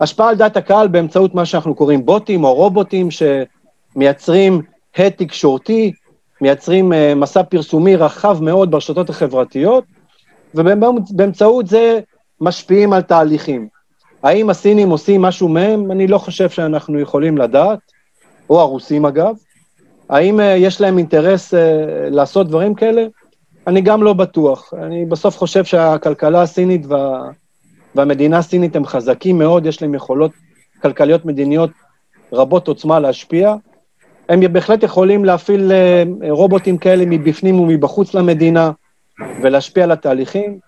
השפעה 0.00 0.28
על 0.28 0.36
דעת 0.36 0.56
הקהל 0.56 0.88
באמצעות 0.88 1.34
מה 1.34 1.44
שאנחנו 1.44 1.74
קוראים 1.74 2.06
בוטים 2.06 2.44
או 2.44 2.54
רובוטים 2.54 3.08
שמייצרים 3.10 4.62
הד 4.96 5.08
תקשורתי, 5.08 5.92
מייצרים 6.40 6.92
אה, 6.92 7.14
מסע 7.14 7.42
פרסומי 7.42 7.96
רחב 7.96 8.42
מאוד 8.42 8.70
ברשתות 8.70 9.10
החברתיות, 9.10 9.84
ובאמצעות 10.54 11.66
זה 11.66 12.00
משפיעים 12.40 12.92
על 12.92 13.02
תהליכים. 13.02 13.68
האם 14.22 14.50
הסינים 14.50 14.90
עושים 14.90 15.22
משהו 15.22 15.48
מהם? 15.48 15.90
אני 15.90 16.06
לא 16.06 16.18
חושב 16.18 16.50
שאנחנו 16.50 17.00
יכולים 17.00 17.38
לדעת, 17.38 17.78
או 18.50 18.60
הרוסים 18.60 19.06
אגב. 19.06 19.34
האם 20.08 20.40
uh, 20.40 20.42
יש 20.42 20.80
להם 20.80 20.98
אינטרס 20.98 21.54
uh, 21.54 21.56
לעשות 22.10 22.48
דברים 22.48 22.74
כאלה? 22.74 23.06
אני 23.66 23.80
גם 23.80 24.02
לא 24.02 24.12
בטוח. 24.12 24.74
אני 24.82 25.04
בסוף 25.04 25.38
חושב 25.38 25.64
שהכלכלה 25.64 26.42
הסינית 26.42 26.86
וה, 26.86 27.30
והמדינה 27.94 28.38
הסינית 28.38 28.76
הם 28.76 28.86
חזקים 28.86 29.38
מאוד, 29.38 29.66
יש 29.66 29.82
להם 29.82 29.94
יכולות 29.94 30.32
כלכליות 30.82 31.24
מדיניות 31.24 31.70
רבות 32.32 32.68
עוצמה 32.68 33.00
להשפיע. 33.00 33.54
הם 34.28 34.52
בהחלט 34.52 34.82
יכולים 34.82 35.24
להפעיל 35.24 35.70
uh, 35.70 36.30
רובוטים 36.30 36.78
כאלה 36.78 37.04
מבפנים 37.06 37.60
ומבחוץ 37.60 38.14
למדינה 38.14 38.70
ולהשפיע 39.42 39.84
על 39.84 39.92
התהליכים. 39.92 40.58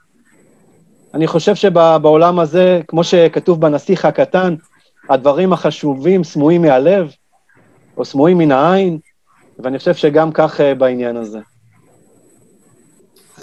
אני 1.15 1.27
חושב 1.27 1.55
שבעולם 1.55 2.39
הזה, 2.39 2.81
כמו 2.89 3.05
שכתוב 3.05 3.61
בנסיך 3.61 4.05
הקטן, 4.05 4.55
הדברים 5.11 5.53
החשובים 5.53 6.25
סמויים 6.25 6.63
מהלב, 6.63 7.11
או 7.97 8.05
סמויים 8.05 8.39
מן 8.39 8.53
העין, 8.53 8.99
ואני 9.59 9.79
חושב 9.79 9.95
שגם 9.95 10.33
כך 10.33 10.61
אה, 10.61 10.75
בעניין 10.75 11.17
הזה. 11.17 11.39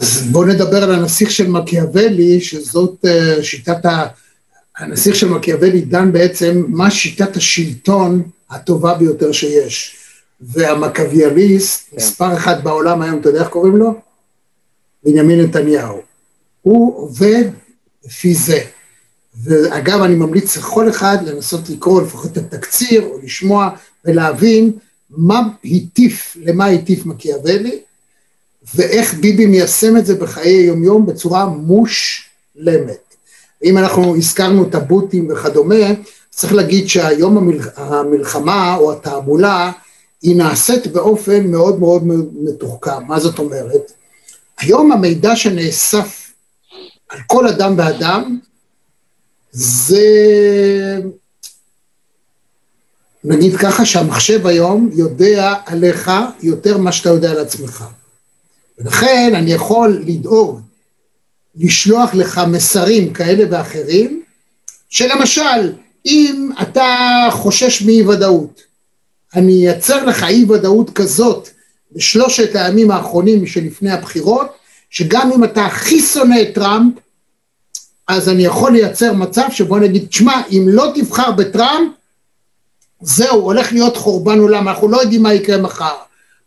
אז 0.02 0.28
בואו 0.32 0.45
נדבר 0.45 0.84
על 0.84 0.91
הנסיך 0.91 1.32
של 1.32 1.50
מקיאוולי, 1.50 2.41
שזאת 2.41 3.06
אה, 3.06 3.43
שיטת 3.43 3.86
ה... 3.86 4.06
הנסיך 4.78 5.16
של 5.16 5.30
מקיאוולי 5.30 5.82
דן 5.82 6.12
בעצם 6.12 6.64
מה 6.68 6.91
שיטת 6.91 7.38
השלטון 7.38 8.24
הטובה 8.50 8.93
ביותר 8.93 9.32
שיש. 9.32 9.95
והמקוויאליסט, 10.41 11.89
כן. 11.89 11.97
מספר 11.97 12.38
אחד 12.38 12.64
בעולם 12.64 13.02
היום, 13.02 13.20
אתה 13.20 13.30
יודע 13.30 13.39
איך 13.39 13.50
קוראים 13.50 13.78
לו? 13.78 13.93
בנימין 15.04 15.41
נתניהו. 15.41 16.02
הוא 16.62 16.97
עובד 16.97 17.43
לפי 18.06 18.34
זה. 18.34 18.60
ואגב, 19.43 20.02
אני 20.02 20.16
ממליץ 20.16 20.58
לכל 20.58 20.89
אחד 20.89 21.18
לנסות 21.26 21.70
לקרוא 21.70 22.02
לפחות 22.02 22.32
את 22.32 22.38
התקציר, 22.38 23.04
או 23.04 23.20
לשמוע 23.24 23.70
ולהבין 24.06 24.72
מה 25.10 25.41
הטיף, 25.66 26.38
למה 26.39 26.66
הטיף 26.66 27.06
מקיאוולי, 27.06 27.80
ואיך 28.76 29.14
ביבי 29.14 29.45
מיישם 29.45 29.97
את 29.97 30.05
זה 30.05 30.16
בחיי 30.16 30.62
יומיום 30.62 31.05
בצורה 31.05 31.45
מושלמת. 31.45 33.16
אם 33.64 33.78
אנחנו 33.78 34.16
הזכרנו 34.16 34.68
את 34.68 34.76
הבוטים 34.76 35.32
וכדומה, 35.32 35.86
צריך 36.30 36.53
להגיד 36.53 36.89
שהיום 36.89 37.49
המלחמה 37.78 38.76
או 38.76 38.91
התעמולה 38.91 39.72
היא 40.22 40.36
נעשית 40.36 40.88
באופן 40.88 41.47
מאוד 41.47 41.80
מאוד 41.80 42.03
מתוחכם. 42.43 43.03
מה 43.07 43.20
זאת 43.20 43.39
אומרת? 43.39 43.91
היום 44.60 44.91
המידע 44.91 45.36
שנאסף 45.36 46.32
על 47.10 47.20
כל 47.28 47.47
אדם 47.47 47.74
ואדם 47.78 48.39
זה 49.51 50.07
נגיד 53.24 53.55
ככה 53.57 53.86
שהמחשב 53.86 54.47
היום 54.47 54.89
יודע 54.93 55.53
עליך 55.66 56.12
יותר 56.41 56.78
ממה 56.78 56.91
שאתה 56.91 57.10
יודע 57.10 57.32
על 57.32 57.39
עצמך. 57.39 57.84
ולכן 58.80 59.32
אני 59.36 59.54
יכול 59.54 60.04
לדאוג 60.06 60.62
לשלוח 61.56 62.14
לך 62.14 62.42
מסרים 62.48 63.14
כאלה 63.14 63.44
ואחרים, 63.50 64.24
שלמשל, 64.90 65.74
אם 66.06 66.50
אתה 66.62 66.88
חושש 67.32 67.82
מאי 67.82 68.02
ודאות, 68.08 68.62
אני 69.36 69.68
אייצר 69.68 70.06
לך 70.06 70.24
אי 70.24 70.46
ודאות 70.50 70.90
כזאת 70.90 71.50
בשלושת 71.92 72.56
הימים 72.56 72.92
האחרונים 72.92 73.48
שלפני 73.48 73.92
הבחירות, 73.92 74.48
שגם 74.90 75.32
אם 75.32 75.44
אתה 75.44 75.66
הכי 75.66 76.02
שונא 76.02 76.42
את 76.42 76.56
טראמפ, 76.56 76.94
אז 78.08 78.30
אני 78.30 78.46
יכול 78.46 78.72
לייצר 78.72 79.14
מצב 79.14 79.48
שבו 79.52 79.78
נגיד, 79.80 80.08
תשמע, 80.08 80.42
אם 80.52 80.66
לא 80.68 80.92
תבחר 80.96 81.32
בטראמפ, 81.32 81.92
זהו, 83.02 83.42
הולך 83.42 83.72
להיות 83.72 83.98
חורבן 83.98 84.40
עולם, 84.40 84.68
אנחנו 84.68 84.88
לא 84.88 85.02
יודעים 85.02 85.24
מה 85.24 85.34
יקרה 85.34 85.58
מחר. 85.58 85.96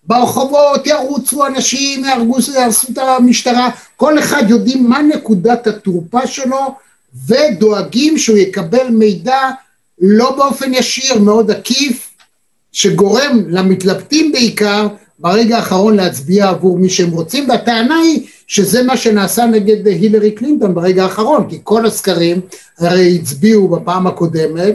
ברחובות 0.04 0.86
ירוצו 0.86 1.46
אנשים, 1.46 2.04
יהרסו 2.04 2.92
את 2.92 2.98
המשטרה, 2.98 3.70
כל 3.96 4.18
אחד 4.18 4.42
יודעים 4.50 4.88
מה 4.88 5.02
נקודת 5.02 5.66
התורפה 5.66 6.26
שלו 6.26 6.74
ודואגים 7.26 8.18
שהוא 8.18 8.36
יקבל 8.38 8.88
מידע 8.90 9.50
לא 10.00 10.36
באופן 10.36 10.74
ישיר, 10.74 11.18
מאוד 11.18 11.50
עקיף, 11.50 12.10
שגורם 12.72 13.42
למתלבטים 13.48 14.32
בעיקר 14.32 14.88
ברגע 15.18 15.56
האחרון 15.56 15.96
להצביע 15.96 16.48
עבור 16.48 16.78
מי 16.78 16.90
שהם 16.90 17.10
רוצים, 17.10 17.48
והטענה 17.48 17.96
היא 17.98 18.26
שזה 18.46 18.82
מה 18.82 18.96
שנעשה 18.96 19.46
נגד 19.46 19.86
הילרי 19.86 20.30
קלינטון 20.30 20.74
ברגע 20.74 21.02
האחרון, 21.02 21.48
כי 21.50 21.60
כל 21.62 21.86
הסקרים 21.86 22.40
הרי 22.78 23.18
הצביעו 23.22 23.68
בפעם 23.68 24.06
הקודמת 24.06 24.74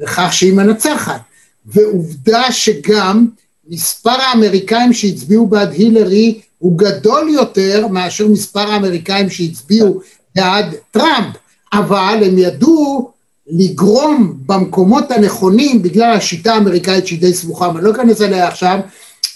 לכך 0.00 0.28
שהיא 0.32 0.52
מנצחת, 0.52 1.20
ועובדה 1.66 2.52
שגם 2.52 3.26
מספר 3.68 4.10
האמריקאים 4.10 4.92
שהצביעו 4.92 5.46
בעד 5.46 5.72
הילרי 5.72 6.40
הוא 6.58 6.78
גדול 6.78 7.28
יותר 7.28 7.86
מאשר 7.86 8.28
מספר 8.28 8.60
האמריקאים 8.60 9.30
שהצביעו 9.30 10.00
בעד 10.34 10.74
טראמפ, 10.90 11.36
אבל 11.72 12.22
הם 12.26 12.38
ידעו 12.38 13.10
לגרום 13.46 14.34
במקומות 14.46 15.10
הנכונים, 15.10 15.82
בגלל 15.82 16.12
השיטה 16.16 16.54
האמריקאית 16.54 17.06
שהיא 17.06 17.20
די 17.20 17.34
סבוכה, 17.34 17.70
אני 17.70 17.84
לא 17.84 17.90
אכנס 17.90 18.20
אליה 18.20 18.48
עכשיו, 18.48 18.78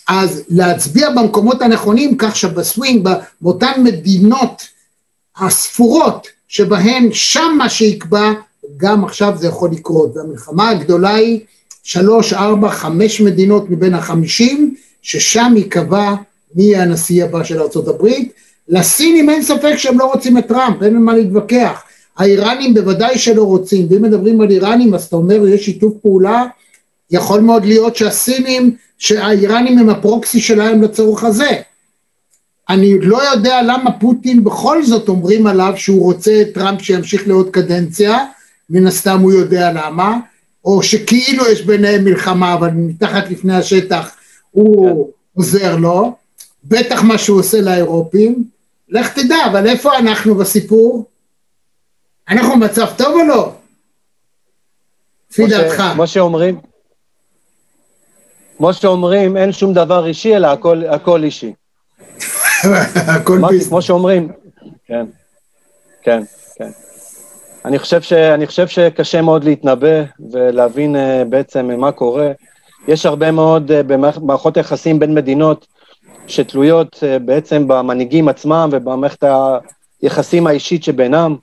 אז 0.09 0.43
להצביע 0.49 1.11
במקומות 1.11 1.63
הנכונים 1.63 2.17
כך 2.19 2.37
שבסווינג, 2.37 3.09
באותן 3.41 3.83
מדינות 3.85 4.63
הספורות 5.37 6.27
שבהן 6.49 7.09
שם 7.13 7.55
מה 7.59 7.69
שיקבע, 7.69 8.33
גם 8.77 9.05
עכשיו 9.05 9.35
זה 9.37 9.47
יכול 9.47 9.71
לקרות. 9.71 10.17
והמלחמה 10.17 10.69
הגדולה 10.69 11.15
היא 11.15 11.41
שלוש, 11.89 12.33
ארבע, 12.33 12.71
חמש 12.71 13.21
מדינות 13.21 13.71
מבין 13.71 13.95
החמישים, 13.95 14.75
ששם 15.03 15.53
ייקבע 15.57 16.15
מי 16.55 16.63
יהיה 16.63 16.83
הנשיא 16.83 17.25
הבא 17.25 17.45
של 17.45 17.61
ארה"ב. 17.61 18.07
לסינים 18.69 19.31
אין 19.31 19.43
ספק 19.43 19.75
שהם 19.77 19.99
לא 19.99 20.05
רוצים 20.05 20.39
את 20.39 20.49
טראמפ, 20.49 20.83
אין 20.83 21.03
מה 21.03 21.17
להתווכח. 21.17 21.83
האיראנים 22.19 22.75
בוודאי 22.75 23.19
שלא 23.19 23.43
רוצים, 23.43 23.87
ואם 23.91 24.03
מדברים 24.03 24.41
על 24.41 24.51
איראנים 24.51 24.95
אז 24.95 25.05
אתה 25.05 25.17
אומר 25.17 25.49
יש 25.49 25.65
שיתוף 25.65 25.95
פעולה, 26.03 26.45
יכול 27.11 27.41
מאוד 27.41 27.65
להיות 27.65 27.97
שהסינים, 27.97 28.77
שהאיראנים 28.99 29.79
הם 29.79 29.91
הפרוקסי 29.91 30.41
שלהם 30.41 30.83
לצורך 30.83 31.25
הזה. 31.25 31.51
אני 32.69 32.99
לא 33.01 33.31
יודע 33.33 33.63
למה 33.63 33.93
פוטין 33.93 34.45
בכל 34.45 34.83
זאת 34.83 35.09
אומרים 35.09 35.47
עליו 35.47 35.73
שהוא 35.77 36.03
רוצה 36.03 36.43
את 36.43 36.55
טראמפ 36.55 36.83
שימשיך 36.83 37.29
לעוד 37.29 37.51
קדנציה, 37.51 38.19
מן 38.71 38.87
הסתם 38.87 39.21
הוא 39.21 39.33
יודע 39.33 39.73
למה, 39.73 40.17
או 40.65 40.83
שכאילו 40.83 41.51
יש 41.51 41.63
ביניהם 41.63 42.05
מלחמה 42.05 42.55
אבל 42.55 42.71
מתחת 42.71 43.31
לפני 43.31 43.55
השטח 43.55 44.17
הוא 44.51 45.07
כן. 45.07 45.11
עוזר 45.35 45.77
לו, 45.77 46.17
בטח 46.65 47.03
מה 47.03 47.19
שהוא 47.19 47.41
עושה 47.41 47.61
לאירופים, 47.61 48.45
לך 48.89 49.19
תדע, 49.19 49.37
אבל 49.51 49.67
איפה 49.67 49.99
אנחנו 49.99 50.35
בסיפור? 50.35 51.05
אנחנו 52.29 52.55
במצב 52.55 52.87
טוב 52.97 53.15
או 53.21 53.27
לא? 53.27 53.53
לפי 55.31 55.47
דעתך. 55.47 55.83
כמו 55.95 56.07
שאומרים, 56.07 56.61
כמו 58.57 58.75
שאומרים, 58.75 59.37
אין 59.37 59.53
שום 59.53 59.75
דבר 59.75 60.07
אישי, 60.07 60.37
אלא 60.37 60.47
הכל, 60.47 60.83
הכל 60.87 61.25
אישי. 61.25 61.53
הכל 63.17 63.41
ביזנס. 63.49 63.69
כמו 63.69 63.83
שאומרים, 63.83 64.33
כן, 64.87 65.07
כן, 66.03 66.23
כן. 66.57 66.71
אני 67.69 67.79
חושב, 67.79 68.03
ש, 68.03 68.13
אני 68.13 68.47
חושב 68.47 68.69
שקשה 68.69 69.23
מאוד 69.23 69.45
להתנבא 69.45 70.03
ולהבין 70.33 70.97
uh, 70.97 70.99
בעצם 71.29 71.81
מה 71.81 71.93
קורה. 71.93 72.33
יש 72.89 73.07
הרבה 73.07 73.31
מאוד 73.31 73.71
uh, 73.71 73.75
במערכות 73.83 74.57
היחסים 74.57 74.99
בין 74.99 75.15
מדינות 75.15 75.67
שתלויות 76.27 76.95
uh, 76.95 77.23
בעצם 77.23 77.69
במנהיגים 77.69 78.29
עצמם 78.29 78.69
ובמערכת 78.73 79.25
היחסים 80.03 80.47
האישית 80.47 80.85
שבינם. 80.85 81.37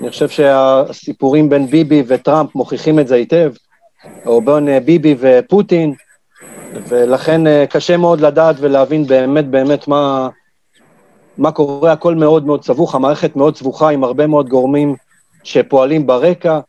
אני 0.00 0.10
חושב 0.10 0.28
שהסיפורים 0.28 1.48
בין 1.48 1.66
ביבי 1.66 2.02
וטראמפ 2.06 2.54
מוכיחים 2.54 2.98
את 2.98 3.08
זה 3.08 3.14
היטב, 3.14 3.52
או 4.26 4.40
בין 4.40 4.68
uh, 4.68 4.84
ביבי 4.84 5.16
ופוטין, 5.18 5.94
ולכן 6.88 7.46
uh, 7.46 7.50
קשה 7.70 7.96
מאוד 7.96 8.20
לדעת 8.20 8.56
ולהבין 8.58 9.06
באמת 9.06 9.48
באמת 9.48 9.88
מה, 9.88 10.28
מה 11.38 11.52
קורה, 11.52 11.92
הכל 11.92 12.14
מאוד 12.14 12.46
מאוד 12.46 12.64
סבוך, 12.64 12.94
המערכת 12.94 13.36
מאוד 13.36 13.56
סבוכה 13.56 13.88
עם 13.88 14.04
הרבה 14.04 14.26
מאוד 14.26 14.48
גורמים 14.48 14.94
שפועלים 15.44 16.06
ברקע, 16.06 16.60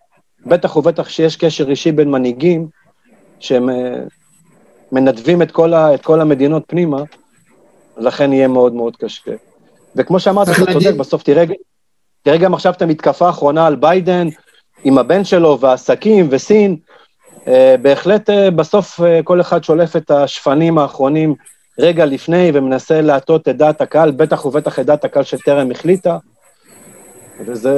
בטח 0.45 0.75
ובטח 0.75 1.09
שיש 1.09 1.35
קשר 1.35 1.69
אישי 1.69 1.91
בין 1.91 2.11
מנהיגים, 2.11 2.67
שהם 3.39 3.69
אה, 3.69 3.95
מנדבים 4.91 5.41
את 5.41 5.51
כל, 5.51 5.73
ה, 5.73 5.93
את 5.93 6.01
כל 6.01 6.21
המדינות 6.21 6.63
פנימה, 6.67 7.03
לכן 7.97 8.33
יהיה 8.33 8.47
מאוד 8.47 8.73
מאוד 8.73 8.95
קשה. 8.95 9.31
וכמו 9.95 10.19
שאמרת, 10.19 10.47
אתה 10.49 10.73
צודק, 10.73 10.93
בסוף 10.97 11.23
תראה, 11.23 11.43
תראה 12.23 12.37
גם 12.37 12.53
עכשיו 12.53 12.73
את 12.73 12.81
המתקפה 12.81 13.27
האחרונה 13.27 13.67
על 13.67 13.75
ביידן, 13.75 14.27
עם 14.83 14.97
הבן 14.97 15.23
שלו 15.23 15.59
והעסקים 15.59 16.27
וסין, 16.29 16.77
אה, 17.47 17.75
בהחלט 17.81 18.29
אה, 18.29 18.51
בסוף 18.51 18.99
כל 19.23 19.41
אחד 19.41 19.63
שולף 19.63 19.95
את 19.95 20.11
השפנים 20.11 20.77
האחרונים 20.77 21.35
רגע 21.79 22.05
לפני 22.05 22.51
ומנסה 22.53 23.01
להטות 23.01 23.49
את 23.49 23.57
דעת 23.57 23.81
הקהל, 23.81 24.11
בטח 24.11 24.45
ובטח 24.45 24.79
את 24.79 24.85
דעת 24.85 25.05
הקהל 25.05 25.23
שטרם 25.23 25.71
החליטה, 25.71 26.17
וזה 27.45 27.73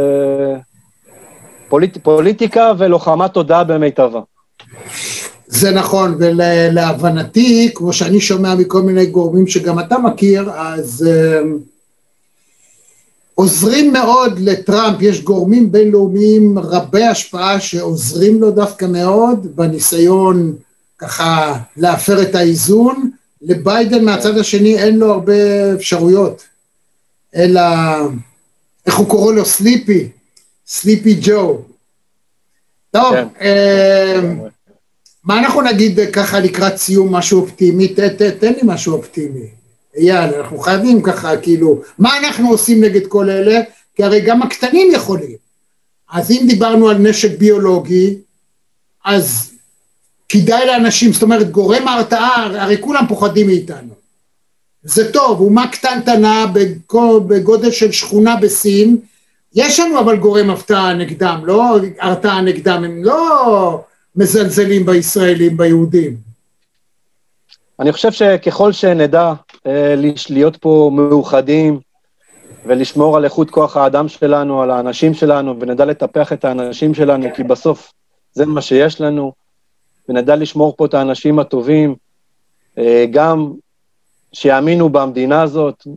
פוליט, 1.70 1.98
פוליטיקה 2.04 2.72
ולוחמת 2.78 3.34
תודעה 3.34 3.64
במיטבה. 3.64 4.20
זה 5.48 5.72
נכון, 5.72 6.16
ולהבנתי, 6.20 7.72
כמו 7.76 7.94
שאני 7.94 8.22
שומע 8.22 8.56
מכל 8.56 8.82
מיני 8.82 9.06
גורמים 9.06 9.48
שגם 9.48 9.80
אתה 9.80 9.98
מכיר, 9.98 10.52
אז 10.52 11.08
uh, 11.08 11.48
עוזרים 13.36 13.94
מאוד 13.94 14.40
לטראמפ, 14.40 15.02
יש 15.02 15.24
גורמים 15.24 15.72
בינלאומיים 15.72 16.60
רבי 16.60 17.04
השפעה 17.04 17.60
שעוזרים 17.60 18.42
לו 18.42 18.52
דווקא 18.52 18.86
מאוד 18.86 19.56
בניסיון 19.56 20.56
ככה 20.98 21.58
להפר 21.78 22.22
את 22.22 22.36
האיזון, 22.36 23.10
לביידן 23.42 24.06
מהצד 24.06 24.38
השני 24.38 24.78
אין 24.78 25.00
לו 25.00 25.14
הרבה 25.14 25.34
אפשרויות, 25.74 26.44
אלא, 27.36 27.62
איך 28.86 28.96
הוא 28.96 29.08
קורא 29.08 29.34
לו? 29.34 29.46
סליפי, 29.46 30.10
סליפי 30.68 31.18
ג'ו. 31.22 31.62
טוב, 32.92 33.14
כן. 33.14 33.28
אה, 33.42 34.22
מה 35.24 35.40
אנחנו 35.40 35.62
נגיד 35.62 36.00
ככה 36.14 36.40
לקראת 36.40 36.78
סיום 36.78 37.16
משהו 37.16 37.42
אופטימי? 37.42 37.88
ת, 37.88 38.00
ת, 38.00 38.22
תן 38.22 38.54
לי 38.54 38.62
משהו 38.64 38.94
אופטימי. 38.94 39.48
אייל, 39.98 40.34
אנחנו 40.34 40.58
חייבים 40.58 41.02
ככה, 41.02 41.38
כאילו, 41.38 41.82
מה 42.00 42.18
אנחנו 42.18 42.50
עושים 42.50 42.84
נגד 42.84 43.08
כל 43.08 43.30
אלה? 43.30 43.62
כי 43.96 44.04
הרי 44.04 44.22
גם 44.22 44.42
הקטנים 44.42 44.92
יכולים. 44.92 45.36
אז 46.12 46.32
אם 46.32 46.46
דיברנו 46.48 46.90
על 46.90 46.98
נשק 46.98 47.38
ביולוגי, 47.38 48.18
אז 49.06 49.52
כדאי 50.30 50.68
לאנשים, 50.68 51.14
זאת 51.14 51.24
אומרת, 51.24 51.52
גורם 51.52 51.88
ההרתעה, 51.88 52.46
הרי 52.62 52.78
כולם 52.82 53.06
פוחדים 53.10 53.48
מאיתנו. 53.48 53.94
זה 54.84 55.12
טוב, 55.12 55.42
אומה 55.42 55.68
קטנטנה 55.68 56.46
בגודל 57.28 57.72
של 57.72 57.92
שכונה 57.92 58.36
בסין, 58.36 58.98
יש 59.56 59.80
לנו 59.80 60.00
אבל 60.00 60.18
גורם 60.18 60.50
הפתעה 60.50 60.94
נגדם, 60.94 61.42
לא 61.44 61.76
הרתעה 62.00 62.42
נגדם, 62.42 62.84
הם 62.84 63.04
לא 63.04 63.84
מזלזלים 64.16 64.86
בישראלים, 64.86 65.58
ביהודים. 65.58 66.18
אני 67.80 67.92
חושב 67.92 68.12
שככל 68.12 68.72
שנדע 68.72 69.34
אה, 69.68 69.96
להיות 70.30 70.58
פה 70.58 70.92
מאוחדים 70.94 71.80
ולשמור 72.66 73.18
על 73.18 73.26
איכות 73.26 73.50
כוח 73.50 73.78
האדם 73.78 74.08
שלנו, 74.08 74.62
על 74.62 74.72
האנשים 74.72 75.14
שלנו, 75.14 75.60
ונדע 75.60 75.86
לטפח 75.86 76.34
את 76.34 76.46
האנשים 76.46 76.94
שלנו, 76.94 77.26
כי 77.36 77.44
בסוף 77.44 77.94
זה 78.34 78.46
מה 78.46 78.62
שיש 78.62 79.02
לנו, 79.02 79.34
ונדע 80.10 80.36
לשמור 80.36 80.76
פה 80.78 80.86
את 80.86 80.94
האנשים 80.94 81.40
הטובים, 81.40 81.96
אה, 82.78 83.06
גם 83.12 83.54
שיאמינו 84.34 84.90
במדינה 84.90 85.42
הזאת, 85.42 85.88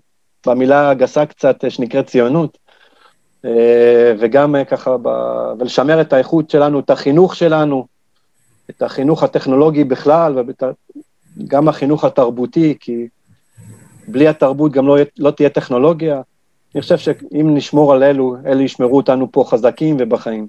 במילה 0.46 0.90
הגסה 0.90 1.26
קצת 1.26 1.64
שנקראת 1.68 2.06
ציונות, 2.06 2.58
אה, 2.67 2.67
וגם 4.18 4.56
אה, 4.56 4.64
ככה, 4.64 4.96
ב... 5.02 5.08
ולשמר 5.58 6.00
את 6.00 6.12
האיכות 6.12 6.50
שלנו, 6.50 6.80
את 6.80 6.90
החינוך 6.90 7.36
שלנו, 7.36 7.86
את 8.70 8.82
החינוך 8.82 9.22
הטכנולוגי 9.22 9.84
בכלל, 9.84 10.34
וגם 11.38 11.68
החינוך 11.68 12.04
התרבותי, 12.04 12.74
כי 12.80 13.06
בלי 14.08 14.28
התרבות 14.28 14.72
גם 14.72 14.86
לא, 14.86 14.98
לא 15.18 15.30
תהיה 15.30 15.48
טכנולוגיה. 15.48 16.20
אני 16.74 16.82
חושב 16.82 16.98
שאם 16.98 17.54
נשמור 17.54 17.92
על 17.92 18.02
אלו, 18.02 18.36
אלו 18.46 18.60
ישמרו 18.60 18.96
אותנו 18.96 19.32
פה 19.32 19.44
חזקים 19.48 19.96
ובחיים. 20.00 20.46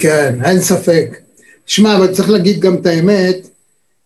כן, 0.00 0.38
אין 0.44 0.60
ספק. 0.60 1.18
שמע, 1.66 1.96
אבל 1.96 2.12
צריך 2.12 2.30
להגיד 2.30 2.60
גם 2.60 2.74
את 2.74 2.86
האמת, 2.86 3.48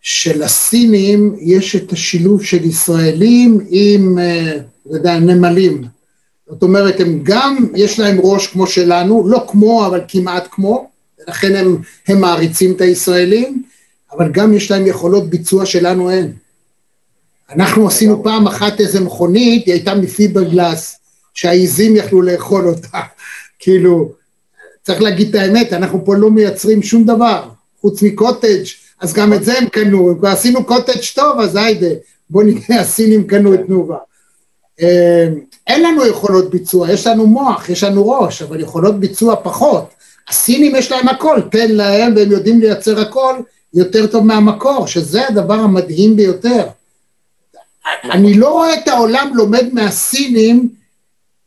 שלסינים 0.00 1.36
יש 1.40 1.76
את 1.76 1.92
השילוב 1.92 2.44
של 2.44 2.64
ישראלים 2.64 3.60
עם, 3.68 4.18
אה, 4.18 4.56
אתה 4.86 4.96
יודע, 4.96 5.18
נמלים. 5.18 5.97
זאת 6.50 6.62
אומרת, 6.62 7.00
הם 7.00 7.20
גם, 7.22 7.56
יש 7.74 7.98
להם 7.98 8.18
ראש 8.20 8.46
כמו 8.46 8.66
שלנו, 8.66 9.28
לא 9.28 9.44
כמו, 9.48 9.86
אבל 9.86 10.00
כמעט 10.08 10.48
כמו, 10.50 10.90
לכן 11.28 11.56
הם, 11.56 11.76
הם 12.08 12.20
מעריצים 12.20 12.72
את 12.72 12.80
הישראלים, 12.80 13.62
אבל 14.12 14.32
גם 14.32 14.54
יש 14.54 14.70
להם 14.70 14.86
יכולות 14.86 15.30
ביצוע 15.30 15.66
שלנו 15.66 16.10
אין. 16.10 16.32
אנחנו 17.50 17.86
עשינו 17.86 18.22
פעם 18.22 18.46
אחת 18.46 18.80
איזה 18.80 19.00
מכונית, 19.00 19.66
היא 19.66 19.74
הייתה 19.74 19.94
מפיברגלס, 19.94 20.98
שהעיזים 21.34 21.96
יכלו 21.96 22.22
לאכול 22.22 22.68
אותה. 22.68 23.00
כאילו, 23.60 24.12
צריך 24.82 25.02
להגיד 25.02 25.28
את 25.28 25.34
האמת, 25.34 25.72
אנחנו 25.72 26.04
פה 26.04 26.14
לא 26.14 26.30
מייצרים 26.30 26.82
שום 26.82 27.04
דבר, 27.04 27.48
חוץ 27.80 28.02
מקוטג', 28.02 28.64
אז 29.00 29.12
גם 29.12 29.32
את 29.32 29.44
זה 29.44 29.58
הם 29.58 29.68
קנו, 29.68 30.16
כבר 30.18 30.28
עשינו 30.28 30.64
קוטג' 30.64 31.00
טוב, 31.14 31.40
אז 31.40 31.56
היידה, 31.56 31.86
בוא 32.30 32.42
נראה, 32.42 32.80
הסינים 32.80 33.26
קנו 33.26 33.54
את 33.54 33.60
תנובה. 33.66 33.96
אה, 34.82 35.28
אין 35.66 35.82
לנו 35.82 36.06
יכולות 36.06 36.50
ביצוע, 36.50 36.92
יש 36.92 37.06
לנו 37.06 37.26
מוח, 37.26 37.68
יש 37.68 37.84
לנו 37.84 38.08
ראש, 38.08 38.42
אבל 38.42 38.60
יכולות 38.60 39.00
ביצוע 39.00 39.36
פחות. 39.42 39.90
הסינים 40.28 40.76
יש 40.76 40.92
להם 40.92 41.08
הכל, 41.08 41.40
תן 41.50 41.70
להם 41.70 42.14
והם 42.16 42.32
יודעים 42.32 42.60
לייצר 42.60 43.00
הכל 43.00 43.34
יותר 43.74 44.06
טוב 44.06 44.24
מהמקור, 44.24 44.86
שזה 44.86 45.28
הדבר 45.28 45.54
המדהים 45.54 46.16
ביותר. 46.16 46.66
אני 48.04 48.34
לא 48.34 48.48
רואה 48.48 48.74
את 48.74 48.88
העולם 48.88 49.32
לומד 49.34 49.66
מהסינים 49.72 50.68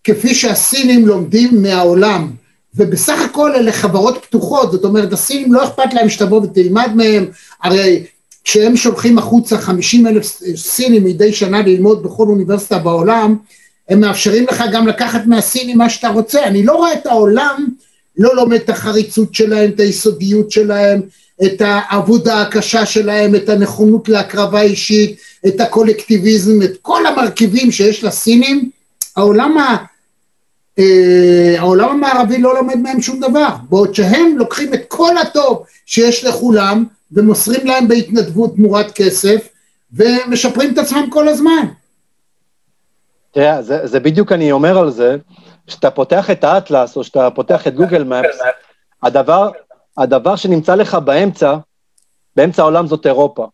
כפי 0.03 0.35
שהסינים 0.35 1.07
לומדים 1.07 1.61
מהעולם. 1.61 2.31
ובסך 2.75 3.21
הכל 3.21 3.55
אלה 3.55 3.71
חברות 3.71 4.25
פתוחות, 4.25 4.71
זאת 4.71 4.83
אומרת 4.83 5.13
הסינים 5.13 5.53
לא 5.53 5.63
אכפת 5.63 5.93
להם 5.93 6.09
שתבוא 6.09 6.41
ותלמד 6.41 6.91
מהם, 6.95 7.25
הרי 7.63 8.05
כשהם 8.43 8.77
שולחים 8.77 9.17
החוצה 9.17 9.57
50 9.57 10.07
אלף 10.07 10.41
סינים 10.55 11.03
מדי 11.03 11.33
שנה 11.33 11.61
ללמוד 11.61 12.03
בכל 12.03 12.27
אוניברסיטה 12.27 12.79
בעולם, 12.79 13.35
הם 13.89 13.99
מאפשרים 13.99 14.45
לך 14.51 14.63
גם 14.71 14.87
לקחת 14.87 15.21
מהסינים 15.25 15.77
מה 15.77 15.89
שאתה 15.89 16.09
רוצה, 16.09 16.43
אני 16.43 16.63
לא 16.63 16.73
רואה 16.73 16.93
את 16.93 17.05
העולם 17.05 17.67
לא 18.17 18.35
לומד 18.35 18.59
את 18.61 18.69
החריצות 18.69 19.35
שלהם, 19.35 19.69
את 19.69 19.79
היסודיות 19.79 20.51
שלהם, 20.51 21.01
את 21.45 21.61
העבודה 21.61 22.41
הקשה 22.41 22.85
שלהם, 22.85 23.35
את 23.35 23.49
הנכונות 23.49 24.09
להקרבה 24.09 24.61
אישית, 24.61 25.19
את 25.47 25.61
הקולקטיביזם, 25.61 26.61
את 26.61 26.77
כל 26.81 27.05
המרכיבים 27.05 27.71
שיש 27.71 28.03
לסינים, 28.03 28.69
העולם 29.15 29.57
ה... 29.57 29.77
אה, 30.79 31.55
העולם 31.57 31.89
המערבי 31.89 32.37
לא 32.37 32.55
לומד 32.55 32.77
מהם 32.77 33.01
שום 33.01 33.19
דבר, 33.19 33.49
בעוד 33.69 33.95
שהם 33.95 34.37
לוקחים 34.37 34.73
את 34.73 34.81
כל 34.87 35.17
הטוב 35.17 35.63
שיש 35.85 36.23
לכולם 36.23 36.83
ומוסרים 37.11 37.67
להם 37.67 37.87
בהתנדבות 37.87 38.55
תמורת 38.55 38.91
כסף 38.95 39.49
ומשפרים 39.93 40.73
את 40.73 40.77
עצמם 40.77 41.09
כל 41.09 41.27
הזמן. 41.27 41.67
תראה, 43.31 43.61
זה, 43.61 43.87
זה 43.87 43.99
בדיוק 43.99 44.31
אני 44.31 44.51
אומר 44.51 44.77
על 44.77 44.89
זה, 44.89 45.15
כשאתה 45.67 45.91
פותח 45.91 46.29
את 46.29 46.43
האטלס 46.43 46.97
או 46.97 47.03
שאתה 47.03 47.29
פותח 47.29 47.67
את 47.67 47.75
גוגל 47.75 48.03
מפס, 48.03 48.39
הדבר, 49.03 49.49
הדבר 49.97 50.35
שנמצא 50.35 50.75
לך 50.75 50.95
באמצע, 50.95 51.55
באמצע 52.35 52.61
העולם 52.61 52.87
זאת 52.87 53.07
אירופה. 53.07 53.47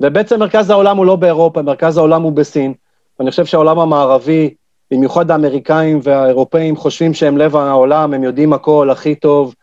ובעצם 0.00 0.40
מרכז 0.40 0.70
העולם 0.70 0.96
הוא 0.96 1.06
לא 1.06 1.16
באירופה, 1.16 1.62
מרכז 1.62 1.96
העולם 1.96 2.22
הוא 2.22 2.32
בסין. 2.32 2.74
ואני 3.18 3.30
חושב 3.30 3.46
שהעולם 3.46 3.78
המערבי, 3.78 4.54
במיוחד 4.90 5.30
האמריקאים 5.30 6.00
והאירופאים, 6.02 6.76
חושבים 6.76 7.14
שהם 7.14 7.38
לב 7.38 7.56
העולם, 7.56 8.14
הם 8.14 8.22
יודעים 8.22 8.52
הכל 8.52 8.90
הכי 8.90 9.14
טוב, 9.14 9.54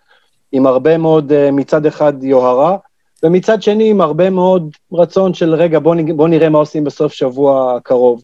עם 0.51 0.67
הרבה 0.67 0.97
מאוד, 0.97 1.31
אה, 1.31 1.51
מצד 1.51 1.85
אחד, 1.85 2.23
יוהרה, 2.23 2.77
ומצד 3.23 3.61
שני, 3.61 3.89
עם 3.89 4.01
הרבה 4.01 4.29
מאוד 4.29 4.69
רצון 4.93 5.33
של, 5.33 5.55
רגע, 5.55 5.79
בוא, 5.79 5.95
בוא 6.15 6.27
נראה 6.27 6.49
מה 6.49 6.59
עושים 6.59 6.83
בסוף 6.83 7.13
שבוע 7.13 7.75
הקרוב. 7.75 8.23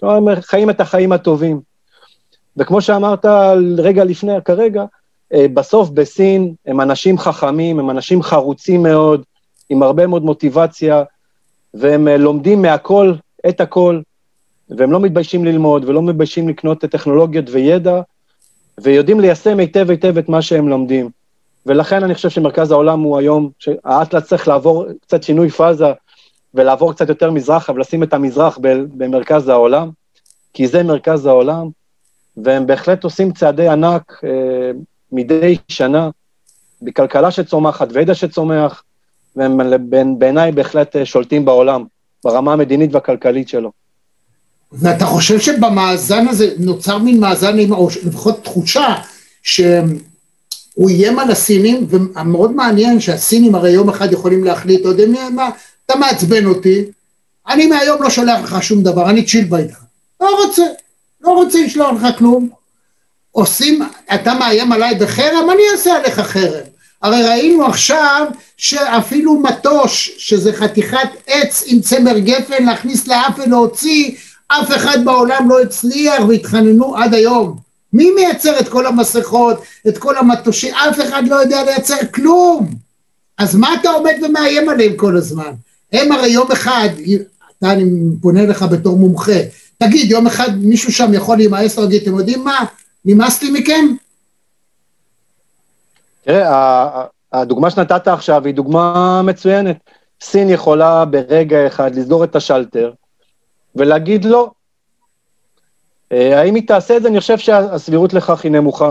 כלומר, 0.00 0.40
חיים 0.40 0.70
את 0.70 0.80
החיים 0.80 1.12
הטובים. 1.12 1.60
וכמו 2.56 2.80
שאמרת 2.80 3.24
רגע 3.78 4.04
לפני, 4.04 4.32
כרגע, 4.44 4.84
אה, 5.34 5.46
בסוף 5.54 5.88
בסין 5.88 6.54
הם 6.66 6.80
אנשים 6.80 7.18
חכמים, 7.18 7.78
הם 7.78 7.90
אנשים 7.90 8.22
חרוצים 8.22 8.82
מאוד, 8.82 9.22
עם 9.70 9.82
הרבה 9.82 10.06
מאוד 10.06 10.22
מוטיבציה, 10.22 11.02
והם 11.74 12.08
אה, 12.08 12.16
לומדים 12.16 12.62
מהכל, 12.62 13.14
את 13.48 13.60
הכל, 13.60 14.00
והם 14.70 14.92
לא 14.92 15.00
מתביישים 15.00 15.44
ללמוד 15.44 15.84
ולא 15.84 16.02
מתביישים 16.02 16.48
לקנות 16.48 16.84
טכנולוגיות 16.84 17.44
וידע, 17.50 18.00
ויודעים 18.80 19.20
ליישם 19.20 19.58
היטב 19.58 19.90
היטב 19.90 20.18
את 20.18 20.28
מה 20.28 20.42
שהם 20.42 20.68
לומדים. 20.68 21.10
ולכן 21.66 22.04
אני 22.04 22.14
חושב 22.14 22.30
שמרכז 22.30 22.70
העולם 22.70 23.00
הוא 23.00 23.18
היום, 23.18 23.50
שהאטלס 23.58 24.24
צריך 24.24 24.48
לעבור 24.48 24.86
קצת 25.02 25.22
שינוי 25.22 25.50
פאזה, 25.50 25.92
ולעבור 26.54 26.92
קצת 26.92 27.08
יותר 27.08 27.30
מזרחה, 27.30 27.72
ולשים 27.72 28.02
את 28.02 28.14
המזרח 28.14 28.58
במרכז 28.96 29.48
העולם, 29.48 29.90
כי 30.54 30.66
זה 30.66 30.82
מרכז 30.82 31.26
העולם, 31.26 31.68
והם 32.36 32.66
בהחלט 32.66 33.04
עושים 33.04 33.32
צעדי 33.32 33.68
ענק 33.68 34.20
אה, 34.24 34.70
מדי 35.12 35.56
שנה, 35.68 36.10
בכלכלה 36.82 37.30
שצומחת 37.30 37.88
וידע 37.92 38.14
שצומח, 38.14 38.82
והם 39.36 40.18
בעיניי 40.18 40.52
בהחלט 40.52 40.96
אה, 40.96 41.06
שולטים 41.06 41.44
בעולם, 41.44 41.84
ברמה 42.24 42.52
המדינית 42.52 42.94
והכלכלית 42.94 43.48
שלו. 43.48 43.72
ואתה 44.72 45.06
חושב 45.06 45.40
שבמאזן 45.40 46.28
הזה 46.28 46.54
נוצר 46.58 46.98
מין 46.98 47.20
מאזן, 47.20 47.72
או 47.72 47.88
לפחות 48.06 48.44
תחושה, 48.44 48.94
שהוא 50.72 50.88
איים 50.88 51.18
על 51.18 51.30
הסינים, 51.30 51.86
ומאוד 51.88 52.52
מעניין 52.52 53.00
שהסינים 53.00 53.54
הרי 53.54 53.70
יום 53.70 53.88
אחד 53.88 54.12
יכולים 54.12 54.44
להחליט, 54.44 54.80
אתה 54.80 54.88
יודע 54.88 55.28
מה, 55.30 55.50
אתה 55.86 55.96
מעצבן 55.96 56.46
אותי, 56.46 56.84
אני 57.48 57.66
מהיום 57.66 58.02
לא 58.02 58.10
שולח 58.10 58.40
לך 58.42 58.62
שום 58.62 58.82
דבר, 58.82 59.10
אני 59.10 59.24
צ'ילבה 59.24 59.58
איתך. 59.58 59.78
לא 60.20 60.44
רוצה, 60.44 60.62
לא 61.20 61.30
רוצה 61.30 61.62
לשלוח 61.64 62.02
לך 62.02 62.18
כלום. 62.18 62.48
עושים, 63.30 63.82
אתה 64.14 64.34
מאיים 64.34 64.72
עליי 64.72 64.94
בחרם, 64.94 65.50
אני 65.50 65.62
אעשה 65.72 65.96
עליך 65.96 66.20
חרם. 66.20 66.64
הרי 67.02 67.22
ראינו 67.22 67.66
עכשיו 67.66 68.26
שאפילו 68.56 69.40
מטוש, 69.40 70.14
שזה 70.18 70.52
חתיכת 70.52 71.08
עץ 71.26 71.64
עם 71.66 71.80
צמר 71.80 72.18
גפן 72.18 72.64
להכניס 72.64 73.08
לאף 73.08 73.38
ולהוציא, 73.38 74.10
אף 74.48 74.76
אחד 74.76 75.04
בעולם 75.04 75.50
לא 75.50 75.62
הצליח 75.62 76.24
והתחננו 76.28 76.96
עד 76.96 77.14
היום. 77.14 77.71
מי 77.92 78.10
מייצר 78.10 78.60
את 78.60 78.68
כל 78.68 78.86
המסכות, 78.86 79.62
את 79.88 79.98
כל 79.98 80.16
המטושים? 80.16 80.74
אף 80.74 81.00
אחד 81.00 81.22
לא 81.28 81.34
יודע 81.36 81.64
לייצר 81.64 81.96
כלום. 82.14 82.70
אז 83.38 83.56
מה 83.56 83.74
אתה 83.80 83.90
עומד 83.90 84.14
ומאיים 84.22 84.68
עליהם 84.68 84.96
כל 84.96 85.16
הזמן? 85.16 85.52
הם 85.92 86.12
הרי 86.12 86.28
יום 86.28 86.52
אחד, 86.52 86.88
אתה, 87.58 87.72
אני 87.72 87.84
פונה 88.20 88.46
לך 88.46 88.62
בתור 88.62 88.96
מומחה, 88.96 89.40
תגיד, 89.78 90.10
יום 90.10 90.26
אחד 90.26 90.48
מישהו 90.56 90.92
שם 90.92 91.14
יכול 91.14 91.36
להימאס 91.36 91.78
להגיד, 91.78 92.02
אתם 92.02 92.18
יודעים 92.18 92.44
מה, 92.44 92.64
נמאס 93.04 93.42
לי 93.42 93.60
מכם? 93.60 93.86
תראה, 96.24 97.04
הדוגמה 97.32 97.70
שנתת 97.70 98.08
עכשיו 98.08 98.46
היא 98.46 98.54
דוגמה 98.54 99.22
מצוינת. 99.22 99.76
סין 100.20 100.50
יכולה 100.50 101.04
ברגע 101.04 101.66
אחד 101.66 101.94
לסגור 101.94 102.24
את 102.24 102.36
השלטר 102.36 102.92
ולהגיד 103.76 104.24
לא. 104.24 104.50
אה, 106.12 106.40
האם 106.40 106.54
היא 106.54 106.66
תעשה 106.66 106.96
את 106.96 107.02
זה? 107.02 107.08
אני 107.08 107.20
חושב 107.20 107.38
שהסבירות 107.38 108.14
לכך 108.14 108.44
היא 108.44 108.52
נמוכה. 108.52 108.90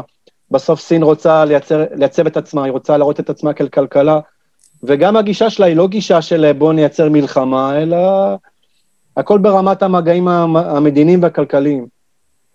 בסוף 0.52 0.80
סין 0.80 1.04
רוצה 1.04 1.46
לייצר, 1.46 1.86
לייצב 1.96 2.26
את 2.28 2.38
עצמה, 2.38 2.64
היא 2.64 2.72
רוצה 2.72 2.98
להראות 2.98 3.20
את 3.20 3.30
עצמה 3.30 3.54
ככלכלה, 3.54 4.20
וגם 4.84 5.18
הגישה 5.18 5.50
שלה 5.50 5.66
היא 5.66 5.76
לא 5.76 5.88
גישה 5.88 6.22
של 6.22 6.52
בוא 6.52 6.74
נייצר 6.74 7.10
מלחמה, 7.10 7.82
אלא 7.82 7.98
הכל 9.18 9.38
ברמת 9.38 9.84
המגעים 9.84 10.28
המדיניים 10.28 11.24
והכלכליים. 11.24 11.88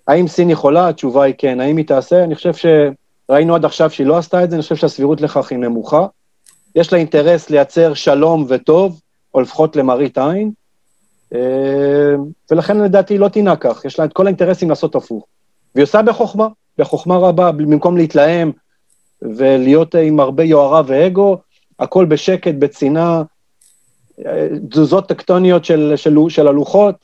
האם 0.09 0.29
סין 0.29 0.51
יכולה? 0.51 0.89
התשובה 0.89 1.23
היא 1.23 1.35
כן. 1.39 1.61
האם 1.61 1.77
היא 1.77 1.87
תעשה? 1.87 2.25
אני 2.25 2.35
חושב 2.35 2.53
שראינו 2.55 3.55
עד 3.55 3.64
עכשיו 3.64 3.91
שהיא 3.91 4.07
לא 4.07 4.17
עשתה 4.17 4.45
את 4.45 4.51
זה, 4.51 4.57
אני 4.57 4.62
חושב 4.62 4.77
שהסבירות 4.77 5.21
לכך 5.21 5.51
היא 5.51 5.59
נמוכה. 5.59 6.07
יש 6.75 6.93
לה 6.93 6.99
אינטרס 6.99 7.51
לייצר 7.51 7.95
שלום 7.95 8.47
וטוב, 8.49 9.01
או 9.35 9.41
לפחות 9.41 9.77
למראית 9.77 10.19
עין, 10.19 10.47
אה, 10.47 10.53
ולכן 12.51 12.79
לדעתי 12.79 13.18
לא 13.18 13.29
תנהג 13.29 13.59
כך, 13.61 13.85
יש 13.85 13.99
לה 13.99 14.05
את 14.05 14.12
כל 14.12 14.27
האינטרסים 14.27 14.68
לעשות 14.68 14.95
הפוך. 14.95 15.27
והיא 15.74 15.83
עושה 15.83 16.03
בחוכמה, 16.03 16.49
בחוכמה 16.79 17.16
רבה, 17.16 17.53
במקום 17.53 17.97
להתלהם 17.97 18.53
ולהיות 19.22 19.95
עם 19.95 20.20
הרבה 20.20 20.45
יוהרה 20.45 20.83
ואגו, 20.87 21.39
הכל 21.79 22.05
בשקט, 22.05 22.55
בצנעה, 22.59 23.22
תזוזות 24.70 25.09
טקטוניות 25.09 25.64
של, 25.64 25.93
של, 25.97 26.16
של 26.29 26.49
הלוחות, 26.49 26.95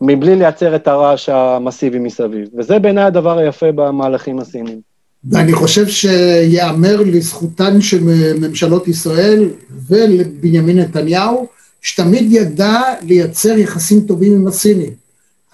מבלי 0.00 0.36
לייצר 0.36 0.76
את 0.76 0.88
הרעש 0.88 1.28
המסיבי 1.28 1.98
מסביב. 1.98 2.48
וזה 2.58 2.78
בעיניי 2.78 3.04
הדבר 3.04 3.38
היפה 3.38 3.72
במהלכים 3.72 4.38
הסינים. 4.38 4.80
ואני 5.24 5.52
חושב 5.52 5.88
שיאמר 5.88 7.02
לזכותן 7.06 7.80
של 7.80 7.98
ממשלות 8.40 8.88
ישראל 8.88 9.48
ולבנימין 9.88 10.78
נתניהו, 10.78 11.46
שתמיד 11.82 12.32
ידע 12.32 12.82
לייצר 13.02 13.58
יחסים 13.58 14.00
טובים 14.00 14.32
עם 14.32 14.46
הסינים. 14.46 14.92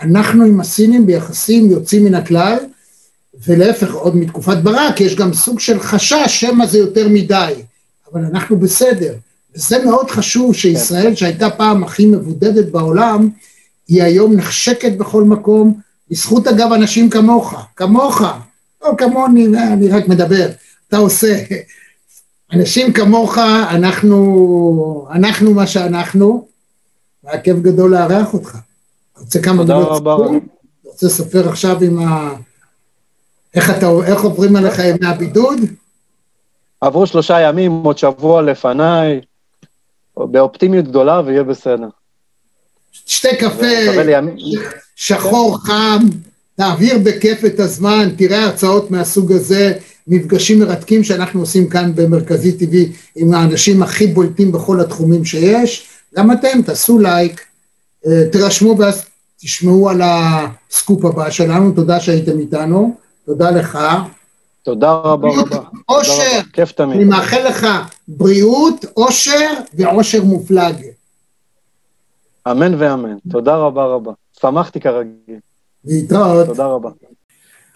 אנחנו 0.00 0.44
עם 0.44 0.60
הסינים 0.60 1.06
ביחסים 1.06 1.70
יוצאים 1.70 2.04
מן 2.04 2.14
הכלל, 2.14 2.58
ולהפך, 3.46 3.94
עוד 3.94 4.16
מתקופת 4.16 4.56
ברק 4.56 5.00
יש 5.00 5.16
גם 5.16 5.32
סוג 5.32 5.60
של 5.60 5.80
חשש 5.80 6.26
שמא 6.26 6.66
זה 6.66 6.78
יותר 6.78 7.08
מדי, 7.08 7.54
אבל 8.12 8.24
אנחנו 8.24 8.56
בסדר. 8.56 9.14
וזה 9.56 9.84
מאוד 9.84 10.10
חשוב 10.10 10.54
שישראל, 10.54 11.14
שהייתה 11.14 11.50
פעם 11.50 11.84
הכי 11.84 12.06
מבודדת 12.06 12.66
בעולם, 12.66 13.28
היא 13.88 14.02
היום 14.02 14.36
נחשקת 14.36 14.92
בכל 14.92 15.24
מקום, 15.24 15.80
בזכות 16.10 16.46
אגב 16.46 16.72
אנשים 16.72 17.10
כמוך, 17.10 17.54
כמוך, 17.76 18.22
לא 18.84 18.94
כמוני, 18.98 19.46
אני 19.46 19.88
רק 19.88 20.08
מדבר, 20.08 20.48
אתה 20.88 20.96
עושה. 20.96 21.42
אנשים 22.54 22.92
כמוך, 22.92 23.38
אנחנו, 23.70 25.08
אנחנו 25.10 25.54
מה 25.54 25.66
שאנחנו, 25.66 26.48
והיה 27.24 27.40
כיף 27.40 27.56
גדול 27.56 27.90
לארח 27.90 28.34
אותך. 28.34 28.58
רוצה 29.18 29.42
כמה 29.42 29.56
תודה 29.62 29.76
רבה. 29.76 30.16
רוצה 30.84 31.06
לספר 31.06 31.48
עכשיו 31.48 31.82
עם 31.82 31.98
ה... 31.98 32.34
איך, 33.54 33.70
אתה, 33.70 33.90
איך 34.06 34.22
עוברים 34.22 34.56
עליך 34.56 34.78
ימי 34.78 35.06
הבידוד? 35.06 35.58
עברו 36.80 37.06
שלושה 37.06 37.40
ימים, 37.40 37.72
עוד 37.72 37.98
שבוע 37.98 38.42
לפניי, 38.42 39.20
באופטימיות 40.16 40.84
גדולה 40.84 41.20
ויהיה 41.20 41.42
בסדר. 41.42 41.88
שתי 42.92 43.36
קפה, 43.36 43.66
שחור 44.96 45.58
חם, 45.58 45.98
תעביר 46.56 46.98
בכיף 47.04 47.44
את 47.44 47.60
הזמן, 47.60 48.08
תראה 48.16 48.44
הרצאות 48.44 48.90
מהסוג 48.90 49.32
הזה, 49.32 49.78
מפגשים 50.06 50.60
מרתקים 50.60 51.04
שאנחנו 51.04 51.40
עושים 51.40 51.68
כאן 51.68 51.92
במרכזי 51.94 52.56
TV 52.60 52.74
עם 53.16 53.34
האנשים 53.34 53.82
הכי 53.82 54.06
בולטים 54.06 54.52
בכל 54.52 54.80
התחומים 54.80 55.24
שיש. 55.24 55.88
גם 56.16 56.32
אתם 56.32 56.62
תעשו 56.66 56.98
לייק, 56.98 57.40
אה, 58.06 58.22
תירשמו 58.32 58.78
ואז 58.78 59.04
תשמעו 59.40 59.90
על 59.90 60.00
הסקופ 60.04 61.04
הבא 61.04 61.30
שלנו, 61.30 61.72
תודה 61.72 62.00
שהייתם 62.00 62.38
איתנו, 62.38 62.96
תודה 63.26 63.50
לך. 63.50 63.78
תודה 64.62 64.92
רבה 64.92 65.28
רבה. 65.28 65.42
תודה 65.42 65.60
אושר, 65.88 66.12
רבה. 66.12 66.48
כיף 66.52 66.72
תמיד. 66.72 66.96
אני 66.96 67.04
מאחל 67.04 67.48
לך 67.48 67.66
בריאות, 68.08 68.84
אושר 68.96 69.50
ואושר 69.74 70.24
מופלג. 70.24 70.74
אמן 72.50 72.74
ואמן. 72.78 73.16
תודה 73.30 73.56
רבה 73.56 73.84
רבה. 73.84 74.12
שמחתי 74.40 74.80
כרגיל. 74.80 75.38
להתראות. 75.84 76.46
תודה 76.46 76.66
רבה. 76.66 76.90